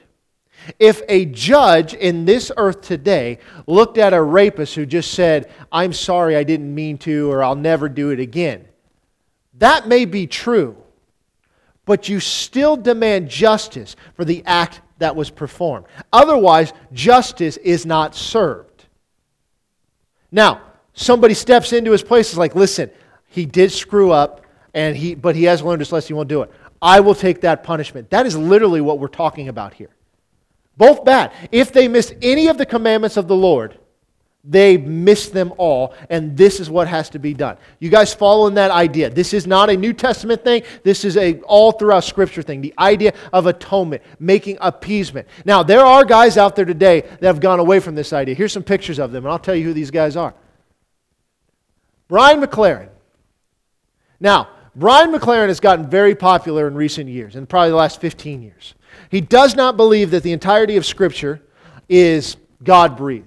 If 0.78 1.02
a 1.08 1.24
judge 1.26 1.94
in 1.94 2.24
this 2.24 2.52
earth 2.56 2.82
today 2.82 3.38
looked 3.66 3.98
at 3.98 4.12
a 4.12 4.22
rapist 4.22 4.74
who 4.74 4.86
just 4.86 5.12
said, 5.12 5.50
I'm 5.72 5.92
sorry, 5.92 6.36
I 6.36 6.44
didn't 6.44 6.74
mean 6.74 6.98
to, 6.98 7.30
or 7.30 7.42
I'll 7.42 7.54
never 7.54 7.88
do 7.88 8.10
it 8.10 8.20
again, 8.20 8.66
that 9.54 9.88
may 9.88 10.04
be 10.04 10.26
true, 10.26 10.76
but 11.84 12.08
you 12.08 12.20
still 12.20 12.76
demand 12.76 13.28
justice 13.28 13.96
for 14.14 14.24
the 14.24 14.42
act 14.46 14.80
that 15.00 15.16
was 15.16 15.28
performed. 15.28 15.86
Otherwise, 16.12 16.72
justice 16.92 17.56
is 17.58 17.84
not 17.84 18.14
served. 18.14 18.86
Now, 20.30 20.60
somebody 20.94 21.34
steps 21.34 21.72
into 21.72 21.90
his 21.90 22.02
place 22.02 22.32
is 22.32 22.38
like, 22.38 22.54
listen, 22.54 22.90
he 23.26 23.44
did 23.44 23.72
screw 23.72 24.12
up, 24.12 24.42
and 24.72 24.96
he, 24.96 25.14
but 25.14 25.34
he 25.34 25.44
has 25.44 25.62
learned 25.62 25.80
his 25.80 25.90
lesson, 25.90 26.08
he 26.08 26.14
won't 26.14 26.28
do 26.28 26.42
it. 26.42 26.50
I 26.80 27.00
will 27.00 27.14
take 27.14 27.40
that 27.40 27.64
punishment. 27.64 28.10
That 28.10 28.26
is 28.26 28.36
literally 28.36 28.80
what 28.80 28.98
we're 28.98 29.08
talking 29.08 29.48
about 29.48 29.74
here. 29.74 29.90
Both 30.76 31.04
bad. 31.04 31.32
If 31.50 31.72
they 31.72 31.88
miss 31.88 32.14
any 32.22 32.46
of 32.48 32.56
the 32.56 32.64
commandments 32.64 33.16
of 33.16 33.28
the 33.28 33.36
Lord, 33.36 33.78
They 34.42 34.78
missed 34.78 35.34
them 35.34 35.52
all, 35.58 35.92
and 36.08 36.34
this 36.34 36.60
is 36.60 36.70
what 36.70 36.88
has 36.88 37.10
to 37.10 37.18
be 37.18 37.34
done. 37.34 37.58
You 37.78 37.90
guys 37.90 38.14
following 38.14 38.54
that 38.54 38.70
idea? 38.70 39.10
This 39.10 39.34
is 39.34 39.46
not 39.46 39.68
a 39.68 39.76
New 39.76 39.92
Testament 39.92 40.42
thing. 40.42 40.62
This 40.82 41.04
is 41.04 41.18
a 41.18 41.40
all 41.40 41.72
throughout 41.72 42.04
Scripture 42.04 42.40
thing. 42.40 42.62
The 42.62 42.72
idea 42.78 43.12
of 43.34 43.44
atonement, 43.46 44.02
making 44.18 44.56
appeasement. 44.62 45.28
Now, 45.44 45.62
there 45.62 45.84
are 45.84 46.06
guys 46.06 46.38
out 46.38 46.56
there 46.56 46.64
today 46.64 47.02
that 47.02 47.24
have 47.24 47.40
gone 47.40 47.60
away 47.60 47.80
from 47.80 47.94
this 47.94 48.14
idea. 48.14 48.34
Here's 48.34 48.52
some 48.52 48.62
pictures 48.62 48.98
of 48.98 49.12
them, 49.12 49.26
and 49.26 49.32
I'll 49.32 49.38
tell 49.38 49.54
you 49.54 49.64
who 49.64 49.74
these 49.74 49.90
guys 49.90 50.16
are. 50.16 50.32
Brian 52.08 52.40
McLaren. 52.40 52.88
Now, 54.20 54.48
Brian 54.74 55.12
McLaren 55.12 55.48
has 55.48 55.60
gotten 55.60 55.90
very 55.90 56.14
popular 56.14 56.66
in 56.66 56.74
recent 56.74 57.10
years, 57.10 57.36
in 57.36 57.46
probably 57.46 57.70
the 57.70 57.76
last 57.76 58.00
15 58.00 58.42
years. 58.42 58.74
He 59.10 59.20
does 59.20 59.54
not 59.54 59.76
believe 59.76 60.10
that 60.12 60.22
the 60.22 60.32
entirety 60.32 60.78
of 60.78 60.86
Scripture 60.86 61.42
is 61.90 62.36
God 62.64 62.96
breathed. 62.96 63.26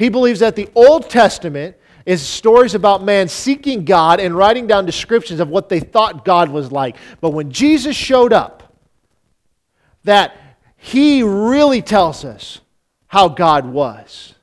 He 0.00 0.08
believes 0.08 0.40
that 0.40 0.56
the 0.56 0.70
Old 0.74 1.10
Testament 1.10 1.76
is 2.06 2.26
stories 2.26 2.74
about 2.74 3.04
man 3.04 3.28
seeking 3.28 3.84
God 3.84 4.18
and 4.18 4.34
writing 4.34 4.66
down 4.66 4.86
descriptions 4.86 5.40
of 5.40 5.50
what 5.50 5.68
they 5.68 5.78
thought 5.78 6.24
God 6.24 6.48
was 6.48 6.72
like. 6.72 6.96
But 7.20 7.34
when 7.34 7.52
Jesus 7.52 7.94
showed 7.94 8.32
up, 8.32 8.74
that 10.04 10.34
he 10.78 11.22
really 11.22 11.82
tells 11.82 12.24
us 12.24 12.62
how 13.08 13.28
God 13.28 13.66
was 13.66 14.34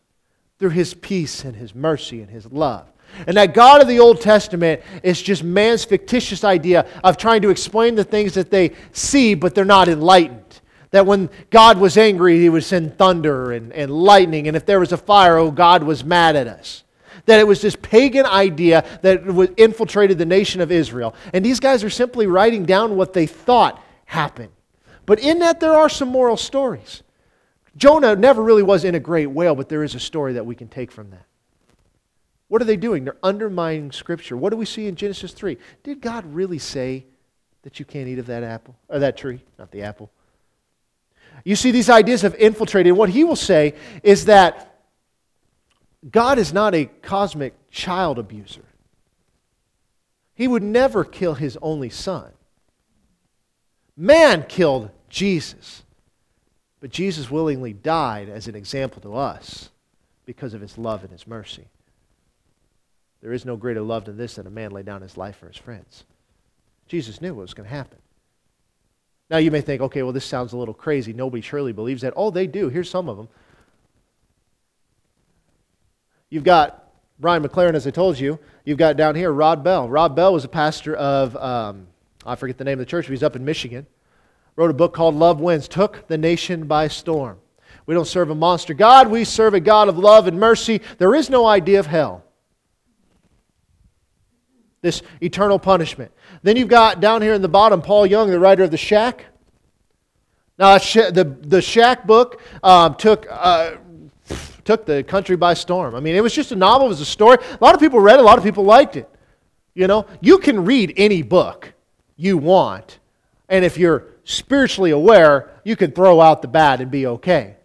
through 0.59 0.69
his 0.69 0.93
peace 0.93 1.43
and 1.43 1.55
his 1.55 1.73
mercy 1.73 2.21
and 2.21 2.29
his 2.29 2.45
love. 2.51 2.85
And 3.25 3.35
that 3.35 3.55
God 3.55 3.81
of 3.81 3.87
the 3.87 3.99
Old 3.99 4.21
Testament 4.21 4.83
is 5.01 5.19
just 5.19 5.43
man's 5.43 5.83
fictitious 5.83 6.43
idea 6.43 6.87
of 7.03 7.17
trying 7.17 7.41
to 7.41 7.49
explain 7.49 7.95
the 7.95 8.03
things 8.03 8.35
that 8.35 8.51
they 8.51 8.73
see, 8.91 9.33
but 9.33 9.55
they're 9.55 9.65
not 9.65 9.87
enlightened. 9.87 10.61
That 10.91 11.05
when 11.05 11.29
God 11.49 11.79
was 11.79 11.97
angry, 11.97 12.39
he 12.39 12.49
would 12.49 12.63
send 12.63 12.97
thunder 12.97 13.51
and, 13.51 13.73
and 13.73 13.91
lightning. 13.91 14.47
And 14.47 14.55
if 14.55 14.65
there 14.65 14.79
was 14.79 14.91
a 14.91 14.97
fire, 14.97 15.37
oh, 15.37 15.51
God 15.51 15.83
was 15.83 16.03
mad 16.03 16.35
at 16.35 16.47
us. 16.47 16.83
That 17.25 17.39
it 17.39 17.47
was 17.47 17.61
this 17.61 17.75
pagan 17.75 18.25
idea 18.25 18.85
that 19.01 19.53
infiltrated 19.57 20.17
the 20.17 20.25
nation 20.25 20.61
of 20.61 20.71
Israel. 20.71 21.13
And 21.33 21.43
these 21.43 21.59
guys 21.59 21.83
are 21.83 21.89
simply 21.89 22.25
writing 22.25 22.65
down 22.65 22.95
what 22.95 23.13
they 23.13 23.27
thought 23.27 23.83
happened. 24.05 24.51
But 25.05 25.19
in 25.19 25.39
that, 25.39 25.59
there 25.59 25.73
are 25.73 25.89
some 25.89 26.09
moral 26.09 26.37
stories. 26.37 27.03
Jonah 27.75 28.15
never 28.15 28.41
really 28.41 28.63
was 28.63 28.83
in 28.83 28.95
a 28.95 28.99
great 28.99 29.27
whale, 29.27 29.55
but 29.55 29.69
there 29.69 29.83
is 29.83 29.93
a 29.93 29.99
story 29.99 30.33
that 30.33 30.45
we 30.45 30.55
can 30.55 30.67
take 30.67 30.91
from 30.91 31.11
that. 31.11 31.25
What 32.47 32.61
are 32.61 32.65
they 32.65 32.77
doing? 32.77 33.03
They're 33.03 33.17
undermining 33.21 33.91
Scripture. 33.91 34.37
What 34.37 34.49
do 34.51 34.57
we 34.57 34.65
see 34.65 34.87
in 34.87 34.95
Genesis 34.95 35.33
3? 35.33 35.57
Did 35.83 36.01
God 36.01 36.25
really 36.33 36.59
say 36.59 37.05
that 37.63 37.79
you 37.79 37.85
can't 37.85 38.07
eat 38.07 38.19
of 38.19 38.27
that 38.27 38.43
apple, 38.43 38.75
or 38.87 38.99
that 38.99 39.17
tree? 39.17 39.41
Not 39.59 39.71
the 39.71 39.81
apple. 39.81 40.09
You 41.47 41.55
see, 41.55 41.71
these 41.71 41.89
ideas 41.89 42.23
have 42.23 42.35
infiltrated. 42.35 42.91
What 42.91 43.07
he 43.07 43.23
will 43.23 43.37
say 43.37 43.73
is 44.03 44.25
that 44.25 44.81
God 46.11 46.39
is 46.39 46.51
not 46.51 46.75
a 46.75 46.87
cosmic 47.01 47.71
child 47.71 48.19
abuser. 48.19 48.65
He 50.35 50.45
would 50.45 50.61
never 50.61 51.05
kill 51.05 51.35
his 51.35 51.57
only 51.61 51.89
son. 51.89 52.33
Man 53.95 54.43
killed 54.49 54.89
Jesus, 55.07 55.83
but 56.81 56.89
Jesus 56.89 57.31
willingly 57.31 57.71
died 57.71 58.27
as 58.27 58.49
an 58.49 58.55
example 58.55 59.01
to 59.03 59.15
us 59.15 59.69
because 60.25 60.53
of 60.53 60.59
his 60.59 60.77
love 60.77 61.03
and 61.03 61.13
his 61.13 61.25
mercy. 61.25 61.69
There 63.21 63.31
is 63.31 63.45
no 63.45 63.55
greater 63.55 63.81
love 63.81 64.03
than 64.03 64.17
this 64.17 64.35
that 64.35 64.47
a 64.47 64.49
man 64.49 64.71
lay 64.71 64.83
down 64.83 65.01
his 65.01 65.15
life 65.15 65.37
for 65.37 65.47
his 65.47 65.55
friends. 65.55 66.03
Jesus 66.89 67.21
knew 67.21 67.33
what 67.33 67.43
was 67.43 67.53
going 67.53 67.69
to 67.69 67.73
happen. 67.73 67.99
Now 69.29 69.37
you 69.37 69.51
may 69.51 69.61
think, 69.61 69.81
okay, 69.81 70.03
well, 70.03 70.13
this 70.13 70.25
sounds 70.25 70.53
a 70.53 70.57
little 70.57 70.73
crazy. 70.73 71.11
Nobody 71.13 71.41
surely 71.41 71.73
believes 71.73 72.01
that. 72.01 72.13
Oh, 72.15 72.31
they 72.31 72.47
do. 72.47 72.69
Here's 72.69 72.89
some 72.89 73.09
of 73.09 73.17
them. 73.17 73.27
You've 76.29 76.43
got 76.43 76.91
Brian 77.19 77.43
McLaren, 77.43 77.73
as 77.73 77.87
I 77.87 77.91
told 77.91 78.19
you. 78.19 78.39
You've 78.63 78.77
got 78.77 78.95
down 78.95 79.15
here 79.15 79.31
Rob 79.31 79.63
Bell. 79.63 79.89
Rob 79.89 80.15
Bell 80.15 80.33
was 80.33 80.45
a 80.45 80.49
pastor 80.49 80.95
of, 80.95 81.35
um, 81.37 81.87
I 82.25 82.35
forget 82.35 82.57
the 82.57 82.63
name 82.63 82.73
of 82.73 82.79
the 82.79 82.89
church, 82.89 83.05
but 83.05 83.11
he's 83.11 83.23
up 83.23 83.35
in 83.35 83.43
Michigan. 83.43 83.85
Wrote 84.55 84.71
a 84.71 84.73
book 84.73 84.93
called 84.93 85.15
Love 85.15 85.39
Wins, 85.39 85.67
took 85.67 86.07
the 86.07 86.17
nation 86.17 86.67
by 86.67 86.87
storm. 86.87 87.37
We 87.85 87.93
don't 87.93 88.07
serve 88.07 88.29
a 88.29 88.35
monster 88.35 88.73
God, 88.73 89.09
we 89.09 89.23
serve 89.23 89.53
a 89.53 89.59
God 89.59 89.87
of 89.87 89.97
love 89.97 90.27
and 90.27 90.39
mercy. 90.39 90.81
There 90.97 91.15
is 91.15 91.29
no 91.29 91.45
idea 91.45 91.79
of 91.79 91.85
hell 91.85 92.23
this 94.81 95.01
eternal 95.21 95.59
punishment. 95.59 96.11
Then 96.43 96.55
you've 96.55 96.67
got 96.67 96.99
down 96.99 97.21
here 97.21 97.33
in 97.33 97.41
the 97.41 97.49
bottom 97.49 97.81
Paul 97.81 98.05
Young, 98.05 98.29
the 98.29 98.39
writer 98.39 98.63
of 98.63 98.71
The 98.71 98.77
Shack. 98.77 99.25
Now, 100.57 100.77
the, 100.77 101.37
the 101.41 101.61
Shack 101.61 102.07
book 102.07 102.41
um, 102.63 102.95
took, 102.95 103.27
uh, 103.29 103.75
took 104.63 104.85
the 104.85 105.03
country 105.03 105.35
by 105.35 105.53
storm. 105.53 105.93
I 105.95 105.99
mean, 105.99 106.15
it 106.15 106.23
was 106.23 106.33
just 106.33 106.51
a 106.51 106.55
novel, 106.55 106.87
it 106.87 106.89
was 106.89 107.01
a 107.01 107.05
story. 107.05 107.37
A 107.59 107.63
lot 107.63 107.75
of 107.75 107.81
people 107.81 107.99
read 107.99 108.15
it, 108.15 108.21
a 108.21 108.23
lot 108.23 108.37
of 108.37 108.43
people 108.43 108.63
liked 108.63 108.95
it. 108.95 109.09
You 109.73 109.87
know, 109.87 110.07
you 110.21 110.39
can 110.39 110.65
read 110.65 110.93
any 110.97 111.21
book 111.21 111.73
you 112.15 112.37
want, 112.37 112.97
and 113.47 113.63
if 113.63 113.77
you're 113.77 114.05
spiritually 114.23 114.89
aware, 114.89 115.51
you 115.63 115.75
can 115.75 115.91
throw 115.91 116.19
out 116.19 116.41
the 116.41 116.47
bad 116.47 116.81
and 116.81 116.89
be 116.89 117.05
okay. 117.05 117.56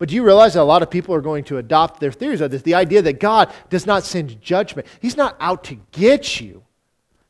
But 0.00 0.08
do 0.08 0.14
you 0.14 0.24
realize 0.24 0.54
that 0.54 0.62
a 0.62 0.64
lot 0.64 0.82
of 0.82 0.88
people 0.88 1.14
are 1.14 1.20
going 1.20 1.44
to 1.44 1.58
adopt 1.58 2.00
their 2.00 2.10
theories 2.10 2.40
of 2.40 2.50
this? 2.50 2.62
The 2.62 2.74
idea 2.74 3.02
that 3.02 3.20
God 3.20 3.52
does 3.68 3.84
not 3.84 4.02
send 4.02 4.40
judgment. 4.40 4.88
He's 4.98 5.14
not 5.14 5.36
out 5.38 5.62
to 5.64 5.76
get 5.92 6.40
you, 6.40 6.64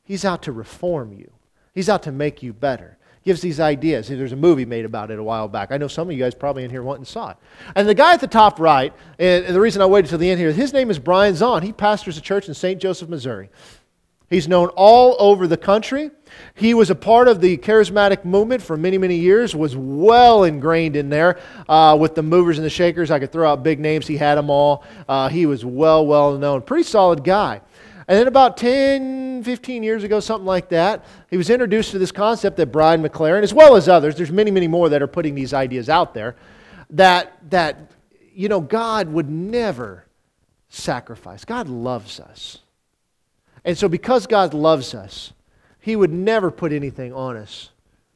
He's 0.05 0.25
out 0.25 0.45
to 0.45 0.53
reform 0.53 1.13
you, 1.13 1.33
He's 1.75 1.89
out 1.89 2.05
to 2.05 2.13
make 2.13 2.45
you 2.45 2.53
better. 2.53 2.97
Gives 3.25 3.41
these 3.41 3.59
ideas. 3.59 4.09
There's 4.09 4.33
a 4.33 4.37
movie 4.37 4.65
made 4.65 4.85
about 4.85 5.11
it 5.11 5.19
a 5.19 5.23
while 5.23 5.49
back. 5.49 5.73
I 5.73 5.79
know 5.79 5.89
some 5.89 6.09
of 6.09 6.17
you 6.17 6.23
guys 6.23 6.35
probably 6.35 6.65
in 6.65 6.71
here 6.71 6.83
went 6.83 7.01
and 7.01 7.07
saw 7.07 7.31
it. 7.31 7.37
And 7.75 7.89
the 7.89 7.95
guy 7.95 8.15
at 8.15 8.21
the 8.21 8.27
top 8.27 8.59
right, 8.61 8.95
and 9.19 9.45
the 9.55 9.61
reason 9.61 9.83
I 9.83 9.87
waited 9.87 10.09
till 10.09 10.19
the 10.19 10.31
end 10.31 10.41
here, 10.41 10.53
his 10.53 10.73
name 10.73 10.91
is 10.91 10.99
Brian 10.99 11.35
Zahnd. 11.35 11.65
He 11.65 11.73
pastors 11.73 12.17
a 12.17 12.21
church 12.23 12.49
in 12.49 12.55
St. 12.55 12.81
Joseph, 12.81 13.11
Missouri. 13.11 13.51
He's 14.31 14.47
known 14.47 14.69
all 14.77 15.17
over 15.19 15.49
the 15.49 15.57
country. 15.57 16.13
He 16.55 16.73
was 16.73 16.89
a 16.89 16.95
part 16.95 17.27
of 17.27 17.41
the 17.41 17.57
charismatic 17.57 18.25
movement 18.25 18.63
for 18.63 18.77
many, 18.77 18.97
many 18.97 19.17
years, 19.17 19.57
was 19.57 19.77
well 19.77 20.45
ingrained 20.45 20.95
in 20.95 21.11
there 21.11 21.41
uh, 21.69 21.97
with 21.99 22.15
the 22.15 22.23
movers 22.23 22.57
and 22.57 22.65
the 22.65 22.71
shakers. 22.71 23.11
I 23.11 23.19
could 23.19 23.33
throw 23.33 23.51
out 23.51 23.65
big 23.65 23.81
names, 23.81 24.07
he 24.07 24.17
had 24.17 24.37
them 24.37 24.49
all. 24.49 24.85
Uh, 25.09 25.29
he 25.29 25.47
was 25.47 25.65
well, 25.65 26.07
well 26.07 26.39
known. 26.39 26.63
Pretty 26.63 26.85
solid 26.85 27.25
guy. 27.25 27.61
And 28.07 28.19
then 28.19 28.29
about 28.29 28.57
10, 28.57 29.43
15 29.43 29.83
years 29.83 30.05
ago, 30.05 30.21
something 30.21 30.47
like 30.47 30.69
that, 30.69 31.05
he 31.29 31.37
was 31.37 31.51
introduced 31.51 31.91
to 31.91 31.99
this 31.99 32.13
concept 32.13 32.57
that 32.59 32.67
Brian 32.67 33.03
McLaren, 33.03 33.43
as 33.43 33.53
well 33.53 33.75
as 33.75 33.89
others, 33.89 34.15
there's 34.15 34.31
many, 34.31 34.53
many 34.53 34.69
more 34.69 34.89
that 34.91 35.03
are 35.03 35.09
putting 35.09 35.35
these 35.35 35.53
ideas 35.53 35.89
out 35.89 36.15
there, 36.15 36.37
that, 36.91 37.37
that 37.51 37.91
you 38.33 38.49
know, 38.49 38.61
God 38.61 39.09
would 39.09 39.29
never 39.29 40.07
sacrifice. 40.69 41.45
God 41.45 41.69
loves 41.69 42.21
us. 42.21 42.59
And 43.65 43.77
so, 43.77 43.89
because 43.89 44.27
God 44.27 44.55
loves 44.55 44.95
us, 44.95 45.33
He 45.81 45.97
would 45.97 46.13
never 46.13 46.51
put 46.51 46.73
anything 46.73 47.13
on 47.13 47.37
us 47.37 47.71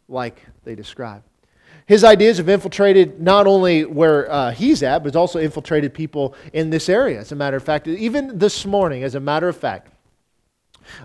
like 0.09 0.45
they 0.65 0.75
describe. 0.75 1.23
His 1.87 2.03
ideas 2.03 2.39
have 2.39 2.49
infiltrated 2.49 3.21
not 3.21 3.47
only 3.47 3.85
where 3.85 4.31
uh, 4.31 4.51
he's 4.53 4.83
at, 4.83 5.01
but 5.01 5.09
it's 5.09 5.17
also 5.17 5.39
infiltrated 5.39 5.93
people 5.93 6.35
in 6.55 6.71
this 6.71 6.89
area, 6.89 7.21
as 7.21 7.33
a 7.33 7.37
matter 7.37 7.59
of 7.59 7.63
fact. 7.63 7.87
Even 7.87 8.39
this 8.39 8.65
morning, 8.65 9.03
as 9.03 9.15
a 9.15 9.21
matter 9.21 9.49
of 9.49 9.57
fact, 9.57 9.91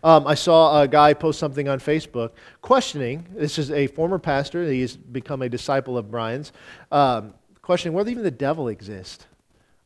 um, 0.04 0.26
I 0.26 0.36
saw 0.36 0.82
a 0.82 0.88
guy 0.88 1.14
post 1.14 1.40
something 1.40 1.68
on 1.68 1.80
Facebook 1.80 2.32
questioning 2.62 3.26
this 3.34 3.58
is 3.58 3.72
a 3.72 3.88
former 3.88 4.20
pastor, 4.20 4.70
he's 4.70 4.96
become 4.96 5.42
a 5.42 5.50
disciple 5.50 5.98
of 5.98 6.12
Brian's, 6.12 6.52
um, 6.92 7.34
questioning 7.62 7.94
whether 7.94 8.10
even 8.10 8.24
the 8.24 8.32
devil 8.32 8.70
exists. 8.70 9.26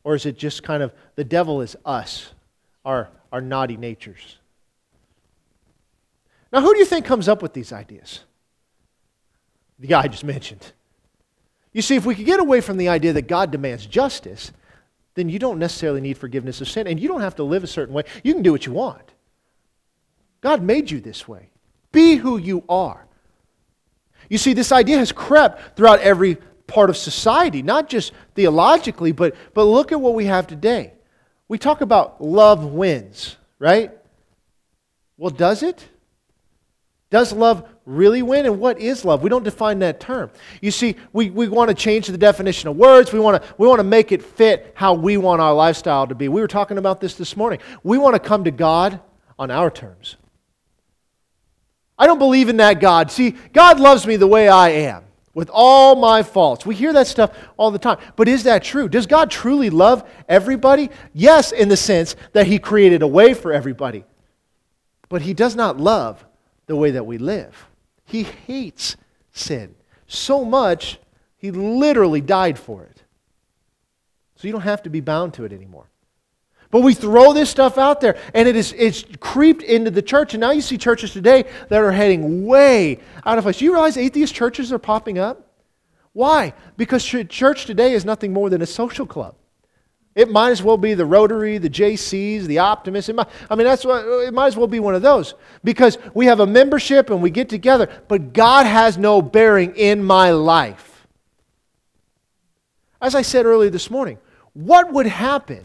Or 0.04 0.14
is 0.14 0.26
it 0.26 0.38
just 0.38 0.62
kind 0.62 0.82
of 0.82 0.92
the 1.16 1.24
devil 1.24 1.60
is 1.60 1.76
us, 1.84 2.32
our, 2.84 3.08
our 3.32 3.40
naughty 3.40 3.76
natures? 3.76 4.38
Now, 6.54 6.60
who 6.60 6.72
do 6.72 6.78
you 6.78 6.84
think 6.84 7.04
comes 7.04 7.28
up 7.28 7.42
with 7.42 7.52
these 7.52 7.72
ideas? 7.72 8.20
The 9.80 9.88
guy 9.88 10.02
I 10.02 10.06
just 10.06 10.22
mentioned. 10.22 10.70
You 11.72 11.82
see, 11.82 11.96
if 11.96 12.06
we 12.06 12.14
could 12.14 12.26
get 12.26 12.38
away 12.38 12.60
from 12.60 12.76
the 12.76 12.88
idea 12.90 13.12
that 13.14 13.26
God 13.26 13.50
demands 13.50 13.84
justice, 13.86 14.52
then 15.14 15.28
you 15.28 15.40
don't 15.40 15.58
necessarily 15.58 16.00
need 16.00 16.16
forgiveness 16.16 16.60
of 16.60 16.68
sin, 16.68 16.86
and 16.86 17.00
you 17.00 17.08
don't 17.08 17.22
have 17.22 17.34
to 17.36 17.42
live 17.42 17.64
a 17.64 17.66
certain 17.66 17.92
way. 17.92 18.04
You 18.22 18.34
can 18.34 18.44
do 18.44 18.52
what 18.52 18.66
you 18.66 18.72
want. 18.72 19.02
God 20.42 20.62
made 20.62 20.92
you 20.92 21.00
this 21.00 21.26
way. 21.26 21.50
Be 21.90 22.14
who 22.14 22.38
you 22.38 22.62
are. 22.68 23.04
You 24.30 24.38
see, 24.38 24.52
this 24.52 24.70
idea 24.70 24.98
has 24.98 25.10
crept 25.10 25.76
throughout 25.76 25.98
every 26.02 26.36
part 26.68 26.88
of 26.88 26.96
society, 26.96 27.62
not 27.62 27.88
just 27.88 28.12
theologically, 28.36 29.10
but, 29.10 29.34
but 29.54 29.64
look 29.64 29.90
at 29.90 30.00
what 30.00 30.14
we 30.14 30.26
have 30.26 30.46
today. 30.46 30.92
We 31.48 31.58
talk 31.58 31.80
about 31.80 32.22
love 32.22 32.64
wins, 32.64 33.34
right? 33.58 33.90
Well, 35.18 35.30
does 35.30 35.64
it? 35.64 35.88
Does 37.14 37.32
love 37.32 37.68
really 37.86 38.22
win? 38.22 38.44
And 38.44 38.58
what 38.58 38.80
is 38.80 39.04
love? 39.04 39.22
We 39.22 39.30
don't 39.30 39.44
define 39.44 39.78
that 39.78 40.00
term. 40.00 40.32
You 40.60 40.72
see, 40.72 40.96
we, 41.12 41.30
we 41.30 41.46
want 41.46 41.68
to 41.68 41.74
change 41.74 42.08
the 42.08 42.18
definition 42.18 42.68
of 42.68 42.74
words. 42.74 43.12
We 43.12 43.20
want, 43.20 43.40
to, 43.40 43.54
we 43.56 43.68
want 43.68 43.78
to 43.78 43.84
make 43.84 44.10
it 44.10 44.20
fit 44.20 44.72
how 44.74 44.94
we 44.94 45.16
want 45.16 45.40
our 45.40 45.54
lifestyle 45.54 46.08
to 46.08 46.14
be. 46.16 46.26
We 46.26 46.40
were 46.40 46.48
talking 46.48 46.76
about 46.76 47.00
this 47.00 47.14
this 47.14 47.36
morning. 47.36 47.60
We 47.84 47.98
want 47.98 48.14
to 48.16 48.18
come 48.18 48.42
to 48.42 48.50
God 48.50 49.00
on 49.38 49.52
our 49.52 49.70
terms. 49.70 50.16
I 51.96 52.08
don't 52.08 52.18
believe 52.18 52.48
in 52.48 52.56
that 52.56 52.80
God. 52.80 53.12
See, 53.12 53.36
God 53.52 53.78
loves 53.78 54.08
me 54.08 54.16
the 54.16 54.26
way 54.26 54.48
I 54.48 54.70
am. 54.70 55.04
with 55.34 55.50
all 55.52 55.94
my 55.94 56.24
faults. 56.24 56.66
We 56.66 56.74
hear 56.74 56.92
that 56.94 57.06
stuff 57.06 57.36
all 57.56 57.70
the 57.70 57.78
time. 57.78 57.98
But 58.16 58.26
is 58.26 58.42
that 58.42 58.64
true? 58.64 58.88
Does 58.88 59.06
God 59.06 59.30
truly 59.30 59.70
love 59.70 60.08
everybody? 60.28 60.90
Yes, 61.12 61.52
in 61.52 61.68
the 61.68 61.76
sense 61.76 62.16
that 62.32 62.48
He 62.48 62.58
created 62.58 63.02
a 63.02 63.06
way 63.06 63.34
for 63.34 63.52
everybody. 63.52 64.04
But 65.08 65.22
He 65.22 65.32
does 65.32 65.54
not 65.54 65.78
love 65.78 66.24
the 66.66 66.76
way 66.76 66.92
that 66.92 67.06
we 67.06 67.18
live. 67.18 67.66
He 68.04 68.22
hates 68.22 68.96
sin 69.32 69.74
so 70.06 70.44
much, 70.44 70.98
He 71.36 71.50
literally 71.50 72.20
died 72.20 72.58
for 72.58 72.84
it. 72.84 73.02
So 74.36 74.48
you 74.48 74.52
don't 74.52 74.62
have 74.62 74.82
to 74.84 74.90
be 74.90 75.00
bound 75.00 75.34
to 75.34 75.44
it 75.44 75.52
anymore. 75.52 75.86
But 76.70 76.80
we 76.80 76.94
throw 76.94 77.32
this 77.32 77.50
stuff 77.50 77.78
out 77.78 78.00
there, 78.00 78.18
and 78.34 78.48
it 78.48 78.56
is 78.56 78.74
it's 78.76 79.04
creeped 79.20 79.62
into 79.62 79.90
the 79.90 80.02
church. 80.02 80.34
And 80.34 80.40
now 80.40 80.50
you 80.50 80.60
see 80.60 80.76
churches 80.76 81.12
today 81.12 81.44
that 81.68 81.80
are 81.80 81.92
heading 81.92 82.46
way 82.46 83.00
out 83.24 83.38
of 83.38 83.44
place. 83.44 83.60
You 83.60 83.72
realize 83.72 83.96
atheist 83.96 84.34
churches 84.34 84.72
are 84.72 84.78
popping 84.78 85.18
up? 85.18 85.52
Why? 86.12 86.52
Because 86.76 87.04
church 87.04 87.66
today 87.66 87.92
is 87.92 88.04
nothing 88.04 88.32
more 88.32 88.50
than 88.50 88.62
a 88.62 88.66
social 88.66 89.06
club. 89.06 89.36
It 90.14 90.30
might 90.30 90.50
as 90.50 90.62
well 90.62 90.76
be 90.76 90.94
the 90.94 91.04
Rotary, 91.04 91.58
the 91.58 91.70
JCs, 91.70 92.44
the 92.44 92.58
Optimists. 92.58 93.12
Might, 93.12 93.28
I 93.50 93.56
mean, 93.56 93.66
that's 93.66 93.84
what, 93.84 94.04
it 94.06 94.32
might 94.32 94.46
as 94.46 94.56
well 94.56 94.68
be 94.68 94.78
one 94.78 94.94
of 94.94 95.02
those 95.02 95.34
because 95.64 95.98
we 96.14 96.26
have 96.26 96.38
a 96.40 96.46
membership 96.46 97.10
and 97.10 97.20
we 97.20 97.30
get 97.30 97.48
together, 97.48 97.88
but 98.06 98.32
God 98.32 98.66
has 98.66 98.96
no 98.96 99.20
bearing 99.20 99.74
in 99.74 100.04
my 100.04 100.30
life. 100.30 101.06
As 103.00 103.14
I 103.14 103.22
said 103.22 103.44
earlier 103.44 103.70
this 103.70 103.90
morning, 103.90 104.18
what 104.52 104.92
would 104.92 105.06
happen 105.06 105.64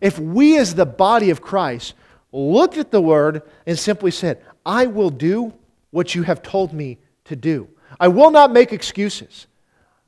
if 0.00 0.18
we, 0.18 0.58
as 0.58 0.74
the 0.74 0.86
body 0.86 1.30
of 1.30 1.40
Christ, 1.40 1.94
looked 2.32 2.76
at 2.76 2.90
the 2.90 3.00
word 3.00 3.42
and 3.66 3.78
simply 3.78 4.10
said, 4.10 4.42
I 4.64 4.86
will 4.86 5.10
do 5.10 5.54
what 5.90 6.14
you 6.14 6.22
have 6.22 6.42
told 6.42 6.72
me 6.72 6.98
to 7.24 7.34
do. 7.34 7.68
I 7.98 8.08
will 8.08 8.30
not 8.30 8.52
make 8.52 8.72
excuses. 8.72 9.46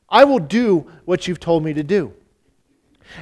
I 0.09 0.25
will 0.25 0.39
do 0.39 0.91
what 1.05 1.27
you've 1.27 1.41
told 1.41 1.65
me 1.65 1.73
to 1.73 1.83
do. 1.83 2.15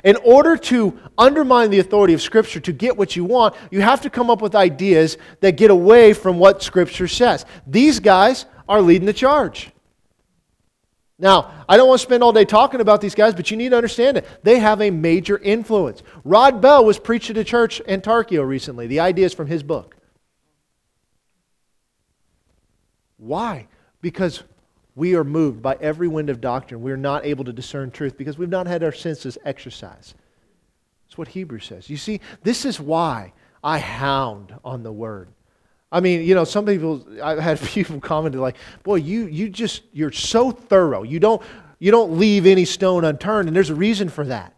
In 0.04 0.16
order 0.16 0.56
to 0.56 0.98
undermine 1.18 1.70
the 1.70 1.78
authority 1.78 2.14
of 2.14 2.22
Scripture 2.22 2.60
to 2.60 2.72
get 2.72 2.96
what 2.96 3.16
you 3.16 3.24
want, 3.24 3.54
you 3.70 3.80
have 3.80 4.00
to 4.02 4.10
come 4.10 4.30
up 4.30 4.42
with 4.42 4.54
ideas 4.54 5.18
that 5.40 5.56
get 5.56 5.70
away 5.70 6.12
from 6.12 6.38
what 6.38 6.62
Scripture 6.62 7.08
says. 7.08 7.44
These 7.66 8.00
guys 8.00 8.46
are 8.68 8.80
leading 8.80 9.06
the 9.06 9.12
charge. 9.12 9.70
Now, 11.18 11.52
I 11.68 11.76
don't 11.76 11.86
want 11.86 12.00
to 12.00 12.06
spend 12.06 12.22
all 12.22 12.32
day 12.32 12.46
talking 12.46 12.80
about 12.80 13.02
these 13.02 13.14
guys, 13.14 13.34
but 13.34 13.50
you 13.50 13.56
need 13.56 13.70
to 13.70 13.76
understand 13.76 14.16
it. 14.16 14.26
They 14.42 14.58
have 14.58 14.80
a 14.80 14.90
major 14.90 15.36
influence. 15.36 16.02
Rob 16.24 16.62
Bell 16.62 16.84
was 16.84 16.98
preaching 16.98 17.34
to 17.34 17.44
church 17.44 17.80
in 17.80 18.00
Tarkio 18.00 18.46
recently. 18.46 18.86
The 18.86 19.00
idea 19.00 19.26
is 19.26 19.34
from 19.34 19.46
his 19.46 19.62
book. 19.62 19.96
Why? 23.18 23.66
Because 24.00 24.42
we 25.00 25.14
are 25.14 25.24
moved 25.24 25.62
by 25.62 25.78
every 25.80 26.08
wind 26.08 26.28
of 26.28 26.42
doctrine. 26.42 26.82
We 26.82 26.92
are 26.92 26.96
not 26.98 27.24
able 27.24 27.42
to 27.44 27.54
discern 27.54 27.90
truth 27.90 28.18
because 28.18 28.36
we've 28.36 28.50
not 28.50 28.66
had 28.66 28.84
our 28.84 28.92
senses 28.92 29.38
exercised. 29.46 30.14
That's 31.06 31.16
what 31.16 31.28
Hebrews 31.28 31.64
says. 31.64 31.88
You 31.88 31.96
see, 31.96 32.20
this 32.42 32.66
is 32.66 32.78
why 32.78 33.32
I 33.64 33.78
hound 33.78 34.54
on 34.62 34.82
the 34.82 34.92
word. 34.92 35.30
I 35.90 36.00
mean, 36.00 36.22
you 36.22 36.34
know, 36.34 36.44
some 36.44 36.66
people, 36.66 37.02
I've 37.22 37.38
had 37.38 37.58
people 37.62 37.98
commented 37.98 38.42
like, 38.42 38.56
boy, 38.82 38.96
you, 38.96 39.24
you 39.24 39.48
just, 39.48 39.84
you're 39.94 40.12
so 40.12 40.50
thorough. 40.50 41.02
You 41.02 41.18
don't, 41.18 41.40
you 41.78 41.90
don't 41.90 42.18
leave 42.18 42.44
any 42.44 42.66
stone 42.66 43.06
unturned, 43.06 43.48
and 43.48 43.56
there's 43.56 43.70
a 43.70 43.74
reason 43.74 44.10
for 44.10 44.26
that. 44.26 44.52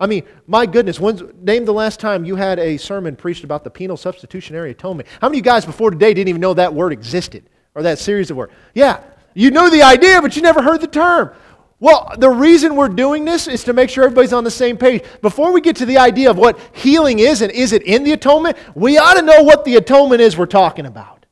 I 0.00 0.06
mean, 0.06 0.24
my 0.46 0.64
goodness, 0.64 0.98
when's, 0.98 1.22
name 1.42 1.66
the 1.66 1.74
last 1.74 2.00
time 2.00 2.24
you 2.24 2.36
had 2.36 2.58
a 2.58 2.78
sermon 2.78 3.14
preached 3.14 3.44
about 3.44 3.62
the 3.62 3.68
penal 3.68 3.98
substitutionary 3.98 4.70
atonement. 4.70 5.10
How 5.20 5.28
many 5.28 5.40
of 5.40 5.44
you 5.44 5.52
guys 5.52 5.66
before 5.66 5.90
today 5.90 6.14
didn't 6.14 6.28
even 6.28 6.40
know 6.40 6.54
that 6.54 6.72
word 6.72 6.94
existed 6.94 7.50
or 7.74 7.82
that 7.82 7.98
series 7.98 8.30
of 8.30 8.38
words? 8.38 8.54
Yeah, 8.72 9.02
you 9.34 9.50
know 9.50 9.70
the 9.70 9.82
idea, 9.82 10.20
but 10.20 10.36
you 10.36 10.42
never 10.42 10.62
heard 10.62 10.80
the 10.80 10.86
term. 10.86 11.32
Well, 11.80 12.12
the 12.16 12.30
reason 12.30 12.76
we're 12.76 12.88
doing 12.88 13.24
this 13.24 13.48
is 13.48 13.64
to 13.64 13.72
make 13.72 13.90
sure 13.90 14.04
everybody's 14.04 14.32
on 14.32 14.44
the 14.44 14.50
same 14.52 14.76
page. 14.76 15.02
Before 15.20 15.52
we 15.52 15.60
get 15.60 15.74
to 15.76 15.86
the 15.86 15.98
idea 15.98 16.30
of 16.30 16.38
what 16.38 16.58
healing 16.72 17.18
is 17.18 17.42
and 17.42 17.50
is 17.50 17.72
it 17.72 17.82
in 17.82 18.04
the 18.04 18.12
atonement, 18.12 18.56
we 18.76 18.98
ought 18.98 19.14
to 19.14 19.22
know 19.22 19.42
what 19.42 19.64
the 19.64 19.74
atonement 19.74 20.20
is 20.20 20.38
we're 20.38 20.46
talking 20.46 20.86
about. 20.86 21.26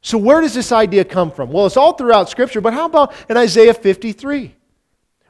So, 0.00 0.16
where 0.16 0.40
does 0.40 0.54
this 0.54 0.72
idea 0.72 1.04
come 1.04 1.30
from? 1.30 1.50
Well, 1.50 1.66
it's 1.66 1.76
all 1.76 1.92
throughout 1.92 2.30
Scripture, 2.30 2.60
but 2.60 2.72
how 2.72 2.86
about 2.86 3.12
in 3.28 3.36
Isaiah 3.36 3.74
53? 3.74 4.54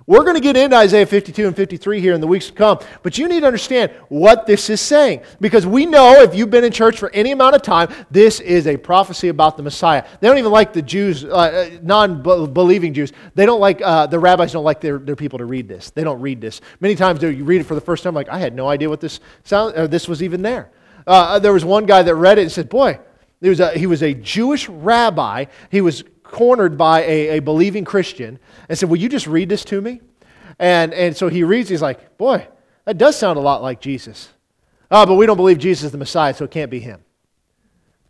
We're 0.08 0.22
going 0.22 0.34
to 0.34 0.40
get 0.40 0.56
into 0.56 0.76
Isaiah 0.76 1.04
52 1.04 1.48
and 1.48 1.56
53 1.56 2.00
here 2.00 2.14
in 2.14 2.20
the 2.20 2.28
weeks 2.28 2.46
to 2.46 2.52
come, 2.52 2.78
but 3.02 3.18
you 3.18 3.26
need 3.26 3.40
to 3.40 3.46
understand 3.46 3.90
what 4.08 4.46
this 4.46 4.70
is 4.70 4.80
saying 4.80 5.22
because 5.40 5.66
we 5.66 5.84
know 5.84 6.22
if 6.22 6.32
you've 6.32 6.50
been 6.50 6.62
in 6.62 6.70
church 6.70 6.96
for 6.96 7.10
any 7.10 7.32
amount 7.32 7.56
of 7.56 7.62
time, 7.62 7.88
this 8.08 8.38
is 8.38 8.68
a 8.68 8.76
prophecy 8.76 9.28
about 9.28 9.56
the 9.56 9.64
Messiah. 9.64 10.06
They 10.20 10.28
don't 10.28 10.38
even 10.38 10.52
like 10.52 10.72
the 10.72 10.82
Jews, 10.82 11.24
uh, 11.24 11.28
uh 11.28 11.70
non 11.82 12.22
believing 12.22 12.94
Jews, 12.94 13.12
they 13.34 13.46
don't 13.46 13.58
like, 13.58 13.82
uh, 13.82 14.06
the 14.06 14.20
rabbis 14.20 14.52
don't 14.52 14.64
like 14.64 14.80
their, 14.80 14.98
their 14.98 15.16
people 15.16 15.40
to 15.40 15.44
read 15.44 15.66
this. 15.66 15.90
They 15.90 16.04
don't 16.04 16.20
read 16.20 16.40
this. 16.40 16.60
Many 16.78 16.94
times 16.94 17.20
you 17.20 17.42
read 17.44 17.60
it 17.60 17.64
for 17.64 17.74
the 17.74 17.80
first 17.80 18.04
time, 18.04 18.14
like, 18.14 18.28
I 18.28 18.38
had 18.38 18.54
no 18.54 18.68
idea 18.68 18.88
what 18.88 19.00
this 19.00 19.18
sound, 19.42 19.76
or 19.76 19.88
this 19.88 20.06
was 20.06 20.22
even 20.22 20.40
there. 20.40 20.70
Uh, 21.04 21.40
there 21.40 21.52
was 21.52 21.64
one 21.64 21.84
guy 21.84 22.04
that 22.04 22.14
read 22.14 22.38
it 22.38 22.42
and 22.42 22.52
said, 22.52 22.68
Boy, 22.68 23.00
was, 23.40 23.58
a, 23.58 23.76
he 23.76 23.86
was 23.86 24.02
a 24.02 24.14
Jewish 24.14 24.68
rabbi. 24.68 25.46
He 25.70 25.80
was 25.80 26.04
cornered 26.30 26.76
by 26.76 27.02
a, 27.02 27.38
a 27.38 27.38
believing 27.40 27.84
Christian 27.84 28.38
and 28.68 28.78
said, 28.78 28.88
Will 28.88 28.98
you 28.98 29.08
just 29.08 29.26
read 29.26 29.48
this 29.48 29.64
to 29.66 29.80
me? 29.80 30.00
And, 30.58 30.94
and 30.94 31.16
so 31.16 31.28
he 31.28 31.44
reads, 31.44 31.68
he's 31.68 31.82
like, 31.82 32.18
Boy, 32.18 32.46
that 32.84 32.98
does 32.98 33.16
sound 33.16 33.38
a 33.38 33.42
lot 33.42 33.62
like 33.62 33.80
Jesus. 33.80 34.28
Oh, 34.90 35.04
but 35.04 35.14
we 35.14 35.26
don't 35.26 35.36
believe 35.36 35.58
Jesus 35.58 35.86
is 35.86 35.92
the 35.92 35.98
Messiah, 35.98 36.34
so 36.34 36.44
it 36.44 36.50
can't 36.50 36.70
be 36.70 36.80
him. 36.80 37.00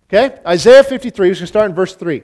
Okay? 0.08 0.38
Isaiah 0.46 0.84
53, 0.84 1.28
we're 1.28 1.34
going 1.34 1.40
to 1.40 1.46
start 1.46 1.70
in 1.70 1.74
verse 1.74 1.94
3. 1.94 2.22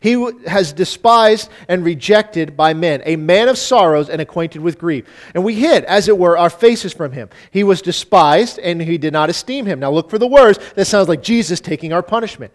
He 0.00 0.30
has 0.46 0.72
despised 0.72 1.50
and 1.68 1.84
rejected 1.84 2.56
by 2.56 2.74
men, 2.74 3.02
a 3.04 3.16
man 3.16 3.48
of 3.48 3.58
sorrows 3.58 4.08
and 4.08 4.20
acquainted 4.20 4.62
with 4.62 4.78
grief. 4.78 5.06
And 5.34 5.44
we 5.44 5.54
hid, 5.54 5.84
as 5.84 6.08
it 6.08 6.16
were, 6.16 6.36
our 6.36 6.50
faces 6.50 6.92
from 6.92 7.12
him. 7.12 7.28
He 7.50 7.62
was 7.62 7.82
despised, 7.82 8.58
and 8.58 8.80
he 8.80 8.98
did 8.98 9.12
not 9.12 9.30
esteem 9.30 9.66
him. 9.66 9.78
Now 9.78 9.90
look 9.90 10.10
for 10.10 10.18
the 10.18 10.26
words 10.26 10.58
that 10.74 10.86
sounds 10.86 11.08
like 11.08 11.22
Jesus 11.22 11.60
taking 11.60 11.92
our 11.92 12.02
punishment. 12.02 12.52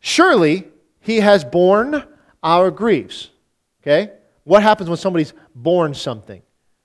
Surely 0.00 0.68
he 1.02 1.20
has 1.20 1.44
borne 1.44 2.04
our 2.42 2.70
griefs. 2.70 3.28
Okay? 3.82 4.12
What 4.44 4.62
happens 4.62 4.88
when 4.88 4.96
somebody's 4.96 5.34
borne 5.54 5.94
something? 5.94 6.42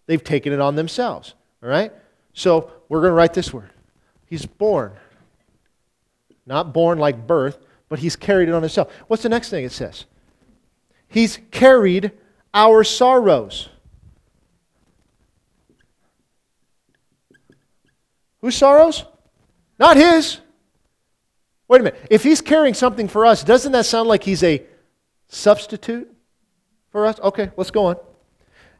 They've 0.07 0.24
taken 0.24 0.51
it 0.51 0.59
on 0.59 0.76
themselves. 0.76 1.36
All 1.63 1.70
right? 1.70 1.93
So 2.34 2.72
we're 2.89 3.01
going 3.01 3.11
to 3.11 3.15
write 3.15 3.34
this 3.34 3.53
word. 3.53 3.70
He's 4.26 4.45
borne. 4.45 4.93
Not 6.45 6.74
born 6.74 6.97
like 6.97 7.28
birth, 7.28 7.59
but 7.89 7.99
he's 7.99 8.15
carried 8.15 8.49
it 8.49 8.53
on 8.53 8.61
himself. 8.61 8.91
What's 9.07 9.24
the 9.24 9.30
next 9.30 9.49
thing 9.49 9.63
it 9.63 9.72
says? 9.72 10.05
He's 11.07 11.39
carried 11.51 12.11
our 12.53 12.84
sorrows. 12.84 13.70
Whose 18.41 18.55
sorrows? 18.55 19.05
Not 19.80 19.97
his. 19.97 20.39
Wait 21.68 21.82
a 21.82 21.84
minute. 21.84 21.99
If 22.09 22.24
he's 22.24 22.41
carrying 22.41 22.74
something 22.74 23.07
for 23.07 23.26
us, 23.26 23.43
doesn't 23.43 23.72
that 23.74 23.86
sound 23.86 24.07
like 24.07 24.24
he's 24.24 24.43
a 24.43 24.63
substitute 25.28 26.09
for 26.91 27.05
us? 27.05 27.20
Okay, 27.20 27.51
let's 27.57 27.72
go 27.72 27.88
on. 27.88 27.97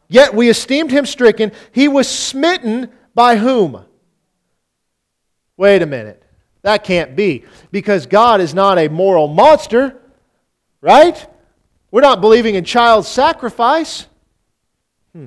Yet 0.08 0.34
we 0.34 0.48
esteemed 0.48 0.90
him 0.90 1.04
stricken. 1.04 1.52
He 1.72 1.86
was 1.86 2.08
smitten 2.08 2.90
by 3.14 3.36
whom? 3.36 3.84
Wait 5.56 5.82
a 5.82 5.86
minute. 5.86 6.22
That 6.62 6.82
can't 6.82 7.14
be. 7.14 7.44
Because 7.70 8.06
God 8.06 8.40
is 8.40 8.54
not 8.54 8.78
a 8.78 8.88
moral 8.88 9.28
monster, 9.28 10.00
right? 10.80 11.26
We're 11.90 12.00
not 12.00 12.20
believing 12.20 12.54
in 12.54 12.64
child 12.64 13.04
sacrifice. 13.04 14.06
Hmm. 15.12 15.26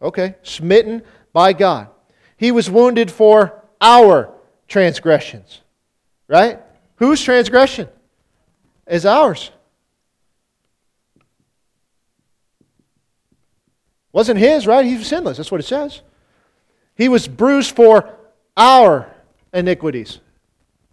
Okay, 0.00 0.36
smitten 0.42 1.02
by 1.32 1.52
God. 1.52 1.88
He 2.36 2.52
was 2.52 2.70
wounded 2.70 3.10
for 3.10 3.64
our 3.80 4.32
transgressions, 4.68 5.60
right? 6.28 6.60
Whose 7.00 7.22
transgression? 7.22 7.88
Is 8.86 9.06
ours. 9.06 9.50
Wasn't 14.12 14.38
his, 14.38 14.66
right? 14.66 14.84
He 14.84 14.96
was 14.96 15.06
sinless. 15.06 15.38
That's 15.38 15.50
what 15.50 15.60
it 15.60 15.66
says. 15.66 16.02
He 16.96 17.08
was 17.08 17.26
bruised 17.26 17.74
for 17.74 18.14
our 18.56 19.10
iniquities. 19.54 20.18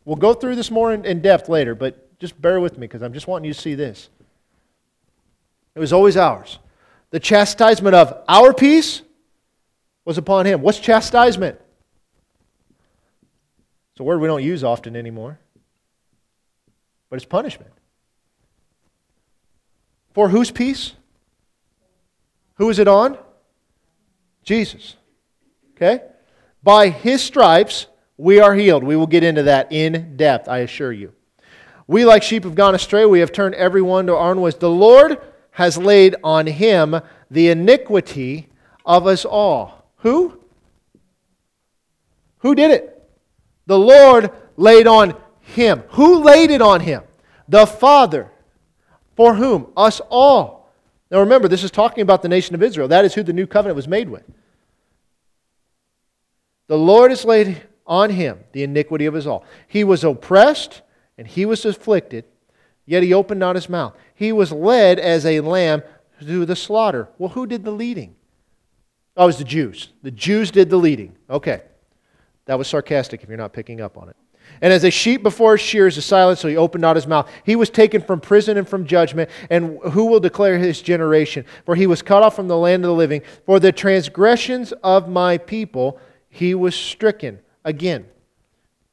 We'll 0.05 0.15
go 0.15 0.33
through 0.33 0.55
this 0.55 0.71
more 0.71 0.93
in, 0.93 1.03
in 1.03 1.21
depth 1.21 1.49
later, 1.49 1.75
but 1.75 2.17
just 2.19 2.39
bear 2.41 2.61
with 2.61 2.77
me 2.77 2.87
because 2.87 3.01
I'm 3.01 3.13
just 3.13 3.27
wanting 3.27 3.45
you 3.45 3.53
to 3.53 3.59
see 3.59 3.75
this. 3.75 4.09
It 5.75 5.79
was 5.79 5.91
always 5.91 6.15
ours. 6.15 6.59
The 7.09 7.19
chastisement 7.19 7.95
of 7.95 8.23
our 8.29 8.53
peace 8.53 9.01
was 10.05 10.17
upon 10.17 10.45
him. 10.45 10.61
What's 10.61 10.79
chastisement? 10.79 11.59
It's 13.91 13.99
a 13.99 14.03
word 14.03 14.21
we 14.21 14.27
don't 14.27 14.43
use 14.43 14.63
often 14.63 14.95
anymore 14.95 15.39
but 17.09 17.15
it's 17.17 17.25
punishment. 17.25 17.71
For 20.13 20.29
whose 20.29 20.51
peace? 20.51 20.93
Who 22.55 22.69
is 22.69 22.79
it 22.79 22.87
on? 22.87 23.17
Jesus. 24.43 24.95
Okay? 25.75 26.01
By 26.63 26.89
his 26.89 27.21
stripes 27.23 27.87
we 28.17 28.39
are 28.39 28.55
healed. 28.55 28.83
We 28.83 28.95
will 28.95 29.07
get 29.07 29.23
into 29.23 29.43
that 29.43 29.71
in 29.71 30.17
depth, 30.17 30.47
I 30.47 30.59
assure 30.59 30.91
you. 30.91 31.13
We, 31.85 32.03
like 32.03 32.23
sheep, 32.23 32.43
have 32.43 32.55
gone 32.55 32.75
astray. 32.75 33.05
We 33.05 33.19
have 33.21 33.31
turned 33.31 33.55
everyone 33.55 34.07
to 34.07 34.15
our 34.15 34.31
own 34.31 34.41
ways. 34.41 34.55
The 34.55 34.69
Lord 34.69 35.19
has 35.51 35.77
laid 35.77 36.15
on 36.23 36.47
him 36.47 36.99
the 37.31 37.49
iniquity 37.49 38.49
of 38.85 39.07
us 39.07 39.23
all. 39.23 39.91
Who? 39.97 40.39
Who 42.39 42.55
did 42.55 42.71
it? 42.71 43.09
The 43.67 43.79
Lord 43.79 44.31
laid 44.57 44.87
on 44.87 45.15
him. 45.57 45.83
Who 45.89 46.23
laid 46.23 46.49
it 46.49 46.61
on 46.61 46.79
him? 46.79 47.03
The 47.49 47.65
Father. 47.65 48.31
For 49.17 49.35
whom? 49.35 49.67
Us 49.75 49.99
all. 50.09 50.71
Now 51.11 51.19
remember, 51.19 51.49
this 51.49 51.63
is 51.63 51.71
talking 51.71 52.01
about 52.01 52.21
the 52.21 52.29
nation 52.29 52.55
of 52.55 52.63
Israel. 52.63 52.87
That 52.87 53.03
is 53.03 53.13
who 53.13 53.23
the 53.23 53.33
new 53.33 53.47
covenant 53.47 53.75
was 53.75 53.87
made 53.87 54.09
with. 54.09 54.23
The 56.67 56.77
Lord 56.77 57.11
has 57.11 57.25
laid 57.25 57.63
on 57.85 58.09
him 58.09 58.39
the 58.51 58.63
iniquity 58.63 59.05
of 59.05 59.15
us 59.15 59.25
all. 59.25 59.45
He 59.67 59.83
was 59.83 60.03
oppressed 60.03 60.81
and 61.17 61.27
he 61.27 61.45
was 61.45 61.65
afflicted, 61.65 62.25
yet 62.85 63.03
he 63.03 63.13
opened 63.13 63.39
not 63.39 63.55
his 63.55 63.69
mouth. 63.69 63.95
He 64.13 64.31
was 64.31 64.51
led 64.51 64.99
as 64.99 65.25
a 65.25 65.39
lamb 65.39 65.81
to 66.19 66.45
the 66.45 66.55
slaughter. 66.55 67.09
Well, 67.17 67.29
who 67.29 67.47
did 67.47 67.63
the 67.63 67.71
leading? 67.71 68.15
Oh, 69.15 69.23
it 69.23 69.27
was 69.27 69.37
the 69.37 69.43
Jews. 69.43 69.89
The 70.03 70.11
Jews 70.11 70.51
did 70.51 70.69
the 70.69 70.77
leading. 70.77 71.15
Okay. 71.29 71.61
That 72.45 72.57
was 72.57 72.67
sarcastic 72.67 73.23
if 73.23 73.29
you're 73.29 73.37
not 73.37 73.53
picking 73.53 73.81
up 73.81 73.97
on 73.97 74.09
it. 74.09 74.15
And 74.61 74.73
as 74.73 74.83
a 74.83 74.91
sheep 74.91 75.23
before 75.23 75.57
shears 75.57 75.97
is 75.97 76.05
silent, 76.05 76.39
so 76.39 76.47
he 76.47 76.57
opened 76.57 76.81
not 76.81 76.95
his 76.95 77.07
mouth. 77.07 77.29
He 77.43 77.55
was 77.55 77.69
taken 77.69 78.01
from 78.01 78.19
prison 78.19 78.57
and 78.57 78.67
from 78.67 78.85
judgment. 78.85 79.29
And 79.49 79.79
who 79.91 80.05
will 80.05 80.19
declare 80.19 80.57
his 80.57 80.81
generation? 80.81 81.45
For 81.65 81.75
he 81.75 81.87
was 81.87 82.01
cut 82.01 82.23
off 82.23 82.35
from 82.35 82.47
the 82.47 82.57
land 82.57 82.83
of 82.83 82.89
the 82.89 82.95
living. 82.95 83.21
For 83.45 83.59
the 83.59 83.71
transgressions 83.71 84.71
of 84.83 85.09
my 85.09 85.37
people 85.37 85.99
he 86.29 86.53
was 86.53 86.75
stricken. 86.75 87.39
Again, 87.65 88.05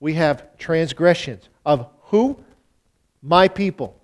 we 0.00 0.14
have 0.14 0.56
transgressions 0.58 1.48
of 1.64 1.88
who? 2.04 2.42
My 3.22 3.48
people. 3.48 4.00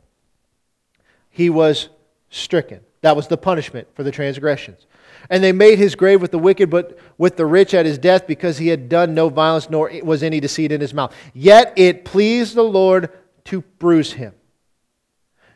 He 1.31 1.49
was 1.51 1.89
stricken. 2.29 2.81
That 3.01 3.17
was 3.17 3.29
the 3.29 3.37
punishment 3.37 3.89
for 3.95 4.03
the 4.03 4.11
transgressions. 4.11 4.87
And 5.31 5.45
they 5.45 5.53
made 5.53 5.79
his 5.79 5.95
grave 5.95 6.21
with 6.21 6.33
the 6.33 6.39
wicked, 6.39 6.69
but 6.69 6.99
with 7.17 7.37
the 7.37 7.47
rich 7.47 7.73
at 7.73 7.87
his 7.87 7.99
death, 7.99 8.27
because 8.27 8.59
he 8.59 8.69
had 8.69 8.89
done 8.89 9.15
no 9.15 9.29
violence, 9.29 9.71
nor 9.71 9.91
was 10.03 10.25
any 10.25 10.41
deceit 10.41 10.73
in 10.73 10.81
his 10.81 10.93
mouth. 10.93 11.15
Yet 11.33 11.73
it 11.77 12.05
pleased 12.05 12.57
the 12.57 12.65
Lord 12.65 13.11
to 13.45 13.63
bruise 13.79 14.13
him. 14.15 14.35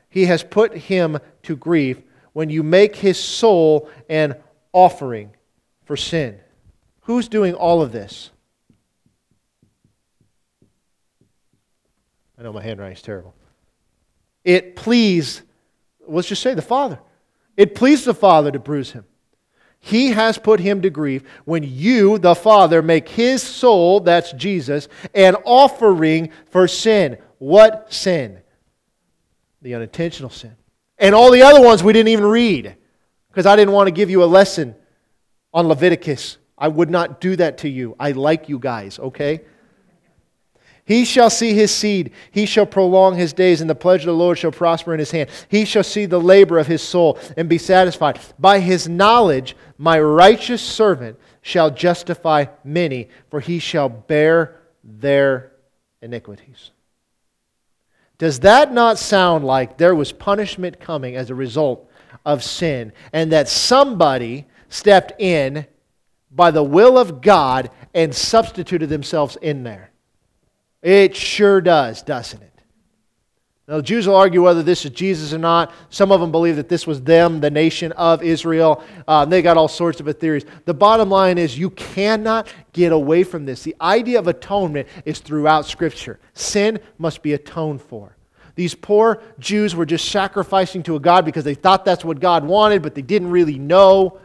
He 0.08 0.26
has 0.26 0.44
put 0.44 0.76
him 0.76 1.18
to 1.42 1.56
grief 1.56 2.00
when 2.32 2.50
you 2.50 2.62
make 2.62 2.94
his 2.94 3.18
soul 3.18 3.90
an 4.08 4.36
offering 4.72 5.34
for 5.84 5.96
sin. 5.96 6.38
Who's 7.02 7.26
doing 7.26 7.54
all 7.54 7.82
of 7.82 7.90
this? 7.90 8.30
I 12.38 12.42
know 12.42 12.52
my 12.52 12.62
handwriting 12.62 12.96
is 12.96 13.02
terrible. 13.02 13.34
It 14.44 14.76
pleased, 14.76 15.42
let's 16.06 16.28
just 16.28 16.42
say 16.42 16.54
the 16.54 16.62
Father. 16.62 17.00
It 17.56 17.74
pleased 17.74 18.04
the 18.04 18.14
Father 18.14 18.52
to 18.52 18.58
bruise 18.60 18.92
him. 18.92 19.04
He 19.86 20.12
has 20.12 20.38
put 20.38 20.60
him 20.60 20.80
to 20.80 20.88
grief 20.88 21.24
when 21.44 21.62
you, 21.62 22.16
the 22.16 22.34
Father, 22.34 22.80
make 22.80 23.06
his 23.06 23.42
soul, 23.42 24.00
that's 24.00 24.32
Jesus, 24.32 24.88
an 25.12 25.34
offering 25.44 26.30
for 26.46 26.66
sin. 26.66 27.18
What 27.36 27.92
sin? 27.92 28.40
The 29.60 29.74
unintentional 29.74 30.30
sin. 30.30 30.56
And 30.96 31.14
all 31.14 31.30
the 31.30 31.42
other 31.42 31.60
ones 31.60 31.84
we 31.84 31.92
didn't 31.92 32.08
even 32.08 32.24
read 32.24 32.76
because 33.28 33.44
I 33.44 33.56
didn't 33.56 33.74
want 33.74 33.88
to 33.88 33.90
give 33.90 34.08
you 34.08 34.24
a 34.24 34.24
lesson 34.24 34.74
on 35.52 35.68
Leviticus. 35.68 36.38
I 36.56 36.68
would 36.68 36.88
not 36.88 37.20
do 37.20 37.36
that 37.36 37.58
to 37.58 37.68
you. 37.68 37.94
I 38.00 38.12
like 38.12 38.48
you 38.48 38.58
guys, 38.58 38.98
okay? 38.98 39.42
He 40.86 41.06
shall 41.06 41.30
see 41.30 41.54
his 41.54 41.74
seed. 41.74 42.10
He 42.30 42.44
shall 42.44 42.66
prolong 42.66 43.16
his 43.16 43.32
days, 43.32 43.62
and 43.62 43.70
the 43.70 43.74
pleasure 43.74 44.10
of 44.10 44.16
the 44.16 44.22
Lord 44.22 44.38
shall 44.38 44.52
prosper 44.52 44.92
in 44.92 44.98
his 44.98 45.10
hand. 45.10 45.30
He 45.48 45.64
shall 45.64 45.82
see 45.82 46.04
the 46.04 46.20
labor 46.20 46.58
of 46.58 46.66
his 46.66 46.82
soul 46.82 47.18
and 47.36 47.48
be 47.48 47.56
satisfied. 47.56 48.20
By 48.38 48.60
his 48.60 48.86
knowledge, 48.86 49.56
my 49.78 49.98
righteous 49.98 50.60
servant 50.60 51.18
shall 51.40 51.70
justify 51.70 52.46
many, 52.64 53.08
for 53.30 53.40
he 53.40 53.58
shall 53.58 53.88
bear 53.88 54.60
their 54.82 55.52
iniquities. 56.02 56.70
Does 58.18 58.40
that 58.40 58.72
not 58.72 58.98
sound 58.98 59.44
like 59.44 59.78
there 59.78 59.94
was 59.94 60.12
punishment 60.12 60.80
coming 60.80 61.16
as 61.16 61.30
a 61.30 61.34
result 61.34 61.90
of 62.26 62.44
sin, 62.44 62.92
and 63.12 63.32
that 63.32 63.48
somebody 63.48 64.46
stepped 64.68 65.18
in 65.18 65.66
by 66.30 66.50
the 66.50 66.62
will 66.62 66.98
of 66.98 67.22
God 67.22 67.70
and 67.94 68.14
substituted 68.14 68.88
themselves 68.88 69.36
in 69.40 69.62
there? 69.64 69.90
It 70.84 71.16
sure 71.16 71.62
does, 71.62 72.02
doesn't 72.02 72.42
it? 72.42 72.52
Now, 73.66 73.76
the 73.78 73.82
Jews 73.82 74.06
will 74.06 74.16
argue 74.16 74.44
whether 74.44 74.62
this 74.62 74.84
is 74.84 74.90
Jesus 74.90 75.32
or 75.32 75.38
not. 75.38 75.72
Some 75.88 76.12
of 76.12 76.20
them 76.20 76.30
believe 76.30 76.56
that 76.56 76.68
this 76.68 76.86
was 76.86 77.00
them, 77.00 77.40
the 77.40 77.50
nation 77.50 77.92
of 77.92 78.22
Israel. 78.22 78.84
Uh, 79.08 79.24
they 79.24 79.40
got 79.40 79.56
all 79.56 79.66
sorts 79.66 79.98
of 80.00 80.18
theories. 80.18 80.44
The 80.66 80.74
bottom 80.74 81.08
line 81.08 81.38
is 81.38 81.58
you 81.58 81.70
cannot 81.70 82.52
get 82.74 82.92
away 82.92 83.24
from 83.24 83.46
this. 83.46 83.62
The 83.62 83.74
idea 83.80 84.18
of 84.18 84.28
atonement 84.28 84.86
is 85.06 85.20
throughout 85.20 85.64
Scripture. 85.64 86.20
Sin 86.34 86.78
must 86.98 87.22
be 87.22 87.32
atoned 87.32 87.80
for. 87.80 88.14
These 88.54 88.74
poor 88.74 89.22
Jews 89.38 89.74
were 89.74 89.86
just 89.86 90.10
sacrificing 90.10 90.82
to 90.82 90.96
a 90.96 91.00
God 91.00 91.24
because 91.24 91.44
they 91.44 91.54
thought 91.54 91.86
that's 91.86 92.04
what 92.04 92.20
God 92.20 92.44
wanted, 92.44 92.82
but 92.82 92.94
they 92.94 93.02
didn't 93.02 93.30
really 93.30 93.58
know. 93.58 94.20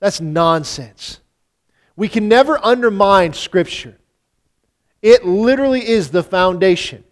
That's 0.00 0.20
nonsense. 0.20 1.20
We 1.96 2.10
can 2.10 2.28
never 2.28 2.62
undermine 2.62 3.32
Scripture. 3.32 3.96
It 5.04 5.26
literally 5.26 5.86
is 5.86 6.10
the 6.10 6.22
foundation. 6.22 7.04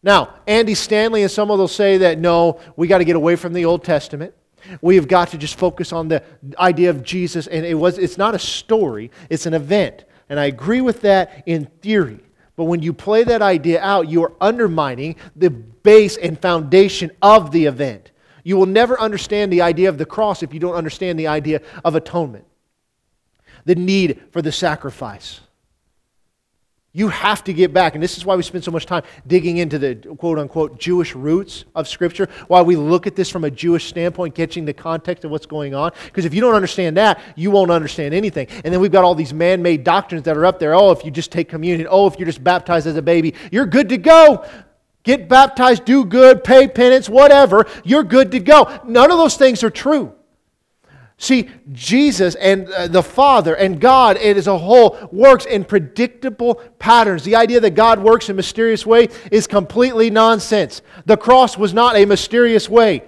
Now, 0.00 0.34
Andy 0.46 0.74
Stanley 0.74 1.22
and 1.22 1.30
some 1.30 1.50
of 1.50 1.58
those 1.58 1.74
say 1.74 1.98
that 1.98 2.16
no, 2.20 2.60
we 2.76 2.86
got 2.86 2.98
to 2.98 3.04
get 3.04 3.16
away 3.16 3.34
from 3.34 3.52
the 3.52 3.64
Old 3.64 3.82
Testament. 3.82 4.32
We 4.80 4.94
have 4.94 5.08
got 5.08 5.30
to 5.30 5.38
just 5.38 5.58
focus 5.58 5.92
on 5.92 6.06
the 6.06 6.22
idea 6.56 6.88
of 6.90 7.02
Jesus, 7.02 7.48
and 7.48 7.66
it 7.66 7.74
was, 7.74 7.98
it's 7.98 8.16
not 8.16 8.36
a 8.36 8.38
story, 8.38 9.10
it's 9.28 9.46
an 9.46 9.54
event. 9.54 10.04
And 10.28 10.38
I 10.38 10.44
agree 10.44 10.80
with 10.80 11.00
that 11.00 11.42
in 11.46 11.66
theory. 11.80 12.20
But 12.54 12.66
when 12.66 12.80
you 12.80 12.92
play 12.92 13.24
that 13.24 13.42
idea 13.42 13.82
out, 13.82 14.08
you 14.08 14.22
are 14.22 14.34
undermining 14.40 15.16
the 15.34 15.50
base 15.50 16.16
and 16.16 16.40
foundation 16.40 17.10
of 17.22 17.50
the 17.50 17.66
event. 17.66 18.12
You 18.44 18.56
will 18.56 18.66
never 18.66 19.00
understand 19.00 19.52
the 19.52 19.62
idea 19.62 19.88
of 19.88 19.98
the 19.98 20.06
cross 20.06 20.44
if 20.44 20.54
you 20.54 20.60
don't 20.60 20.76
understand 20.76 21.18
the 21.18 21.26
idea 21.26 21.60
of 21.84 21.96
atonement, 21.96 22.44
the 23.64 23.74
need 23.74 24.22
for 24.30 24.42
the 24.42 24.52
sacrifice. 24.52 25.40
You 26.94 27.08
have 27.08 27.42
to 27.44 27.54
get 27.54 27.72
back. 27.72 27.94
And 27.94 28.02
this 28.02 28.18
is 28.18 28.26
why 28.26 28.36
we 28.36 28.42
spend 28.42 28.64
so 28.64 28.70
much 28.70 28.84
time 28.84 29.02
digging 29.26 29.56
into 29.56 29.78
the 29.78 29.94
quote 30.18 30.38
unquote 30.38 30.78
Jewish 30.78 31.14
roots 31.14 31.64
of 31.74 31.88
Scripture, 31.88 32.28
why 32.48 32.60
we 32.60 32.76
look 32.76 33.06
at 33.06 33.16
this 33.16 33.30
from 33.30 33.44
a 33.44 33.50
Jewish 33.50 33.86
standpoint, 33.86 34.34
catching 34.34 34.66
the 34.66 34.74
context 34.74 35.24
of 35.24 35.30
what's 35.30 35.46
going 35.46 35.74
on. 35.74 35.92
Because 36.04 36.26
if 36.26 36.34
you 36.34 36.42
don't 36.42 36.54
understand 36.54 36.98
that, 36.98 37.18
you 37.34 37.50
won't 37.50 37.70
understand 37.70 38.12
anything. 38.12 38.46
And 38.62 38.74
then 38.74 38.80
we've 38.80 38.92
got 38.92 39.04
all 39.04 39.14
these 39.14 39.32
man 39.32 39.62
made 39.62 39.84
doctrines 39.84 40.24
that 40.24 40.36
are 40.36 40.44
up 40.44 40.58
there. 40.58 40.74
Oh, 40.74 40.90
if 40.90 41.02
you 41.02 41.10
just 41.10 41.32
take 41.32 41.48
communion, 41.48 41.88
oh, 41.90 42.06
if 42.06 42.18
you're 42.18 42.26
just 42.26 42.44
baptized 42.44 42.86
as 42.86 42.96
a 42.96 43.02
baby, 43.02 43.34
you're 43.50 43.66
good 43.66 43.88
to 43.88 43.96
go. 43.96 44.44
Get 45.02 45.28
baptized, 45.28 45.84
do 45.84 46.04
good, 46.04 46.44
pay 46.44 46.68
penance, 46.68 47.08
whatever, 47.08 47.66
you're 47.84 48.04
good 48.04 48.30
to 48.32 48.38
go. 48.38 48.80
None 48.86 49.10
of 49.10 49.18
those 49.18 49.36
things 49.36 49.64
are 49.64 49.70
true. 49.70 50.14
See, 51.18 51.48
Jesus 51.70 52.34
and 52.34 52.68
uh, 52.68 52.88
the 52.88 53.02
Father 53.02 53.54
and 53.54 53.80
God 53.80 54.16
as 54.16 54.48
a 54.48 54.58
whole 54.58 54.98
works 55.12 55.44
in 55.44 55.64
predictable 55.64 56.56
patterns. 56.78 57.22
The 57.22 57.36
idea 57.36 57.60
that 57.60 57.76
God 57.76 58.02
works 58.02 58.28
in 58.28 58.34
a 58.34 58.36
mysterious 58.36 58.84
way 58.84 59.08
is 59.30 59.46
completely 59.46 60.10
nonsense. 60.10 60.82
The 61.06 61.16
cross 61.16 61.56
was 61.56 61.72
not 61.72 61.96
a 61.96 62.06
mysterious 62.06 62.68
way. 62.68 63.04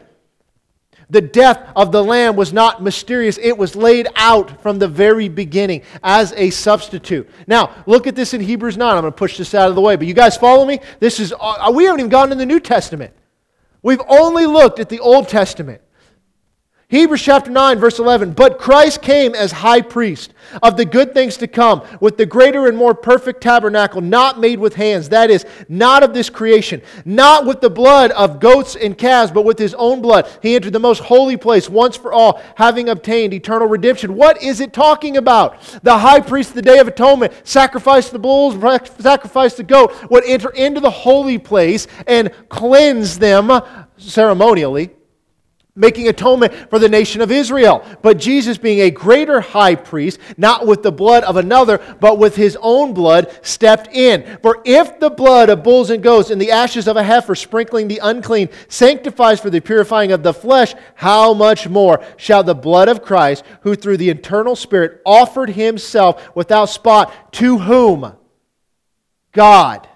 The 1.11 1.21
death 1.21 1.71
of 1.77 1.93
the 1.93 2.03
Lamb 2.03 2.37
was 2.37 2.53
not 2.53 2.83
mysterious. 2.83 3.39
It 3.41 3.57
was 3.59 3.77
laid 3.77 4.09
out 4.17 4.63
from 4.63 4.79
the 4.79 4.89
very 4.89 5.29
beginning 5.29 5.83
as 6.03 6.33
a 6.33 6.51
substitute. 6.51 7.29
Now, 7.47 7.85
look 7.87 8.07
at 8.07 8.17
this 8.17 8.33
in 8.33 8.41
Hebrews 8.41 8.77
9. 8.77 8.89
I'm 8.89 9.03
going 9.03 9.13
to 9.13 9.17
push 9.17 9.37
this 9.37 9.55
out 9.55 9.69
of 9.69 9.75
the 9.75 9.81
way. 9.81 9.97
But 9.97 10.07
you 10.07 10.15
guys 10.15 10.37
follow 10.37 10.65
me? 10.65 10.81
This 11.01 11.21
is, 11.21 11.35
uh, 11.39 11.71
we 11.75 11.85
haven't 11.85 12.01
even 12.01 12.11
gone 12.11 12.31
to 12.31 12.35
the 12.35 12.47
New 12.47 12.61
Testament. 12.61 13.13
We've 13.83 14.01
only 14.09 14.47
looked 14.47 14.79
at 14.79 14.89
the 14.89 15.01
Old 15.01 15.29
Testament. 15.29 15.83
Hebrews 16.95 17.23
chapter 17.23 17.51
9, 17.51 17.81
verse 17.81 17.99
11. 17.99 18.35
But 18.35 18.61
Christ 18.61 19.03
came 19.03 19.35
as 19.35 19.51
high 19.51 19.81
priest 19.81 20.33
of 20.63 20.77
the 20.77 20.85
good 20.85 21.13
things 21.13 21.37
to 21.39 21.49
come, 21.49 21.83
with 21.99 22.17
the 22.17 22.25
greater 22.25 22.69
and 22.69 22.79
more 22.79 22.95
perfect 22.95 23.41
tabernacle, 23.41 24.01
not 24.01 24.39
made 24.39 24.61
with 24.61 24.77
hands, 24.77 25.09
that 25.09 25.29
is, 25.29 25.45
not 25.69 26.05
of 26.05 26.15
this 26.15 26.31
creation, 26.31 26.81
not 27.05 27.47
with 27.47 27.61
the 27.61 27.69
blood 27.69 28.13
of 28.13 28.39
goats 28.39 28.77
and 28.77 28.97
calves, 28.97 29.33
but 29.33 29.45
with 29.45 29.59
his 29.59 29.75
own 29.75 30.03
blood. 30.03 30.31
He 30.41 30.55
entered 30.55 30.73
the 30.73 30.79
most 30.79 31.01
holy 31.01 31.37
place 31.37 31.69
once 31.69 31.97
for 31.97 32.13
all, 32.13 32.41
having 32.55 32.89
obtained 32.89 33.35
eternal 33.35 33.67
redemption. 33.67 34.15
What 34.15 34.41
is 34.41 34.61
it 34.61 34.73
talking 34.73 35.17
about? 35.17 35.61
The 35.83 35.99
high 35.99 36.21
priest, 36.21 36.55
the 36.55 36.63
day 36.63 36.79
of 36.79 36.87
atonement, 36.87 37.33
sacrificed 37.43 38.13
the 38.13 38.21
bulls, 38.21 38.55
sacrificed 39.01 39.57
the 39.57 39.65
goat, 39.65 39.93
would 40.13 40.23
enter 40.27 40.51
into 40.51 40.79
the 40.79 40.91
holy 40.91 41.39
place 41.39 41.89
and 42.07 42.31
cleanse 42.49 43.19
them 43.19 43.51
ceremonially 43.97 44.91
making 45.77 46.07
atonement 46.07 46.55
for 46.71 46.79
the 46.79 46.89
nation 46.89 47.21
of 47.21 47.33
Israel. 47.33 47.85
But 48.01 48.19
Jesus, 48.19 48.59
being 48.59 48.81
a 48.81 48.91
greater 48.91 49.41
high 49.41 49.75
priest, 49.75 50.21
not 50.37 50.67
with 50.67 50.85
the 50.85 50.93
blood 50.93 51.25
of 51.25 51.37
another, 51.37 51.81
but 51.99 52.17
with 52.17 52.37
his 52.37 52.57
own 52.61 52.95
blood, 52.95 53.37
stepped 53.43 53.89
in. 53.93 54.39
For 54.41 54.63
if 54.65 55.01
the 55.01 55.11
blood 55.11 55.49
of 55.49 55.65
bulls 55.65 55.91
and 55.91 56.03
goats 56.03 56.31
and 56.31 56.41
the 56.41 56.53
ashes 56.53 56.87
of 56.87 56.97
a 56.97 57.03
heifer 57.03 57.35
sprinkling 57.35 57.89
the 57.89 58.01
unclean 58.03 58.51
sanctifies 58.69 59.41
for 59.41 59.51
the 59.51 59.61
purifying 59.61 60.13
of 60.13 60.23
the 60.23 60.35
flesh, 60.35 60.75
how 60.95 61.35
much 61.35 61.69
more 61.69 62.05
shall 62.17 62.45
the 62.45 62.55
blood 62.55 62.89
of 62.89 63.03
Christ, 63.03 63.45
who 63.63 63.75
through 63.75 63.97
the 63.97 64.11
eternal 64.11 64.55
Spirit 64.55 65.03
offered 65.05 65.51
himself 65.51 66.37
without 66.37 66.67
spot, 66.67 67.33
to 67.33 67.59
whom? 67.59 68.13
God. 69.33 69.89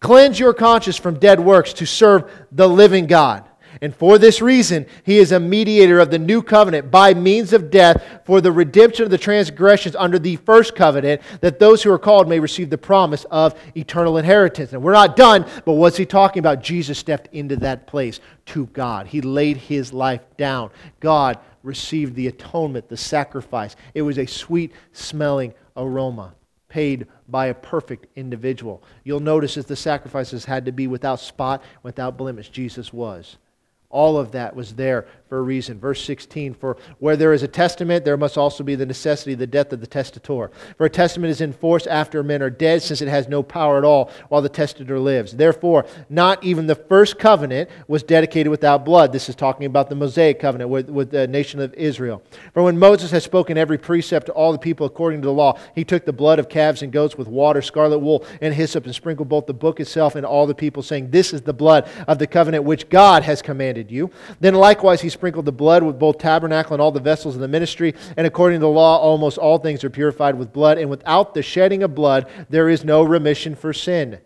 Cleanse 0.00 0.38
your 0.38 0.54
conscience 0.54 0.96
from 0.96 1.18
dead 1.18 1.40
works 1.40 1.74
to 1.74 1.86
serve 1.86 2.30
the 2.50 2.68
living 2.68 3.06
God. 3.06 3.48
And 3.80 3.94
for 3.94 4.18
this 4.18 4.40
reason, 4.40 4.86
he 5.04 5.18
is 5.18 5.32
a 5.32 5.40
mediator 5.40 6.00
of 6.00 6.10
the 6.10 6.18
new 6.18 6.42
covenant 6.42 6.90
by 6.90 7.14
means 7.14 7.52
of 7.52 7.70
death 7.70 8.02
for 8.24 8.40
the 8.40 8.52
redemption 8.52 9.04
of 9.04 9.10
the 9.10 9.18
transgressions 9.18 9.96
under 9.96 10.18
the 10.18 10.36
first 10.36 10.74
covenant, 10.74 11.22
that 11.40 11.58
those 11.58 11.82
who 11.82 11.92
are 11.92 11.98
called 11.98 12.28
may 12.28 12.40
receive 12.40 12.70
the 12.70 12.78
promise 12.78 13.24
of 13.30 13.58
eternal 13.76 14.18
inheritance. 14.18 14.72
And 14.72 14.82
we're 14.82 14.92
not 14.92 15.16
done, 15.16 15.46
but 15.64 15.74
what's 15.74 15.96
he 15.96 16.06
talking 16.06 16.40
about? 16.40 16.62
Jesus 16.62 16.98
stepped 16.98 17.28
into 17.34 17.56
that 17.56 17.86
place 17.86 18.20
to 18.46 18.66
God. 18.66 19.06
He 19.06 19.20
laid 19.20 19.56
his 19.56 19.92
life 19.92 20.22
down. 20.36 20.70
God 21.00 21.38
received 21.62 22.14
the 22.14 22.28
atonement, 22.28 22.88
the 22.88 22.96
sacrifice. 22.96 23.74
It 23.94 24.02
was 24.02 24.18
a 24.18 24.26
sweet 24.26 24.72
smelling 24.92 25.54
aroma 25.76 26.34
paid 26.68 27.06
by 27.28 27.46
a 27.46 27.54
perfect 27.54 28.06
individual. 28.16 28.82
You'll 29.04 29.20
notice 29.20 29.54
that 29.54 29.68
the 29.68 29.76
sacrifices 29.76 30.44
had 30.44 30.66
to 30.66 30.72
be 30.72 30.86
without 30.86 31.20
spot, 31.20 31.62
without 31.82 32.16
blemish. 32.16 32.48
Jesus 32.50 32.92
was. 32.92 33.36
All 33.94 34.16
of 34.16 34.32
that 34.32 34.56
was 34.56 34.74
there 34.74 35.06
for 35.34 35.40
a 35.40 35.42
reason. 35.42 35.80
Verse 35.80 36.00
16 36.04 36.54
For 36.54 36.76
where 37.00 37.16
there 37.16 37.32
is 37.32 37.42
a 37.42 37.48
testament, 37.48 38.04
there 38.04 38.16
must 38.16 38.38
also 38.38 38.62
be 38.62 38.76
the 38.76 38.86
necessity 38.86 39.32
of 39.32 39.40
the 39.40 39.48
death 39.48 39.72
of 39.72 39.80
the 39.80 39.86
testator. 39.88 40.52
For 40.78 40.86
a 40.86 40.90
testament 40.90 41.32
is 41.32 41.40
in 41.40 41.52
force 41.52 41.88
after 41.88 42.22
men 42.22 42.40
are 42.40 42.50
dead, 42.50 42.82
since 42.82 43.02
it 43.02 43.08
has 43.08 43.26
no 43.26 43.42
power 43.42 43.76
at 43.76 43.84
all 43.84 44.12
while 44.28 44.42
the 44.42 44.48
testator 44.48 45.00
lives. 45.00 45.32
Therefore, 45.32 45.86
not 46.08 46.44
even 46.44 46.68
the 46.68 46.76
first 46.76 47.18
covenant 47.18 47.68
was 47.88 48.04
dedicated 48.04 48.48
without 48.48 48.84
blood. 48.84 49.10
This 49.10 49.28
is 49.28 49.34
talking 49.34 49.66
about 49.66 49.88
the 49.88 49.96
Mosaic 49.96 50.38
covenant 50.38 50.70
with, 50.70 50.88
with 50.88 51.10
the 51.10 51.26
nation 51.26 51.58
of 51.58 51.74
Israel. 51.74 52.22
For 52.52 52.62
when 52.62 52.78
Moses 52.78 53.10
had 53.10 53.24
spoken 53.24 53.58
every 53.58 53.76
precept 53.76 54.26
to 54.26 54.32
all 54.32 54.52
the 54.52 54.58
people 54.58 54.86
according 54.86 55.22
to 55.22 55.26
the 55.26 55.32
law, 55.32 55.58
he 55.74 55.82
took 55.82 56.04
the 56.04 56.12
blood 56.12 56.38
of 56.38 56.48
calves 56.48 56.82
and 56.82 56.92
goats 56.92 57.18
with 57.18 57.26
water, 57.26 57.60
scarlet 57.60 57.98
wool, 57.98 58.24
and 58.40 58.54
hyssop, 58.54 58.84
and 58.84 58.94
sprinkled 58.94 59.28
both 59.28 59.46
the 59.46 59.52
book 59.52 59.80
itself 59.80 60.14
and 60.14 60.24
all 60.24 60.46
the 60.46 60.54
people, 60.54 60.80
saying, 60.80 61.10
This 61.10 61.32
is 61.32 61.42
the 61.42 61.52
blood 61.52 61.88
of 62.06 62.20
the 62.20 62.28
covenant 62.28 62.62
which 62.62 62.88
God 62.88 63.24
has 63.24 63.42
commanded 63.42 63.90
you. 63.90 64.12
Then 64.38 64.54
likewise 64.54 65.00
he 65.00 65.08
sprinkled 65.08 65.23
the 65.32 65.52
blood 65.52 65.82
with 65.82 65.98
both 65.98 66.18
tabernacle 66.18 66.74
and 66.74 66.82
all 66.82 66.92
the 66.92 67.00
vessels 67.00 67.34
of 67.34 67.40
the 67.40 67.48
ministry. 67.48 67.94
And 68.16 68.26
according 68.26 68.60
to 68.60 68.66
the 68.66 68.68
law, 68.68 68.98
almost 68.98 69.38
all 69.38 69.58
things 69.58 69.84
are 69.84 69.90
purified 69.90 70.36
with 70.36 70.52
blood. 70.52 70.78
And 70.78 70.90
without 70.90 71.34
the 71.34 71.42
shedding 71.42 71.82
of 71.82 71.94
blood, 71.94 72.28
there 72.50 72.68
is 72.68 72.84
no 72.84 73.02
remission 73.02 73.54
for 73.54 73.72
sin. 73.72 74.20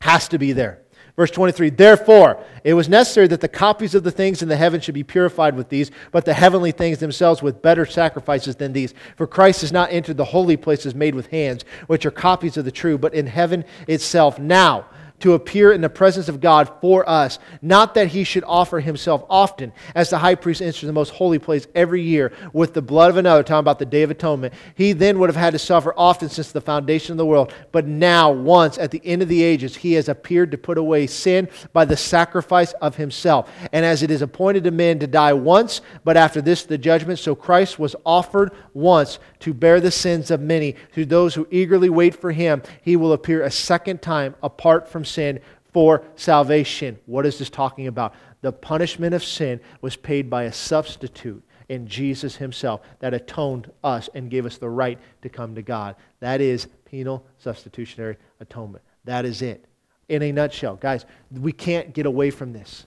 Has 0.00 0.28
to 0.28 0.38
be 0.38 0.52
there. 0.52 0.84
Verse 1.16 1.30
23 1.30 1.70
Therefore, 1.70 2.42
it 2.64 2.74
was 2.74 2.88
necessary 2.88 3.28
that 3.28 3.40
the 3.40 3.48
copies 3.48 3.94
of 3.94 4.02
the 4.02 4.10
things 4.10 4.42
in 4.42 4.48
the 4.48 4.56
heaven 4.56 4.80
should 4.80 4.94
be 4.94 5.04
purified 5.04 5.54
with 5.54 5.68
these, 5.68 5.90
but 6.10 6.24
the 6.24 6.34
heavenly 6.34 6.72
things 6.72 6.98
themselves 6.98 7.42
with 7.42 7.62
better 7.62 7.86
sacrifices 7.86 8.56
than 8.56 8.72
these. 8.72 8.94
For 9.16 9.26
Christ 9.26 9.60
has 9.60 9.72
not 9.72 9.92
entered 9.92 10.16
the 10.16 10.24
holy 10.24 10.56
places 10.56 10.94
made 10.94 11.14
with 11.14 11.28
hands, 11.28 11.64
which 11.86 12.04
are 12.04 12.10
copies 12.10 12.56
of 12.56 12.64
the 12.64 12.72
true, 12.72 12.98
but 12.98 13.14
in 13.14 13.26
heaven 13.26 13.64
itself. 13.86 14.38
Now, 14.38 14.86
to 15.20 15.34
appear 15.34 15.72
in 15.72 15.80
the 15.80 15.88
presence 15.88 16.28
of 16.28 16.40
God 16.40 16.70
for 16.80 17.08
us. 17.08 17.38
Not 17.62 17.94
that 17.94 18.08
he 18.08 18.24
should 18.24 18.44
offer 18.44 18.80
himself 18.80 19.24
often, 19.30 19.72
as 19.94 20.10
the 20.10 20.18
high 20.18 20.34
priest 20.34 20.60
enters 20.60 20.82
the 20.82 20.92
most 20.92 21.10
holy 21.10 21.38
place 21.38 21.66
every 21.74 22.02
year 22.02 22.32
with 22.52 22.74
the 22.74 22.82
blood 22.82 23.10
of 23.10 23.16
another, 23.16 23.42
talking 23.42 23.60
about 23.60 23.78
the 23.78 23.86
Day 23.86 24.02
of 24.02 24.10
Atonement. 24.10 24.54
He 24.74 24.92
then 24.92 25.18
would 25.18 25.30
have 25.30 25.36
had 25.36 25.52
to 25.52 25.58
suffer 25.58 25.94
often 25.96 26.28
since 26.28 26.52
the 26.52 26.60
foundation 26.60 27.12
of 27.12 27.18
the 27.18 27.26
world. 27.26 27.54
But 27.72 27.86
now, 27.86 28.30
once 28.30 28.76
at 28.76 28.90
the 28.90 29.00
end 29.04 29.22
of 29.22 29.28
the 29.28 29.42
ages, 29.42 29.76
he 29.76 29.94
has 29.94 30.08
appeared 30.08 30.50
to 30.50 30.58
put 30.58 30.78
away 30.78 31.06
sin 31.06 31.48
by 31.72 31.84
the 31.84 31.96
sacrifice 31.96 32.72
of 32.74 32.96
himself. 32.96 33.50
And 33.72 33.84
as 33.84 34.02
it 34.02 34.10
is 34.10 34.22
appointed 34.22 34.64
to 34.64 34.70
men 34.70 34.98
to 34.98 35.06
die 35.06 35.32
once, 35.32 35.80
but 36.04 36.16
after 36.16 36.40
this 36.40 36.64
the 36.64 36.78
judgment, 36.78 37.18
so 37.18 37.34
Christ 37.34 37.78
was 37.78 37.96
offered 38.04 38.52
once 38.74 39.18
to 39.44 39.52
bear 39.52 39.78
the 39.78 39.90
sins 39.90 40.30
of 40.30 40.40
many. 40.40 40.74
To 40.94 41.04
those 41.04 41.34
who 41.34 41.46
eagerly 41.50 41.90
wait 41.90 42.14
for 42.16 42.32
him, 42.32 42.62
he 42.80 42.96
will 42.96 43.12
appear 43.12 43.42
a 43.42 43.50
second 43.50 44.00
time 44.00 44.34
apart 44.42 44.88
from 44.88 45.04
sin 45.04 45.38
for 45.70 46.02
salvation. 46.16 46.98
What 47.04 47.26
is 47.26 47.38
this 47.38 47.50
talking 47.50 47.86
about? 47.86 48.14
The 48.40 48.52
punishment 48.52 49.14
of 49.14 49.22
sin 49.22 49.60
was 49.82 49.96
paid 49.96 50.30
by 50.30 50.44
a 50.44 50.52
substitute 50.52 51.44
in 51.68 51.86
Jesus 51.86 52.36
himself 52.36 52.80
that 53.00 53.12
atoned 53.12 53.70
us 53.82 54.08
and 54.14 54.30
gave 54.30 54.46
us 54.46 54.56
the 54.56 54.70
right 54.70 54.98
to 55.20 55.28
come 55.28 55.54
to 55.56 55.62
God. 55.62 55.96
That 56.20 56.40
is 56.40 56.66
penal 56.86 57.26
substitutionary 57.36 58.16
atonement. 58.40 58.82
That 59.04 59.26
is 59.26 59.42
it. 59.42 59.66
In 60.08 60.22
a 60.22 60.32
nutshell, 60.32 60.76
guys, 60.76 61.04
we 61.30 61.52
can't 61.52 61.92
get 61.92 62.06
away 62.06 62.30
from 62.30 62.54
this. 62.54 62.86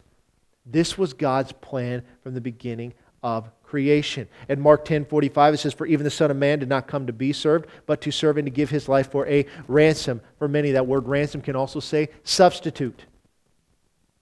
This 0.65 0.97
was 0.97 1.13
God's 1.13 1.51
plan 1.51 2.01
from 2.23 2.33
the 2.33 2.41
beginning 2.41 2.95
of 3.21 3.47
creation. 3.67 4.27
In 4.49 4.59
Mark 4.61 4.85
10 4.85 5.05
45, 5.05 5.53
it 5.53 5.57
says, 5.57 5.73
For 5.73 5.85
even 5.85 6.03
the 6.03 6.09
Son 6.09 6.31
of 6.31 6.37
Man 6.37 6.59
did 6.59 6.69
not 6.69 6.87
come 6.87 7.05
to 7.07 7.13
be 7.13 7.33
served, 7.33 7.67
but 7.85 8.01
to 8.01 8.11
serve 8.11 8.37
and 8.37 8.45
to 8.45 8.51
give 8.51 8.69
his 8.69 8.87
life 8.87 9.11
for 9.11 9.27
a 9.27 9.45
ransom 9.67 10.21
for 10.39 10.47
many. 10.47 10.71
That 10.71 10.87
word 10.87 11.07
ransom 11.07 11.41
can 11.41 11.55
also 11.55 11.79
say 11.79 12.09
substitute. 12.23 13.05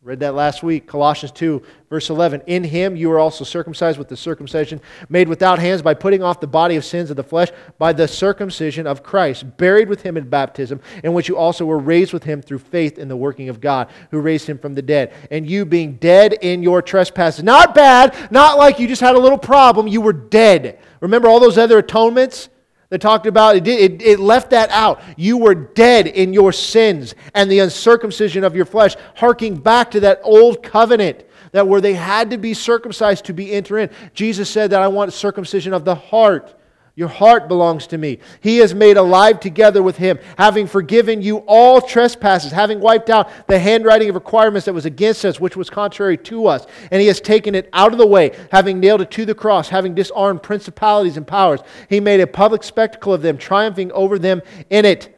Read 0.06 0.20
that 0.20 0.36
last 0.36 0.62
week, 0.62 0.86
Colossians 0.86 1.32
2, 1.32 1.64
verse 1.90 2.12
11. 2.12 2.44
In 2.46 2.64
him 2.64 2.96
you 2.96 3.12
are 3.12 3.18
also 3.18 3.44
circumcised 3.44 3.98
with 3.98 4.08
the 4.08 4.16
circumcision 4.16 4.80
made 5.10 5.28
without 5.28 5.58
hands 5.58 5.82
by 5.82 5.96
putting 5.96 6.22
off 6.22 6.40
the 6.40 6.46
body 6.46 6.76
of 6.76 6.86
sins 6.86 7.10
of 7.10 7.16
the 7.16 7.24
flesh 7.24 7.50
by 7.80 7.92
the 7.92 8.08
circumcision 8.08 8.86
of 8.86 9.02
Christ, 9.02 9.58
buried 9.58 9.90
with 9.90 10.04
him 10.04 10.16
in 10.16 10.30
baptism, 10.30 10.80
in 11.04 11.14
which 11.14 11.28
you 11.28 11.36
also 11.36 11.66
were 11.66 11.80
raised 11.80 12.14
with 12.14 12.24
him 12.24 12.44
through 12.44 12.60
faith 12.60 13.00
in 13.00 13.08
the 13.08 13.18
working 13.18 13.50
of 13.50 13.60
God, 13.60 13.90
who 14.12 14.20
raised 14.20 14.46
him 14.46 14.60
from 14.60 14.76
the 14.76 14.82
dead. 14.84 15.12
And 15.32 15.50
you 15.50 15.66
being 15.66 15.96
dead 15.96 16.34
in 16.34 16.62
your 16.62 16.84
trespasses, 16.84 17.44
not 17.44 17.74
bad, 17.74 18.32
not 18.32 18.60
like 18.60 18.78
you 18.78 18.88
just 18.88 19.02
had 19.02 19.16
a 19.16 19.20
little 19.20 19.40
problem, 19.40 19.88
you 19.88 20.02
were 20.02 20.14
dead. 20.14 20.78
Remember 21.00 21.28
all 21.28 21.40
those 21.40 21.58
other 21.58 21.80
atonements? 21.80 22.50
That 22.90 23.02
talked 23.02 23.26
about, 23.26 23.56
it, 23.56 23.68
it, 23.68 24.02
it, 24.02 24.20
left 24.20 24.52
that 24.52 24.70
out. 24.70 25.02
You 25.18 25.38
were 25.38 25.56
dead 25.56 26.08
in 26.08 26.34
your 26.34 26.52
sins 26.52 27.16
and 27.34 27.50
the 27.50 27.60
uncircumcision 27.60 28.44
of 28.44 28.56
your 28.56 28.66
flesh, 28.66 28.96
harking 29.16 29.56
back 29.56 29.92
to 29.92 30.00
that 30.02 30.20
old 30.24 30.62
covenant 30.62 31.26
that 31.52 31.68
where 31.68 31.82
they 31.82 31.94
had 31.94 32.30
to 32.32 32.38
be 32.38 32.54
circumcised 32.54 33.26
to 33.26 33.34
be 33.34 33.54
enter 33.54 33.78
in. 33.80 33.90
Jesus 34.14 34.50
said 34.50 34.72
that 34.72 34.82
I 34.82 34.88
want 34.88 35.14
circumcision 35.14 35.74
of 35.74 35.86
the 35.86 35.96
heart. 35.96 36.54
Your 36.98 37.10
heart 37.10 37.50
belongs 37.50 37.88
to 37.88 37.98
me. 37.98 38.20
He 38.40 38.60
is 38.60 38.74
made 38.74 38.96
alive 38.96 39.42
together 39.42 39.84
with 39.84 39.98
him, 39.98 40.18
having 40.38 40.66
forgiven 40.66 41.22
you 41.22 41.40
all 41.40 41.82
trespasses, 41.82 42.54
having 42.54 42.80
wiped 42.80 43.10
out 43.10 43.30
the 43.48 43.60
handwriting 43.60 44.08
of 44.08 44.16
requirements 44.16 44.66
that 44.66 44.74
was 44.74 44.86
against 44.86 45.26
us, 45.26 45.38
which 45.38 45.58
was 45.58 45.70
contrary 45.70 46.18
to 46.20 46.48
us. 46.48 46.66
And 46.92 47.02
he 47.02 47.08
has 47.08 47.20
taken 47.20 47.54
it 47.54 47.70
out 47.74 47.92
of 47.92 47.98
the 47.98 48.08
way, 48.08 48.32
having 48.50 48.80
nailed 48.80 49.02
it 49.02 49.12
to 49.12 49.26
the 49.26 49.36
cross, 49.36 49.68
having 49.68 49.94
disarmed 49.94 50.42
principalities 50.42 51.18
and 51.18 51.28
powers. 51.28 51.60
He 51.90 52.00
made 52.00 52.22
a 52.22 52.28
public 52.28 52.64
spectacle 52.64 53.14
of 53.14 53.22
them, 53.22 53.38
triumphing 53.38 53.92
over 53.92 54.18
them 54.18 54.42
in 54.70 54.86
it. 54.86 55.12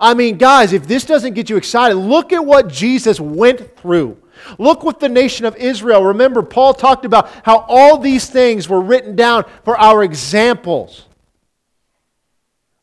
I 0.00 0.14
mean, 0.14 0.38
guys, 0.38 0.72
if 0.72 0.88
this 0.88 1.04
doesn't 1.04 1.34
get 1.34 1.48
you 1.50 1.56
excited, 1.56 1.94
look 1.94 2.32
at 2.32 2.44
what 2.44 2.66
Jesus 2.66 3.20
went 3.20 3.76
through. 3.76 4.16
Look 4.58 4.82
with 4.82 4.98
the 4.98 5.08
nation 5.08 5.46
of 5.46 5.56
Israel. 5.56 6.04
Remember, 6.04 6.42
Paul 6.42 6.74
talked 6.74 7.04
about 7.04 7.30
how 7.44 7.64
all 7.68 7.98
these 7.98 8.28
things 8.28 8.68
were 8.68 8.80
written 8.80 9.16
down 9.16 9.44
for 9.64 9.76
our 9.78 10.02
examples. 10.02 11.06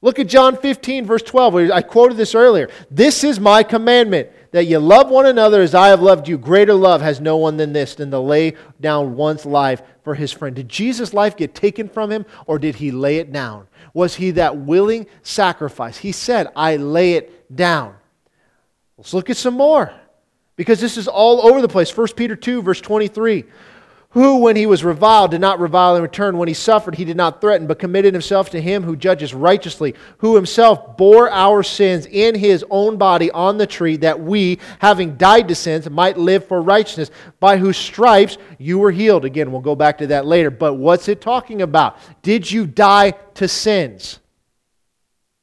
Look 0.02 0.20
at 0.20 0.28
John 0.28 0.56
15, 0.56 1.06
verse 1.06 1.24
12. 1.24 1.72
I 1.72 1.82
quoted 1.82 2.18
this 2.18 2.36
earlier. 2.36 2.70
This 2.92 3.24
is 3.24 3.40
my 3.40 3.64
commandment, 3.64 4.30
that 4.52 4.66
you 4.66 4.78
love 4.78 5.10
one 5.10 5.26
another 5.26 5.62
as 5.62 5.74
I 5.74 5.88
have 5.88 6.02
loved 6.02 6.28
you. 6.28 6.38
Greater 6.38 6.76
love 6.76 7.02
has 7.02 7.20
no 7.20 7.38
one 7.38 7.58
than 7.58 7.74
this, 7.74 7.96
than 7.96 8.12
to 8.12 8.20
lay 8.20 8.54
down 8.80 9.16
one's 9.16 9.46
life 9.46 9.82
for 10.04 10.14
his 10.14 10.32
friend. 10.32 10.56
Did 10.56 10.70
Jesus' 10.70 11.16
life 11.16 11.36
get 11.36 11.56
taken 11.56 11.90
from 11.90 12.12
him, 12.12 12.26
or 12.46 12.60
did 12.60 12.76
he 12.76 12.92
lay 12.92 13.18
it 13.18 13.34
down? 13.34 13.68
Was 13.94 14.16
he 14.16 14.32
that 14.32 14.56
willing 14.56 15.08
sacrifice? 15.24 15.98
He 15.98 16.12
said, 16.12 16.52
I 16.56 16.76
lay 16.76 17.14
it 17.14 17.56
down. 17.56 17.96
Let's 18.98 19.16
look 19.16 19.32
at 19.32 19.38
some 19.38 19.56
more 19.56 19.92
because 20.58 20.82
this 20.82 20.98
is 20.98 21.08
all 21.08 21.48
over 21.48 21.62
the 21.62 21.68
place. 21.70 21.96
1 21.96 22.08
Peter 22.18 22.36
2, 22.36 22.62
verse 22.62 22.82
23. 22.82 23.46
Who, 24.12 24.38
when 24.38 24.56
he 24.56 24.66
was 24.66 24.84
reviled, 24.84 25.32
did 25.32 25.42
not 25.42 25.60
revile 25.60 25.96
in 25.96 26.02
return. 26.02 26.38
When 26.38 26.48
he 26.48 26.54
suffered, 26.54 26.96
he 26.96 27.06
did 27.06 27.18
not 27.18 27.40
threaten, 27.40 27.68
but 27.68 27.78
committed 27.78 28.14
himself 28.14 28.50
to 28.52 28.62
him 28.62 28.82
who 28.82 28.96
judges 28.96 29.34
righteously, 29.34 29.94
who 30.18 30.36
himself 30.36 30.98
bore 30.98 31.30
our 31.30 31.62
sins 31.62 32.08
in 32.08 32.34
his 32.34 32.66
own 32.72 32.98
body 32.98 33.30
on 33.32 33.58
the 33.58 33.68
tree, 33.68 33.98
that 33.98 34.20
we, 34.20 34.60
having 34.80 35.18
died 35.18 35.50
to 35.50 35.56
sins, 35.56 35.88
might 35.90 36.18
live 36.18 36.48
for 36.48 36.62
righteousness, 36.62 37.12
by 37.40 37.58
whose 37.58 37.78
stripes 37.78 38.38
you 38.58 38.80
were 38.80 38.92
healed. 38.92 39.26
Again, 39.26 39.52
we'll 39.52 39.62
go 39.62 39.76
back 39.76 40.00
to 40.00 40.08
that 40.08 40.26
later. 40.26 40.50
But 40.50 40.76
what's 40.76 41.10
it 41.10 41.22
talking 41.22 41.62
about? 41.62 41.98
Did 42.24 42.50
you 42.50 42.66
die 42.66 43.12
to 43.36 43.48
sins? 43.48 44.20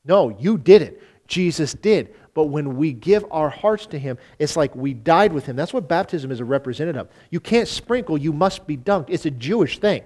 No, 0.04 0.30
you 0.30 0.58
didn't. 0.58 0.98
Jesus 1.28 1.74
did 1.74 2.14
But 2.34 2.46
when 2.46 2.76
we 2.76 2.92
give 2.92 3.24
our 3.30 3.48
hearts 3.48 3.86
to 3.86 3.98
Him, 3.98 4.18
it's 4.38 4.56
like 4.56 4.74
we 4.74 4.92
died 4.92 5.32
with 5.32 5.46
Him. 5.46 5.56
That's 5.56 5.72
what 5.72 5.88
baptism 5.88 6.30
is 6.30 6.40
a 6.40 6.44
representative. 6.44 7.08
You 7.30 7.40
can't 7.40 7.68
sprinkle, 7.68 8.18
you 8.18 8.32
must 8.32 8.66
be 8.66 8.76
dunked. 8.76 9.06
It's 9.08 9.24
a 9.24 9.30
Jewish 9.30 9.78
thing. 9.78 10.02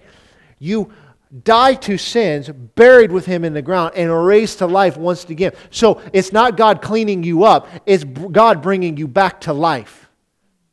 You 0.59 0.93
die 1.45 1.74
to 1.74 1.99
sins, 1.99 2.49
buried 2.49 3.12
with 3.12 3.26
him 3.26 3.45
in 3.45 3.53
the 3.53 3.62
ground, 3.62 3.95
and 3.95 4.26
raised 4.26 4.59
to 4.59 4.66
life 4.66 4.97
once 4.97 5.24
again. 5.29 5.53
So 5.70 6.01
it's 6.12 6.33
not 6.33 6.57
God 6.57 6.81
cleaning 6.81 7.22
you 7.22 7.45
up, 7.45 7.68
it's 7.87 8.05
God 8.05 8.62
bringing 8.62 8.97
you 8.97 9.09
back 9.09 9.43
to 9.43 9.53
life. 9.53 10.09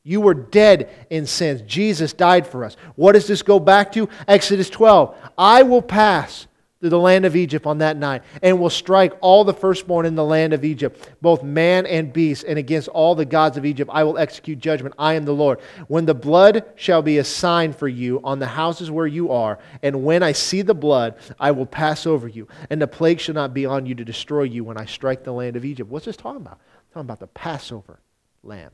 You 0.03 0.22
were 0.22 0.36
dead 0.36 0.89
in 1.10 1.26
sins. 1.26 1.64
Jesus 1.64 2.14
died 2.14 2.45
for 2.45 2.64
us. 2.64 2.78
What 2.95 3.14
does 3.14 3.26
this 3.26 3.41
go 3.41 3.60
back 3.60 3.91
to? 3.93 4.08
Exodus 4.28 4.70
12. 4.70 5.18
I 5.36 5.64
will 5.64 5.82
pass 5.82 6.45
through 6.86 6.91
the 6.91 6.99
land 6.99 7.25
of 7.25 7.36
Egypt 7.36 7.65
on 7.65 7.79
that 7.79 7.97
night, 7.97 8.21
and 8.43 8.59
will 8.59 8.69
strike 8.69 9.13
all 9.19 9.43
the 9.43 9.55
firstborn 9.55 10.05
in 10.05 10.13
the 10.13 10.23
land 10.23 10.53
of 10.53 10.63
Egypt, 10.63 11.09
both 11.19 11.41
man 11.41 11.88
and 11.88 12.13
beast, 12.13 12.43
and 12.47 12.59
against 12.59 12.88
all 12.89 13.15
the 13.15 13.25
gods 13.25 13.57
of 13.57 13.65
Egypt 13.65 13.89
I 13.91 14.03
will 14.03 14.19
execute 14.19 14.59
judgment. 14.59 14.93
I 14.99 15.15
am 15.15 15.25
the 15.25 15.33
Lord. 15.33 15.61
When 15.88 16.05
the 16.05 16.13
blood 16.13 16.63
shall 16.75 17.01
be 17.01 17.17
a 17.17 17.23
sign 17.23 17.73
for 17.73 17.88
you 17.88 18.21
on 18.23 18.38
the 18.38 18.45
houses 18.45 18.91
where 18.91 19.07
you 19.07 19.31
are, 19.31 19.57
and 19.81 20.03
when 20.03 20.21
I 20.21 20.33
see 20.33 20.61
the 20.61 20.75
blood, 20.75 21.15
I 21.39 21.49
will 21.49 21.65
pass 21.65 22.05
over 22.05 22.27
you, 22.27 22.47
and 22.69 22.79
the 22.79 22.86
plague 22.86 23.19
shall 23.19 23.33
not 23.33 23.51
be 23.51 23.65
on 23.65 23.88
you 23.88 23.95
to 23.95 24.05
destroy 24.05 24.43
you 24.43 24.63
when 24.63 24.77
I 24.77 24.86
strike 24.86 25.23
the 25.23 25.33
land 25.33 25.55
of 25.55 25.65
Egypt. 25.65 25.89
What's 25.89 26.05
this 26.05 26.15
talking 26.15 26.41
about? 26.41 26.59
talking 26.93 27.07
about 27.07 27.19
the 27.19 27.27
Passover 27.27 27.99
lamb 28.43 28.69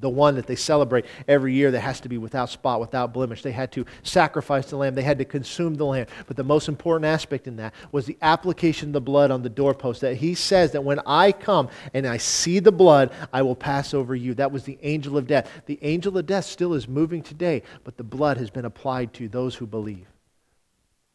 the 0.00 0.08
one 0.08 0.34
that 0.34 0.46
they 0.46 0.56
celebrate 0.56 1.06
every 1.28 1.54
year 1.54 1.70
that 1.70 1.80
has 1.80 2.00
to 2.00 2.08
be 2.08 2.18
without 2.18 2.50
spot, 2.50 2.80
without 2.80 3.12
blemish. 3.12 3.42
They 3.42 3.52
had 3.52 3.72
to 3.72 3.84
sacrifice 4.02 4.66
the 4.66 4.76
lamb, 4.76 4.94
they 4.94 5.02
had 5.02 5.18
to 5.18 5.24
consume 5.24 5.74
the 5.74 5.86
lamb. 5.86 6.06
But 6.26 6.36
the 6.36 6.44
most 6.44 6.68
important 6.68 7.06
aspect 7.06 7.46
in 7.46 7.56
that 7.56 7.74
was 7.92 8.06
the 8.06 8.18
application 8.22 8.90
of 8.90 8.92
the 8.94 9.00
blood 9.00 9.30
on 9.30 9.42
the 9.42 9.48
doorpost. 9.48 10.00
That 10.00 10.16
he 10.16 10.34
says 10.34 10.72
that 10.72 10.82
when 10.82 11.00
I 11.06 11.32
come 11.32 11.68
and 11.92 12.06
I 12.06 12.16
see 12.16 12.58
the 12.58 12.72
blood, 12.72 13.12
I 13.32 13.42
will 13.42 13.56
pass 13.56 13.94
over 13.94 14.14
you. 14.14 14.34
That 14.34 14.52
was 14.52 14.64
the 14.64 14.78
angel 14.82 15.16
of 15.16 15.26
death. 15.26 15.50
The 15.66 15.78
angel 15.82 16.16
of 16.18 16.26
death 16.26 16.44
still 16.44 16.74
is 16.74 16.88
moving 16.88 17.22
today, 17.22 17.62
but 17.84 17.96
the 17.96 18.04
blood 18.04 18.36
has 18.36 18.50
been 18.50 18.64
applied 18.64 19.12
to 19.14 19.28
those 19.28 19.54
who 19.54 19.66
believe. 19.66 20.06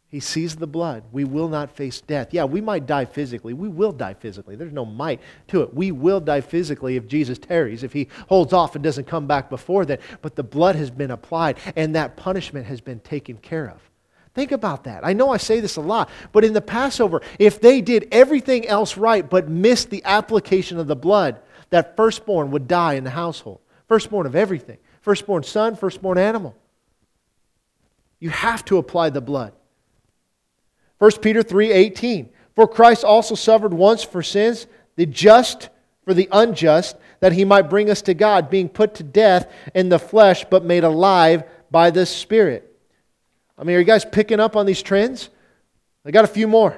He 0.10 0.20
sees 0.20 0.55
the 0.55 0.66
blood. 0.66 1.03
We 1.12 1.24
will 1.24 1.47
not 1.47 1.76
face 1.76 2.01
death. 2.01 2.30
Yeah, 2.32 2.45
we 2.45 2.62
might 2.62 2.88
die 2.88 3.05
physically. 3.05 3.53
We 3.53 3.70
will 3.70 3.91
die 3.91 4.16
physically. 4.16 4.55
There's 4.55 4.74
no 4.74 4.84
might 4.84 5.22
to 5.49 5.62
it. 5.62 5.72
We 5.72 5.91
will 5.91 6.20
die 6.20 6.41
physically 6.41 6.95
if 6.95 7.07
Jesus 7.07 7.38
tarries, 7.38 7.84
if 7.84 7.93
he 7.93 8.07
holds 8.28 8.51
off 8.51 8.74
and 8.74 8.84
doesn't 8.84 9.05
come 9.05 9.28
back 9.28 9.51
before 9.51 9.86
then. 9.86 9.99
But 10.24 10.36
the 10.36 10.43
blood 10.43 10.76
has 10.76 10.89
been 10.89 11.12
applied, 11.12 11.60
and 11.76 11.95
that 11.95 12.18
punishment 12.18 12.66
has 12.66 12.82
been 12.82 12.99
taken 13.01 13.38
care 13.38 13.70
of. 13.70 13.80
Think 14.34 14.51
about 14.51 14.86
that. 14.86 15.05
I 15.05 15.14
know 15.14 15.30
I 15.30 15.38
say 15.38 15.60
this 15.60 15.76
a 15.76 15.82
lot, 15.82 16.10
but 16.32 16.43
in 16.43 16.53
the 16.53 16.62
Passover, 16.62 17.22
if 17.38 17.62
they 17.62 17.80
did 17.80 18.07
everything 18.12 18.68
else 18.68 18.97
right 18.97 19.30
but 19.30 19.47
missed 19.47 19.91
the 19.91 20.03
application 20.05 20.80
of 20.80 20.88
the 20.88 20.95
blood, 20.95 21.39
that 21.70 21.95
firstborn 21.95 22.49
would 22.49 22.68
die 22.68 22.93
in 22.93 23.03
the 23.03 23.10
household. 23.12 23.60
Firstborn 23.88 24.26
of 24.26 24.36
everything. 24.36 24.78
Firstborn 25.01 25.43
son, 25.43 25.76
firstborn 25.76 26.18
animal. 26.18 26.55
You 28.20 28.32
have 28.32 28.66
to 28.66 28.78
apply 28.78 29.12
the 29.12 29.22
blood. 29.22 29.53
1 31.00 31.12
Peter 31.22 31.41
3:18 31.41 32.30
For 32.56 32.68
Christ 32.68 33.04
also 33.04 33.36
suffered 33.36 33.74
once 33.74 34.04
for 34.04 34.22
sins, 34.22 34.68
the 34.95 35.06
just 35.06 35.70
for 36.04 36.14
the 36.14 36.30
unjust, 36.32 36.95
that 37.22 37.34
he 37.34 37.45
might 37.45 37.70
bring 37.70 37.89
us 37.89 38.02
to 38.04 38.14
God, 38.14 38.50
being 38.50 38.70
put 38.70 38.95
to 38.95 39.04
death 39.04 39.52
in 39.74 39.89
the 39.89 40.00
flesh, 40.00 40.45
but 40.50 40.64
made 40.64 40.84
alive 40.84 41.43
by 41.72 41.89
the 41.89 42.06
Spirit. 42.06 42.66
I 43.58 43.64
mean, 43.64 43.76
are 43.76 43.80
you 43.80 43.86
guys 43.86 44.06
picking 44.06 44.39
up 44.39 44.56
on 44.56 44.66
these 44.66 44.82
trends? 44.82 45.30
I 46.06 46.12
got 46.12 46.24
a 46.24 46.30
few 46.30 46.47
more. 46.47 46.78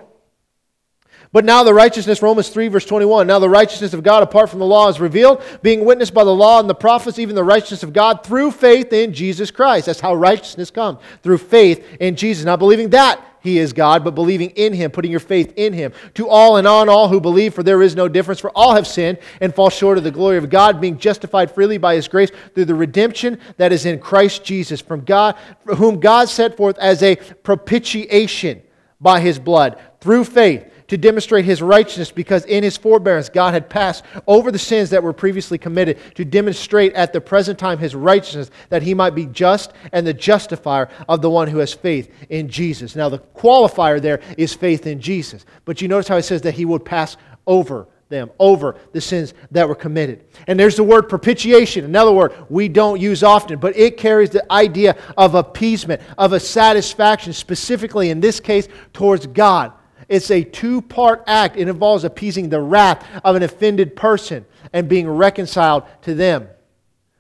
But 1.34 1.46
now 1.46 1.64
the 1.64 1.74
righteousness, 1.74 2.22
Romans 2.22 2.50
3, 2.50 2.68
verse 2.68 2.86
21, 2.86 3.26
now 3.26 3.40
the 3.40 3.48
righteousness 3.48 3.94
of 3.94 4.04
God 4.04 4.22
apart 4.22 4.50
from 4.50 4.60
the 4.60 4.66
law 4.66 4.90
is 4.90 5.00
revealed, 5.00 5.42
being 5.62 5.86
witnessed 5.86 6.14
by 6.14 6.26
the 6.26 6.36
law 6.36 6.60
and 6.60 6.70
the 6.70 6.76
prophets, 6.76 7.20
even 7.20 7.36
the 7.36 7.44
righteousness 7.44 7.84
of 7.84 7.94
God 7.94 8.26
through 8.26 8.52
faith 8.52 8.92
in 8.92 9.14
Jesus 9.14 9.50
Christ. 9.50 9.86
That's 9.86 10.02
how 10.02 10.14
righteousness 10.14 10.72
comes, 10.72 11.00
through 11.24 11.38
faith 11.38 11.86
in 12.02 12.18
Jesus. 12.18 12.44
Not 12.44 12.60
believing 12.60 12.90
that 12.90 13.24
he 13.40 13.60
is 13.60 13.72
God, 13.72 14.04
but 14.04 14.14
believing 14.14 14.50
in 14.52 14.74
him, 14.74 14.92
putting 14.92 15.10
your 15.10 15.22
faith 15.22 15.54
in 15.56 15.72
him. 15.72 15.94
To 16.16 16.28
all 16.28 16.58
and 16.58 16.68
on 16.68 16.90
all 16.90 17.08
who 17.08 17.22
believe, 17.22 17.54
for 17.54 17.64
there 17.64 17.82
is 17.82 17.96
no 17.96 18.10
difference, 18.10 18.42
for 18.42 18.52
all 18.54 18.76
have 18.76 18.86
sinned 18.86 19.18
and 19.40 19.56
fall 19.56 19.70
short 19.70 19.98
of 19.98 20.04
the 20.04 20.12
glory 20.12 20.38
of 20.38 20.50
God, 20.50 20.82
being 20.82 20.98
justified 20.98 21.50
freely 21.50 21.78
by 21.78 21.96
his 21.96 22.10
grace 22.10 22.30
through 22.54 22.66
the 22.66 22.76
redemption 22.76 23.40
that 23.56 23.72
is 23.72 23.86
in 23.86 24.00
Christ 24.00 24.44
Jesus, 24.44 24.82
from 24.82 25.06
God, 25.06 25.38
whom 25.78 26.02
God 26.02 26.28
set 26.28 26.58
forth 26.58 26.78
as 26.78 27.02
a 27.02 27.16
propitiation 27.16 28.62
by 29.00 29.22
his 29.22 29.40
blood, 29.40 29.80
through 30.02 30.26
faith 30.26 30.71
to 30.92 30.98
demonstrate 30.98 31.46
his 31.46 31.62
righteousness 31.62 32.12
because 32.12 32.44
in 32.44 32.66
his 32.66 32.76
forbearance 32.76 33.30
God 33.30 33.54
had 33.54 33.70
passed 33.70 34.04
over 34.28 34.52
the 34.52 34.60
sins 34.60 34.90
that 34.90 35.02
were 35.02 35.14
previously 35.14 35.58
committed 35.58 35.98
to 36.16 36.26
demonstrate 36.26 36.92
at 36.96 37.14
the 37.14 37.22
present 37.22 37.58
time 37.58 37.78
his 37.78 37.96
righteousness 37.96 38.52
that 38.68 38.82
he 38.82 38.94
might 38.94 39.16
be 39.16 39.26
just 39.26 39.72
and 39.94 40.06
the 40.06 40.14
justifier 40.14 40.90
of 41.08 41.22
the 41.22 41.30
one 41.30 41.48
who 41.48 41.60
has 41.60 41.74
faith 41.74 42.14
in 42.28 42.50
Jesus. 42.50 42.94
Now, 42.94 43.08
the 43.08 43.20
qualifier 43.20 44.02
there 44.02 44.20
is 44.38 44.54
faith 44.54 44.86
in 44.86 45.00
Jesus. 45.00 45.46
But 45.64 45.82
you 45.82 45.88
notice 45.88 46.10
how 46.10 46.18
it 46.18 46.24
says 46.24 46.42
that 46.42 46.56
he 46.56 46.66
would 46.66 46.84
pass 46.84 47.16
over 47.48 47.88
them, 48.10 48.30
over 48.38 48.76
the 48.92 49.00
sins 49.00 49.34
that 49.52 49.70
were 49.70 49.76
committed. 49.76 50.26
And 50.48 50.60
there's 50.60 50.76
the 50.76 50.84
word 50.84 51.04
propitiation, 51.04 51.86
another 51.86 52.12
word 52.12 52.34
we 52.50 52.68
don't 52.68 53.00
use 53.00 53.24
often, 53.24 53.60
but 53.60 53.78
it 53.78 53.96
carries 53.96 54.32
the 54.32 54.52
idea 54.52 54.98
of 55.16 55.36
appeasement, 55.36 56.02
of 56.18 56.34
a 56.34 56.40
satisfaction, 56.42 57.32
specifically 57.32 58.10
in 58.10 58.20
this 58.20 58.42
case 58.42 58.68
towards 58.92 59.26
God. 59.26 59.72
It's 60.12 60.30
a 60.30 60.44
two 60.44 60.82
part 60.82 61.24
act. 61.26 61.56
It 61.56 61.70
involves 61.70 62.04
appeasing 62.04 62.50
the 62.50 62.60
wrath 62.60 63.08
of 63.24 63.38
an 63.38 63.44
offended 63.44 63.96
person 63.96 64.46
and 64.74 64.90
being 64.90 65.08
reconciled 65.08 65.84
to 66.02 66.14
them. 66.14 66.50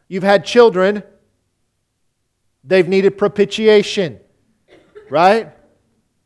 You've 0.09 0.23
had 0.23 0.43
children, 0.43 1.01
they've 2.65 2.89
needed 2.89 3.17
propitiation, 3.17 4.19
right? 5.09 5.53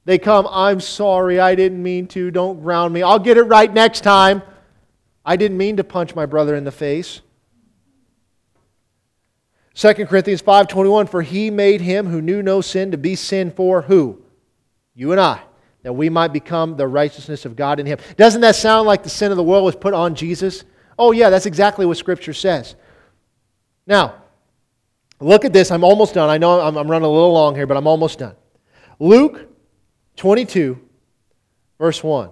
They 0.05 0.17
come, 0.17 0.47
I'm 0.49 0.79
sorry, 0.79 1.39
I 1.39 1.53
didn't 1.53 1.83
mean 1.83 2.07
to, 2.07 2.31
don't 2.31 2.59
ground 2.63 2.95
me. 2.95 3.03
I'll 3.03 3.19
get 3.19 3.37
it 3.37 3.43
right 3.43 3.71
next 3.71 4.01
time. 4.01 4.41
I 5.23 5.35
didn't 5.35 5.57
mean 5.57 5.77
to 5.77 5.83
punch 5.83 6.15
my 6.15 6.25
brother 6.25 6.55
in 6.55 6.63
the 6.63 6.71
face. 6.71 7.21
2 9.75 9.93
Corinthians 10.07 10.41
5:21 10.41 11.09
for 11.09 11.21
he 11.21 11.51
made 11.51 11.81
him 11.81 12.07
who 12.07 12.23
knew 12.23 12.41
no 12.41 12.59
sin 12.59 12.89
to 12.89 12.97
be 12.97 13.15
sin 13.15 13.51
for 13.51 13.83
who? 13.83 14.23
You 14.95 15.11
and 15.11 15.21
I 15.21 15.43
that 15.85 15.93
we 15.93 16.09
might 16.09 16.33
become 16.33 16.75
the 16.75 16.87
righteousness 16.87 17.45
of 17.45 17.55
God 17.55 17.79
in 17.79 17.85
him. 17.85 17.99
Doesn't 18.17 18.41
that 18.41 18.55
sound 18.55 18.87
like 18.87 19.03
the 19.03 19.09
sin 19.09 19.29
of 19.29 19.37
the 19.37 19.43
world 19.43 19.63
was 19.63 19.75
put 19.75 19.93
on 19.93 20.15
Jesus? 20.15 20.63
Oh, 20.97 21.11
yeah, 21.11 21.29
that's 21.29 21.45
exactly 21.45 21.85
what 21.85 21.95
Scripture 21.95 22.33
says. 22.33 22.73
Now, 23.85 24.15
look 25.19 25.45
at 25.45 25.53
this. 25.53 25.69
I'm 25.69 25.83
almost 25.83 26.15
done. 26.15 26.27
I 26.27 26.39
know 26.39 26.59
I'm, 26.59 26.75
I'm 26.75 26.89
running 26.89 27.05
a 27.05 27.11
little 27.11 27.33
long 27.33 27.53
here, 27.53 27.67
but 27.67 27.77
I'm 27.77 27.85
almost 27.85 28.17
done. 28.17 28.33
Luke 28.97 29.47
22, 30.15 30.79
verse 31.77 32.03
1. 32.03 32.31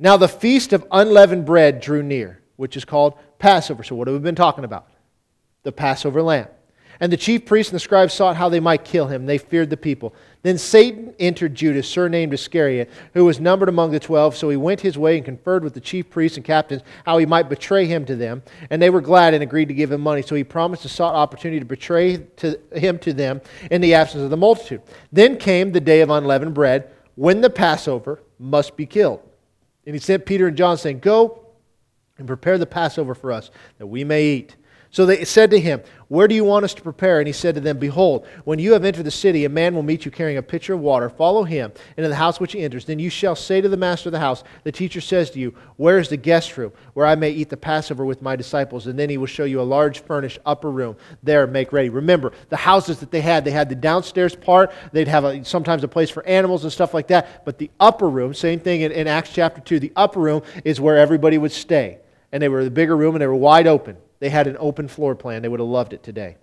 Now 0.00 0.16
the 0.16 0.26
feast 0.26 0.72
of 0.72 0.84
unleavened 0.90 1.46
bread 1.46 1.80
drew 1.80 2.02
near, 2.02 2.42
which 2.56 2.76
is 2.76 2.84
called 2.84 3.16
Passover. 3.38 3.84
So, 3.84 3.94
what 3.94 4.08
have 4.08 4.14
we 4.16 4.18
been 4.18 4.34
talking 4.34 4.64
about? 4.64 4.88
The 5.62 5.70
Passover 5.70 6.20
lamb. 6.20 6.48
And 6.98 7.12
the 7.12 7.16
chief 7.16 7.46
priests 7.46 7.70
and 7.70 7.76
the 7.76 7.80
scribes 7.80 8.12
sought 8.12 8.36
how 8.36 8.48
they 8.48 8.60
might 8.60 8.84
kill 8.84 9.06
him. 9.06 9.26
They 9.26 9.38
feared 9.38 9.70
the 9.70 9.76
people. 9.76 10.14
Then 10.44 10.58
Satan 10.58 11.14
entered 11.18 11.54
Judas, 11.54 11.88
surnamed 11.88 12.34
Iscariot, 12.34 12.90
who 13.14 13.24
was 13.24 13.40
numbered 13.40 13.70
among 13.70 13.92
the 13.92 13.98
twelve. 13.98 14.36
So 14.36 14.50
he 14.50 14.58
went 14.58 14.82
his 14.82 14.98
way 14.98 15.16
and 15.16 15.24
conferred 15.24 15.64
with 15.64 15.72
the 15.72 15.80
chief 15.80 16.10
priests 16.10 16.36
and 16.36 16.44
captains 16.44 16.82
how 17.06 17.16
he 17.16 17.24
might 17.24 17.48
betray 17.48 17.86
him 17.86 18.04
to 18.04 18.14
them. 18.14 18.42
And 18.68 18.80
they 18.80 18.90
were 18.90 19.00
glad 19.00 19.32
and 19.32 19.42
agreed 19.42 19.68
to 19.68 19.74
give 19.74 19.90
him 19.90 20.02
money. 20.02 20.20
So 20.20 20.34
he 20.34 20.44
promised 20.44 20.84
and 20.84 20.90
sought 20.90 21.14
opportunity 21.14 21.60
to 21.60 21.64
betray 21.64 22.18
to 22.36 22.60
him 22.74 22.98
to 22.98 23.14
them 23.14 23.40
in 23.70 23.80
the 23.80 23.94
absence 23.94 24.22
of 24.22 24.28
the 24.28 24.36
multitude. 24.36 24.82
Then 25.10 25.38
came 25.38 25.72
the 25.72 25.80
day 25.80 26.02
of 26.02 26.10
unleavened 26.10 26.52
bread, 26.52 26.90
when 27.14 27.40
the 27.40 27.48
Passover 27.48 28.20
must 28.38 28.76
be 28.76 28.84
killed. 28.84 29.22
And 29.86 29.94
he 29.94 30.00
sent 30.00 30.26
Peter 30.26 30.46
and 30.48 30.58
John, 30.58 30.76
saying, 30.76 30.98
Go 30.98 31.46
and 32.18 32.26
prepare 32.26 32.58
the 32.58 32.66
Passover 32.66 33.14
for 33.14 33.32
us, 33.32 33.50
that 33.78 33.86
we 33.86 34.04
may 34.04 34.26
eat. 34.26 34.56
So 34.94 35.06
they 35.06 35.24
said 35.24 35.50
to 35.50 35.58
him, 35.58 35.82
Where 36.06 36.28
do 36.28 36.36
you 36.36 36.44
want 36.44 36.64
us 36.64 36.72
to 36.74 36.82
prepare? 36.82 37.18
And 37.18 37.26
he 37.26 37.32
said 37.32 37.56
to 37.56 37.60
them, 37.60 37.78
Behold, 37.78 38.28
when 38.44 38.60
you 38.60 38.74
have 38.74 38.84
entered 38.84 39.02
the 39.02 39.10
city, 39.10 39.44
a 39.44 39.48
man 39.48 39.74
will 39.74 39.82
meet 39.82 40.04
you 40.04 40.12
carrying 40.12 40.38
a 40.38 40.42
pitcher 40.42 40.74
of 40.74 40.80
water. 40.82 41.10
Follow 41.10 41.42
him 41.42 41.72
into 41.96 42.08
the 42.08 42.14
house 42.14 42.38
which 42.38 42.52
he 42.52 42.60
enters. 42.60 42.84
Then 42.84 43.00
you 43.00 43.10
shall 43.10 43.34
say 43.34 43.60
to 43.60 43.68
the 43.68 43.76
master 43.76 44.10
of 44.10 44.12
the 44.12 44.20
house, 44.20 44.44
The 44.62 44.70
teacher 44.70 45.00
says 45.00 45.30
to 45.30 45.40
you, 45.40 45.52
Where 45.78 45.98
is 45.98 46.10
the 46.10 46.16
guest 46.16 46.56
room, 46.56 46.70
where 46.92 47.06
I 47.06 47.16
may 47.16 47.30
eat 47.30 47.48
the 47.48 47.56
Passover 47.56 48.04
with 48.04 48.22
my 48.22 48.36
disciples? 48.36 48.86
And 48.86 48.96
then 48.96 49.10
he 49.10 49.18
will 49.18 49.26
show 49.26 49.42
you 49.42 49.60
a 49.60 49.62
large 49.62 49.98
furnished 49.98 50.38
upper 50.46 50.70
room. 50.70 50.96
There, 51.24 51.44
make 51.48 51.72
ready. 51.72 51.88
Remember, 51.88 52.30
the 52.48 52.56
houses 52.56 53.00
that 53.00 53.10
they 53.10 53.20
had, 53.20 53.44
they 53.44 53.50
had 53.50 53.68
the 53.68 53.74
downstairs 53.74 54.36
part. 54.36 54.70
They'd 54.92 55.08
have 55.08 55.24
a, 55.24 55.44
sometimes 55.44 55.82
a 55.82 55.88
place 55.88 56.10
for 56.10 56.24
animals 56.24 56.62
and 56.62 56.72
stuff 56.72 56.94
like 56.94 57.08
that. 57.08 57.44
But 57.44 57.58
the 57.58 57.72
upper 57.80 58.08
room, 58.08 58.32
same 58.32 58.60
thing 58.60 58.82
in, 58.82 58.92
in 58.92 59.08
Acts 59.08 59.32
chapter 59.32 59.60
2, 59.60 59.80
the 59.80 59.92
upper 59.96 60.20
room 60.20 60.42
is 60.64 60.80
where 60.80 60.98
everybody 60.98 61.36
would 61.36 61.50
stay. 61.50 61.98
And 62.30 62.40
they 62.40 62.48
were 62.48 62.62
the 62.62 62.70
bigger 62.70 62.96
room 62.96 63.16
and 63.16 63.22
they 63.22 63.26
were 63.26 63.34
wide 63.34 63.66
open 63.66 63.96
they 64.24 64.30
had 64.30 64.46
an 64.46 64.56
open 64.58 64.88
floor 64.88 65.14
plan, 65.14 65.42
they 65.42 65.48
would 65.48 65.60
have 65.60 65.68
loved 65.68 65.92
it 65.92 66.02
today. 66.02 66.38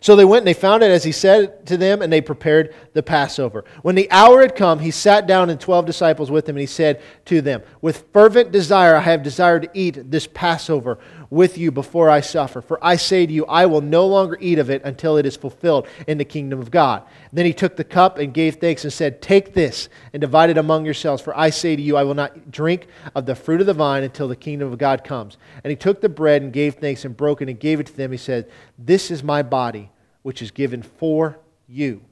So 0.00 0.16
they 0.16 0.24
went 0.24 0.40
and 0.40 0.48
they 0.48 0.54
found 0.54 0.82
it 0.82 0.90
as 0.90 1.04
he 1.04 1.12
said 1.12 1.66
to 1.66 1.76
them, 1.76 2.00
and 2.00 2.10
they 2.10 2.22
prepared 2.22 2.74
the 2.94 3.02
Passover. 3.02 3.64
When 3.82 3.94
the 3.94 4.10
hour 4.10 4.40
had 4.40 4.56
come, 4.56 4.78
he 4.78 4.90
sat 4.90 5.26
down 5.26 5.50
and 5.50 5.60
twelve 5.60 5.84
disciples 5.84 6.30
with 6.30 6.48
him, 6.48 6.56
and 6.56 6.60
he 6.60 6.66
said 6.66 7.02
to 7.26 7.40
them, 7.42 7.62
With 7.82 8.06
fervent 8.12 8.50
desire 8.50 8.96
I 8.96 9.00
have 9.00 9.22
desired 9.22 9.62
to 9.62 9.70
eat 9.74 10.10
this 10.10 10.26
Passover 10.26 10.98
with 11.30 11.58
you 11.58 11.70
before 11.70 12.08
I 12.08 12.20
suffer. 12.20 12.60
For 12.60 12.78
I 12.82 12.96
say 12.96 13.26
to 13.26 13.32
you, 13.32 13.44
I 13.46 13.66
will 13.66 13.80
no 13.80 14.06
longer 14.06 14.38
eat 14.40 14.58
of 14.58 14.70
it 14.70 14.82
until 14.84 15.16
it 15.16 15.26
is 15.26 15.36
fulfilled 15.36 15.86
in 16.06 16.18
the 16.18 16.24
kingdom 16.24 16.60
of 16.60 16.70
God. 16.70 17.02
then 17.32 17.46
he 17.46 17.52
took 17.52 17.76
the 17.76 17.84
cup 17.84 18.18
and 18.18 18.32
gave 18.32 18.56
thanks 18.56 18.84
and 18.84 18.92
said, 18.92 19.20
Take 19.20 19.54
this 19.54 19.88
and 20.12 20.20
divide 20.20 20.50
it 20.50 20.58
among 20.58 20.84
yourselves. 20.84 21.22
For 21.22 21.36
I 21.36 21.50
say 21.50 21.76
to 21.76 21.82
you, 21.82 21.96
I 21.96 22.04
will 22.04 22.14
not 22.14 22.50
drink 22.50 22.86
of 23.14 23.26
the 23.26 23.34
fruit 23.34 23.60
of 23.60 23.66
the 23.66 23.74
vine 23.74 24.04
until 24.04 24.28
the 24.28 24.36
kingdom 24.36 24.72
of 24.72 24.78
God 24.78 25.04
comes. 25.04 25.36
And 25.62 25.70
he 25.70 25.76
took 25.76 26.00
the 26.00 26.08
bread 26.08 26.42
and 26.42 26.52
gave 26.52 26.76
thanks 26.76 27.04
and 27.04 27.16
broke 27.16 27.42
it 27.42 27.48
and 27.48 27.60
gave 27.60 27.80
it 27.80 27.86
to 27.86 27.96
them. 27.96 28.12
He 28.12 28.18
said, 28.18 28.50
This 28.78 29.10
is 29.10 29.22
my 29.22 29.42
body, 29.42 29.90
which 30.22 30.40
is 30.40 30.50
given 30.50 30.82
for 30.82 31.38
you. 31.66 32.02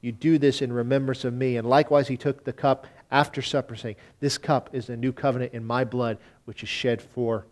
You 0.00 0.12
do 0.12 0.38
this 0.38 0.62
in 0.62 0.72
remembrance 0.72 1.24
of 1.24 1.32
me. 1.32 1.56
And 1.56 1.68
likewise, 1.68 2.08
he 2.08 2.16
took 2.16 2.44
the 2.44 2.52
cup 2.52 2.86
after 3.10 3.42
supper, 3.42 3.74
saying, 3.74 3.96
This 4.20 4.38
cup 4.38 4.70
is 4.72 4.86
the 4.86 4.96
new 4.96 5.12
covenant 5.12 5.54
in 5.54 5.64
my 5.64 5.84
blood, 5.84 6.18
which 6.44 6.62
is 6.62 6.68
shed 6.68 7.00
for 7.00 7.46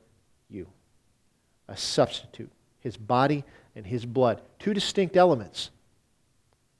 a 1.69 1.77
substitute 1.77 2.51
his 2.87 2.97
body 2.97 3.43
and 3.75 3.85
his 3.85 4.07
blood. 4.07 4.41
Two 4.61 4.73
distinct 4.73 5.17
elements. 5.17 5.71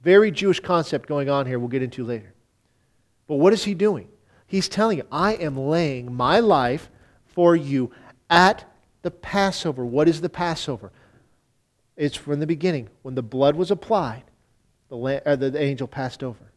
Very 0.03 0.31
Jewish 0.31 0.61
concept 0.61 1.09
going 1.09 1.29
on 1.29 1.47
here, 1.47 1.59
we'll 1.59 1.69
get 1.69 1.83
into 1.83 2.05
later. 2.05 2.33
But 3.27 3.37
what 3.37 3.53
is 3.53 3.65
he 3.65 3.75
doing? 3.75 4.07
He's 4.47 4.69
telling 4.69 4.99
you, 4.99 5.05
I 5.11 5.35
am 5.35 5.57
laying 5.57 6.15
my 6.15 6.39
life 6.39 6.91
for 7.25 7.57
you 7.57 7.91
at 8.31 8.65
the 9.03 9.11
Passover. 9.11 9.85
What 9.85 10.09
is 10.09 10.21
the 10.21 10.29
Passover? 10.29 10.93
It's 11.97 12.17
from 12.17 12.39
the 12.39 12.47
beginning. 12.47 12.89
When 13.03 13.17
the 13.17 13.23
blood 13.23 13.57
was 13.57 13.73
applied, 13.73 14.23
the, 14.89 15.23
uh, 15.27 15.35
the 15.35 15.61
angel 15.61 15.89
passed 15.89 16.23
over. 16.23 16.53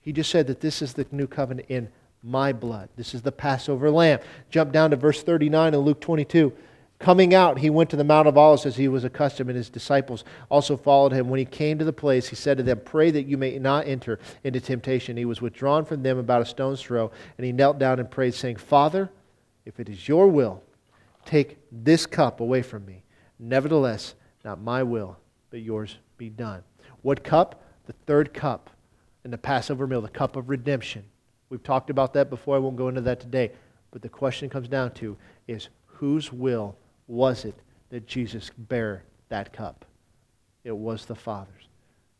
He 0.00 0.12
just 0.12 0.30
said 0.30 0.48
that 0.48 0.60
this 0.60 0.82
is 0.82 0.94
the 0.94 1.06
new 1.12 1.28
covenant 1.28 1.68
in 1.70 1.88
my 2.20 2.52
blood. 2.52 2.88
This 2.96 3.14
is 3.14 3.22
the 3.22 3.30
Passover 3.30 3.90
lamb. 3.90 4.18
Jump 4.50 4.72
down 4.72 4.90
to 4.90 4.96
verse 4.96 5.22
39 5.22 5.72
in 5.72 5.80
Luke 5.80 6.00
22. 6.00 6.52
Coming 7.04 7.34
out, 7.34 7.58
he 7.58 7.68
went 7.68 7.90
to 7.90 7.96
the 7.96 8.02
Mount 8.02 8.26
of 8.28 8.38
Olives 8.38 8.64
as 8.64 8.76
he 8.76 8.88
was 8.88 9.04
accustomed, 9.04 9.50
and 9.50 9.58
his 9.58 9.68
disciples 9.68 10.24
also 10.50 10.74
followed 10.74 11.12
him. 11.12 11.28
When 11.28 11.36
he 11.36 11.44
came 11.44 11.78
to 11.78 11.84
the 11.84 11.92
place, 11.92 12.28
he 12.28 12.34
said 12.34 12.56
to 12.56 12.62
them, 12.62 12.80
Pray 12.82 13.10
that 13.10 13.26
you 13.26 13.36
may 13.36 13.58
not 13.58 13.86
enter 13.86 14.18
into 14.42 14.58
temptation. 14.58 15.18
He 15.18 15.26
was 15.26 15.42
withdrawn 15.42 15.84
from 15.84 16.02
them 16.02 16.16
about 16.16 16.40
a 16.40 16.46
stone's 16.46 16.80
throw, 16.80 17.10
and 17.36 17.44
he 17.44 17.52
knelt 17.52 17.78
down 17.78 18.00
and 18.00 18.10
prayed, 18.10 18.32
saying, 18.32 18.56
Father, 18.56 19.10
if 19.66 19.78
it 19.78 19.90
is 19.90 20.08
your 20.08 20.28
will, 20.28 20.62
take 21.26 21.58
this 21.70 22.06
cup 22.06 22.40
away 22.40 22.62
from 22.62 22.86
me. 22.86 23.02
Nevertheless, 23.38 24.14
not 24.42 24.62
my 24.62 24.82
will, 24.82 25.18
but 25.50 25.60
yours 25.60 25.98
be 26.16 26.30
done. 26.30 26.62
What 27.02 27.22
cup? 27.22 27.62
The 27.84 27.92
third 28.06 28.32
cup 28.32 28.70
in 29.26 29.30
the 29.30 29.36
Passover 29.36 29.86
meal, 29.86 30.00
the 30.00 30.08
cup 30.08 30.36
of 30.36 30.48
redemption. 30.48 31.04
We've 31.50 31.62
talked 31.62 31.90
about 31.90 32.14
that 32.14 32.30
before. 32.30 32.56
I 32.56 32.60
won't 32.60 32.76
go 32.76 32.88
into 32.88 33.02
that 33.02 33.20
today. 33.20 33.52
But 33.90 34.00
the 34.00 34.08
question 34.08 34.48
comes 34.48 34.68
down 34.68 34.92
to 34.92 35.18
is 35.46 35.68
whose 35.84 36.32
will 36.32 36.78
was 37.06 37.44
it 37.44 37.54
that 37.90 38.06
Jesus 38.06 38.50
bare 38.56 39.04
that 39.28 39.52
cup? 39.52 39.84
It 40.64 40.76
was 40.76 41.04
the 41.04 41.14
Father's. 41.14 41.68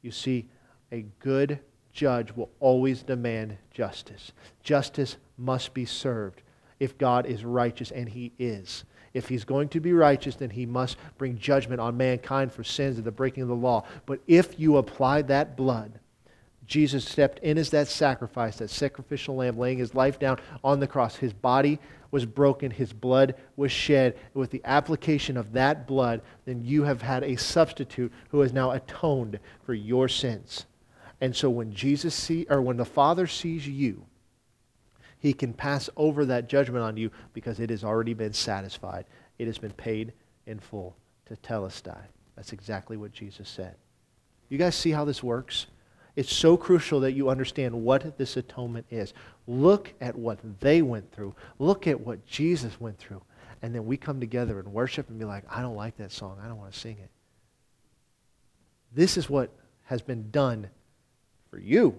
You 0.02 0.10
see, 0.10 0.46
a 0.92 1.06
good 1.18 1.58
judge 1.92 2.34
will 2.36 2.50
always 2.60 3.02
demand 3.02 3.56
justice. 3.70 4.32
Justice 4.62 5.16
must 5.38 5.72
be 5.72 5.84
served 5.84 6.42
if 6.80 6.98
God 6.98 7.26
is 7.26 7.44
righteous, 7.44 7.90
and 7.90 8.08
He 8.08 8.32
is. 8.38 8.84
If 9.14 9.28
He's 9.28 9.44
going 9.44 9.68
to 9.70 9.80
be 9.80 9.92
righteous, 9.92 10.36
then 10.36 10.50
He 10.50 10.66
must 10.66 10.98
bring 11.16 11.38
judgment 11.38 11.80
on 11.80 11.96
mankind 11.96 12.52
for 12.52 12.64
sins 12.64 12.96
and 12.96 13.06
the 13.06 13.12
breaking 13.12 13.44
of 13.44 13.48
the 13.48 13.54
law. 13.54 13.84
But 14.06 14.20
if 14.26 14.58
you 14.58 14.76
apply 14.76 15.22
that 15.22 15.56
blood, 15.56 16.00
Jesus 16.66 17.04
stepped 17.04 17.38
in 17.40 17.58
as 17.58 17.70
that 17.70 17.88
sacrifice, 17.88 18.56
that 18.56 18.70
sacrificial 18.70 19.36
lamb, 19.36 19.58
laying 19.58 19.78
his 19.78 19.94
life 19.94 20.18
down 20.18 20.38
on 20.62 20.80
the 20.80 20.86
cross. 20.86 21.16
His 21.16 21.32
body 21.32 21.78
was 22.14 22.24
broken, 22.24 22.70
his 22.70 22.92
blood 22.92 23.34
was 23.56 23.72
shed. 23.72 24.16
With 24.34 24.52
the 24.52 24.62
application 24.64 25.36
of 25.36 25.52
that 25.54 25.84
blood, 25.84 26.22
then 26.44 26.62
you 26.64 26.84
have 26.84 27.02
had 27.02 27.24
a 27.24 27.34
substitute 27.34 28.12
who 28.28 28.38
has 28.38 28.52
now 28.52 28.70
atoned 28.70 29.40
for 29.66 29.74
your 29.74 30.08
sins. 30.08 30.64
And 31.20 31.34
so 31.34 31.50
when 31.50 31.74
Jesus 31.74 32.14
see 32.14 32.46
or 32.48 32.62
when 32.62 32.76
the 32.76 32.84
Father 32.84 33.26
sees 33.26 33.66
you, 33.66 34.06
he 35.18 35.32
can 35.32 35.52
pass 35.52 35.90
over 35.96 36.24
that 36.26 36.48
judgment 36.48 36.84
on 36.84 36.96
you 36.96 37.10
because 37.32 37.58
it 37.58 37.70
has 37.70 37.82
already 37.82 38.14
been 38.14 38.32
satisfied. 38.32 39.06
It 39.40 39.48
has 39.48 39.58
been 39.58 39.72
paid 39.72 40.12
in 40.46 40.60
full 40.60 40.94
tetelestai. 41.28 41.98
That's 42.36 42.52
exactly 42.52 42.96
what 42.96 43.10
Jesus 43.10 43.48
said. 43.48 43.74
You 44.50 44.58
guys 44.58 44.76
see 44.76 44.92
how 44.92 45.04
this 45.04 45.20
works? 45.20 45.66
It's 46.16 46.32
so 46.32 46.56
crucial 46.56 47.00
that 47.00 47.12
you 47.12 47.28
understand 47.28 47.74
what 47.74 48.16
this 48.16 48.36
atonement 48.36 48.86
is. 48.90 49.12
Look 49.46 49.92
at 50.00 50.16
what 50.16 50.38
they 50.60 50.80
went 50.80 51.12
through. 51.12 51.34
Look 51.58 51.86
at 51.86 52.00
what 52.00 52.24
Jesus 52.24 52.80
went 52.80 52.98
through. 52.98 53.22
And 53.62 53.74
then 53.74 53.86
we 53.86 53.96
come 53.96 54.20
together 54.20 54.58
and 54.60 54.72
worship 54.72 55.08
and 55.08 55.18
be 55.18 55.24
like, 55.24 55.44
I 55.50 55.60
don't 55.60 55.74
like 55.74 55.96
that 55.96 56.12
song. 56.12 56.38
I 56.42 56.46
don't 56.46 56.58
want 56.58 56.72
to 56.72 56.78
sing 56.78 56.98
it. 57.02 57.10
This 58.92 59.16
is 59.16 59.28
what 59.28 59.50
has 59.84 60.02
been 60.02 60.30
done 60.30 60.68
for 61.50 61.58
you 61.58 61.98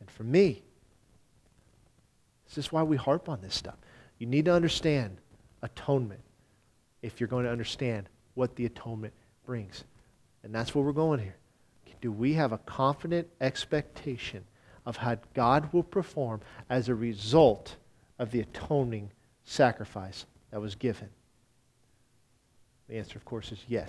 and 0.00 0.10
for 0.10 0.24
me. 0.24 0.62
This 2.48 2.58
is 2.58 2.72
why 2.72 2.82
we 2.82 2.96
harp 2.96 3.28
on 3.28 3.40
this 3.42 3.54
stuff. 3.54 3.76
You 4.18 4.26
need 4.26 4.46
to 4.46 4.52
understand 4.52 5.18
atonement 5.62 6.20
if 7.02 7.20
you're 7.20 7.28
going 7.28 7.44
to 7.44 7.50
understand 7.50 8.08
what 8.34 8.56
the 8.56 8.66
atonement 8.66 9.14
brings. 9.44 9.84
And 10.42 10.52
that's 10.52 10.74
where 10.74 10.84
we're 10.84 10.92
going 10.92 11.20
here 11.20 11.36
do 12.06 12.12
we 12.12 12.34
have 12.34 12.52
a 12.52 12.58
confident 12.58 13.26
expectation 13.40 14.44
of 14.84 14.96
how 14.96 15.16
God 15.34 15.72
will 15.72 15.82
perform 15.82 16.40
as 16.70 16.88
a 16.88 16.94
result 16.94 17.74
of 18.20 18.30
the 18.30 18.38
atoning 18.38 19.10
sacrifice 19.42 20.24
that 20.52 20.60
was 20.60 20.76
given? 20.76 21.08
The 22.88 22.98
answer, 22.98 23.18
of 23.18 23.24
course, 23.24 23.50
is 23.50 23.58
yes. 23.66 23.84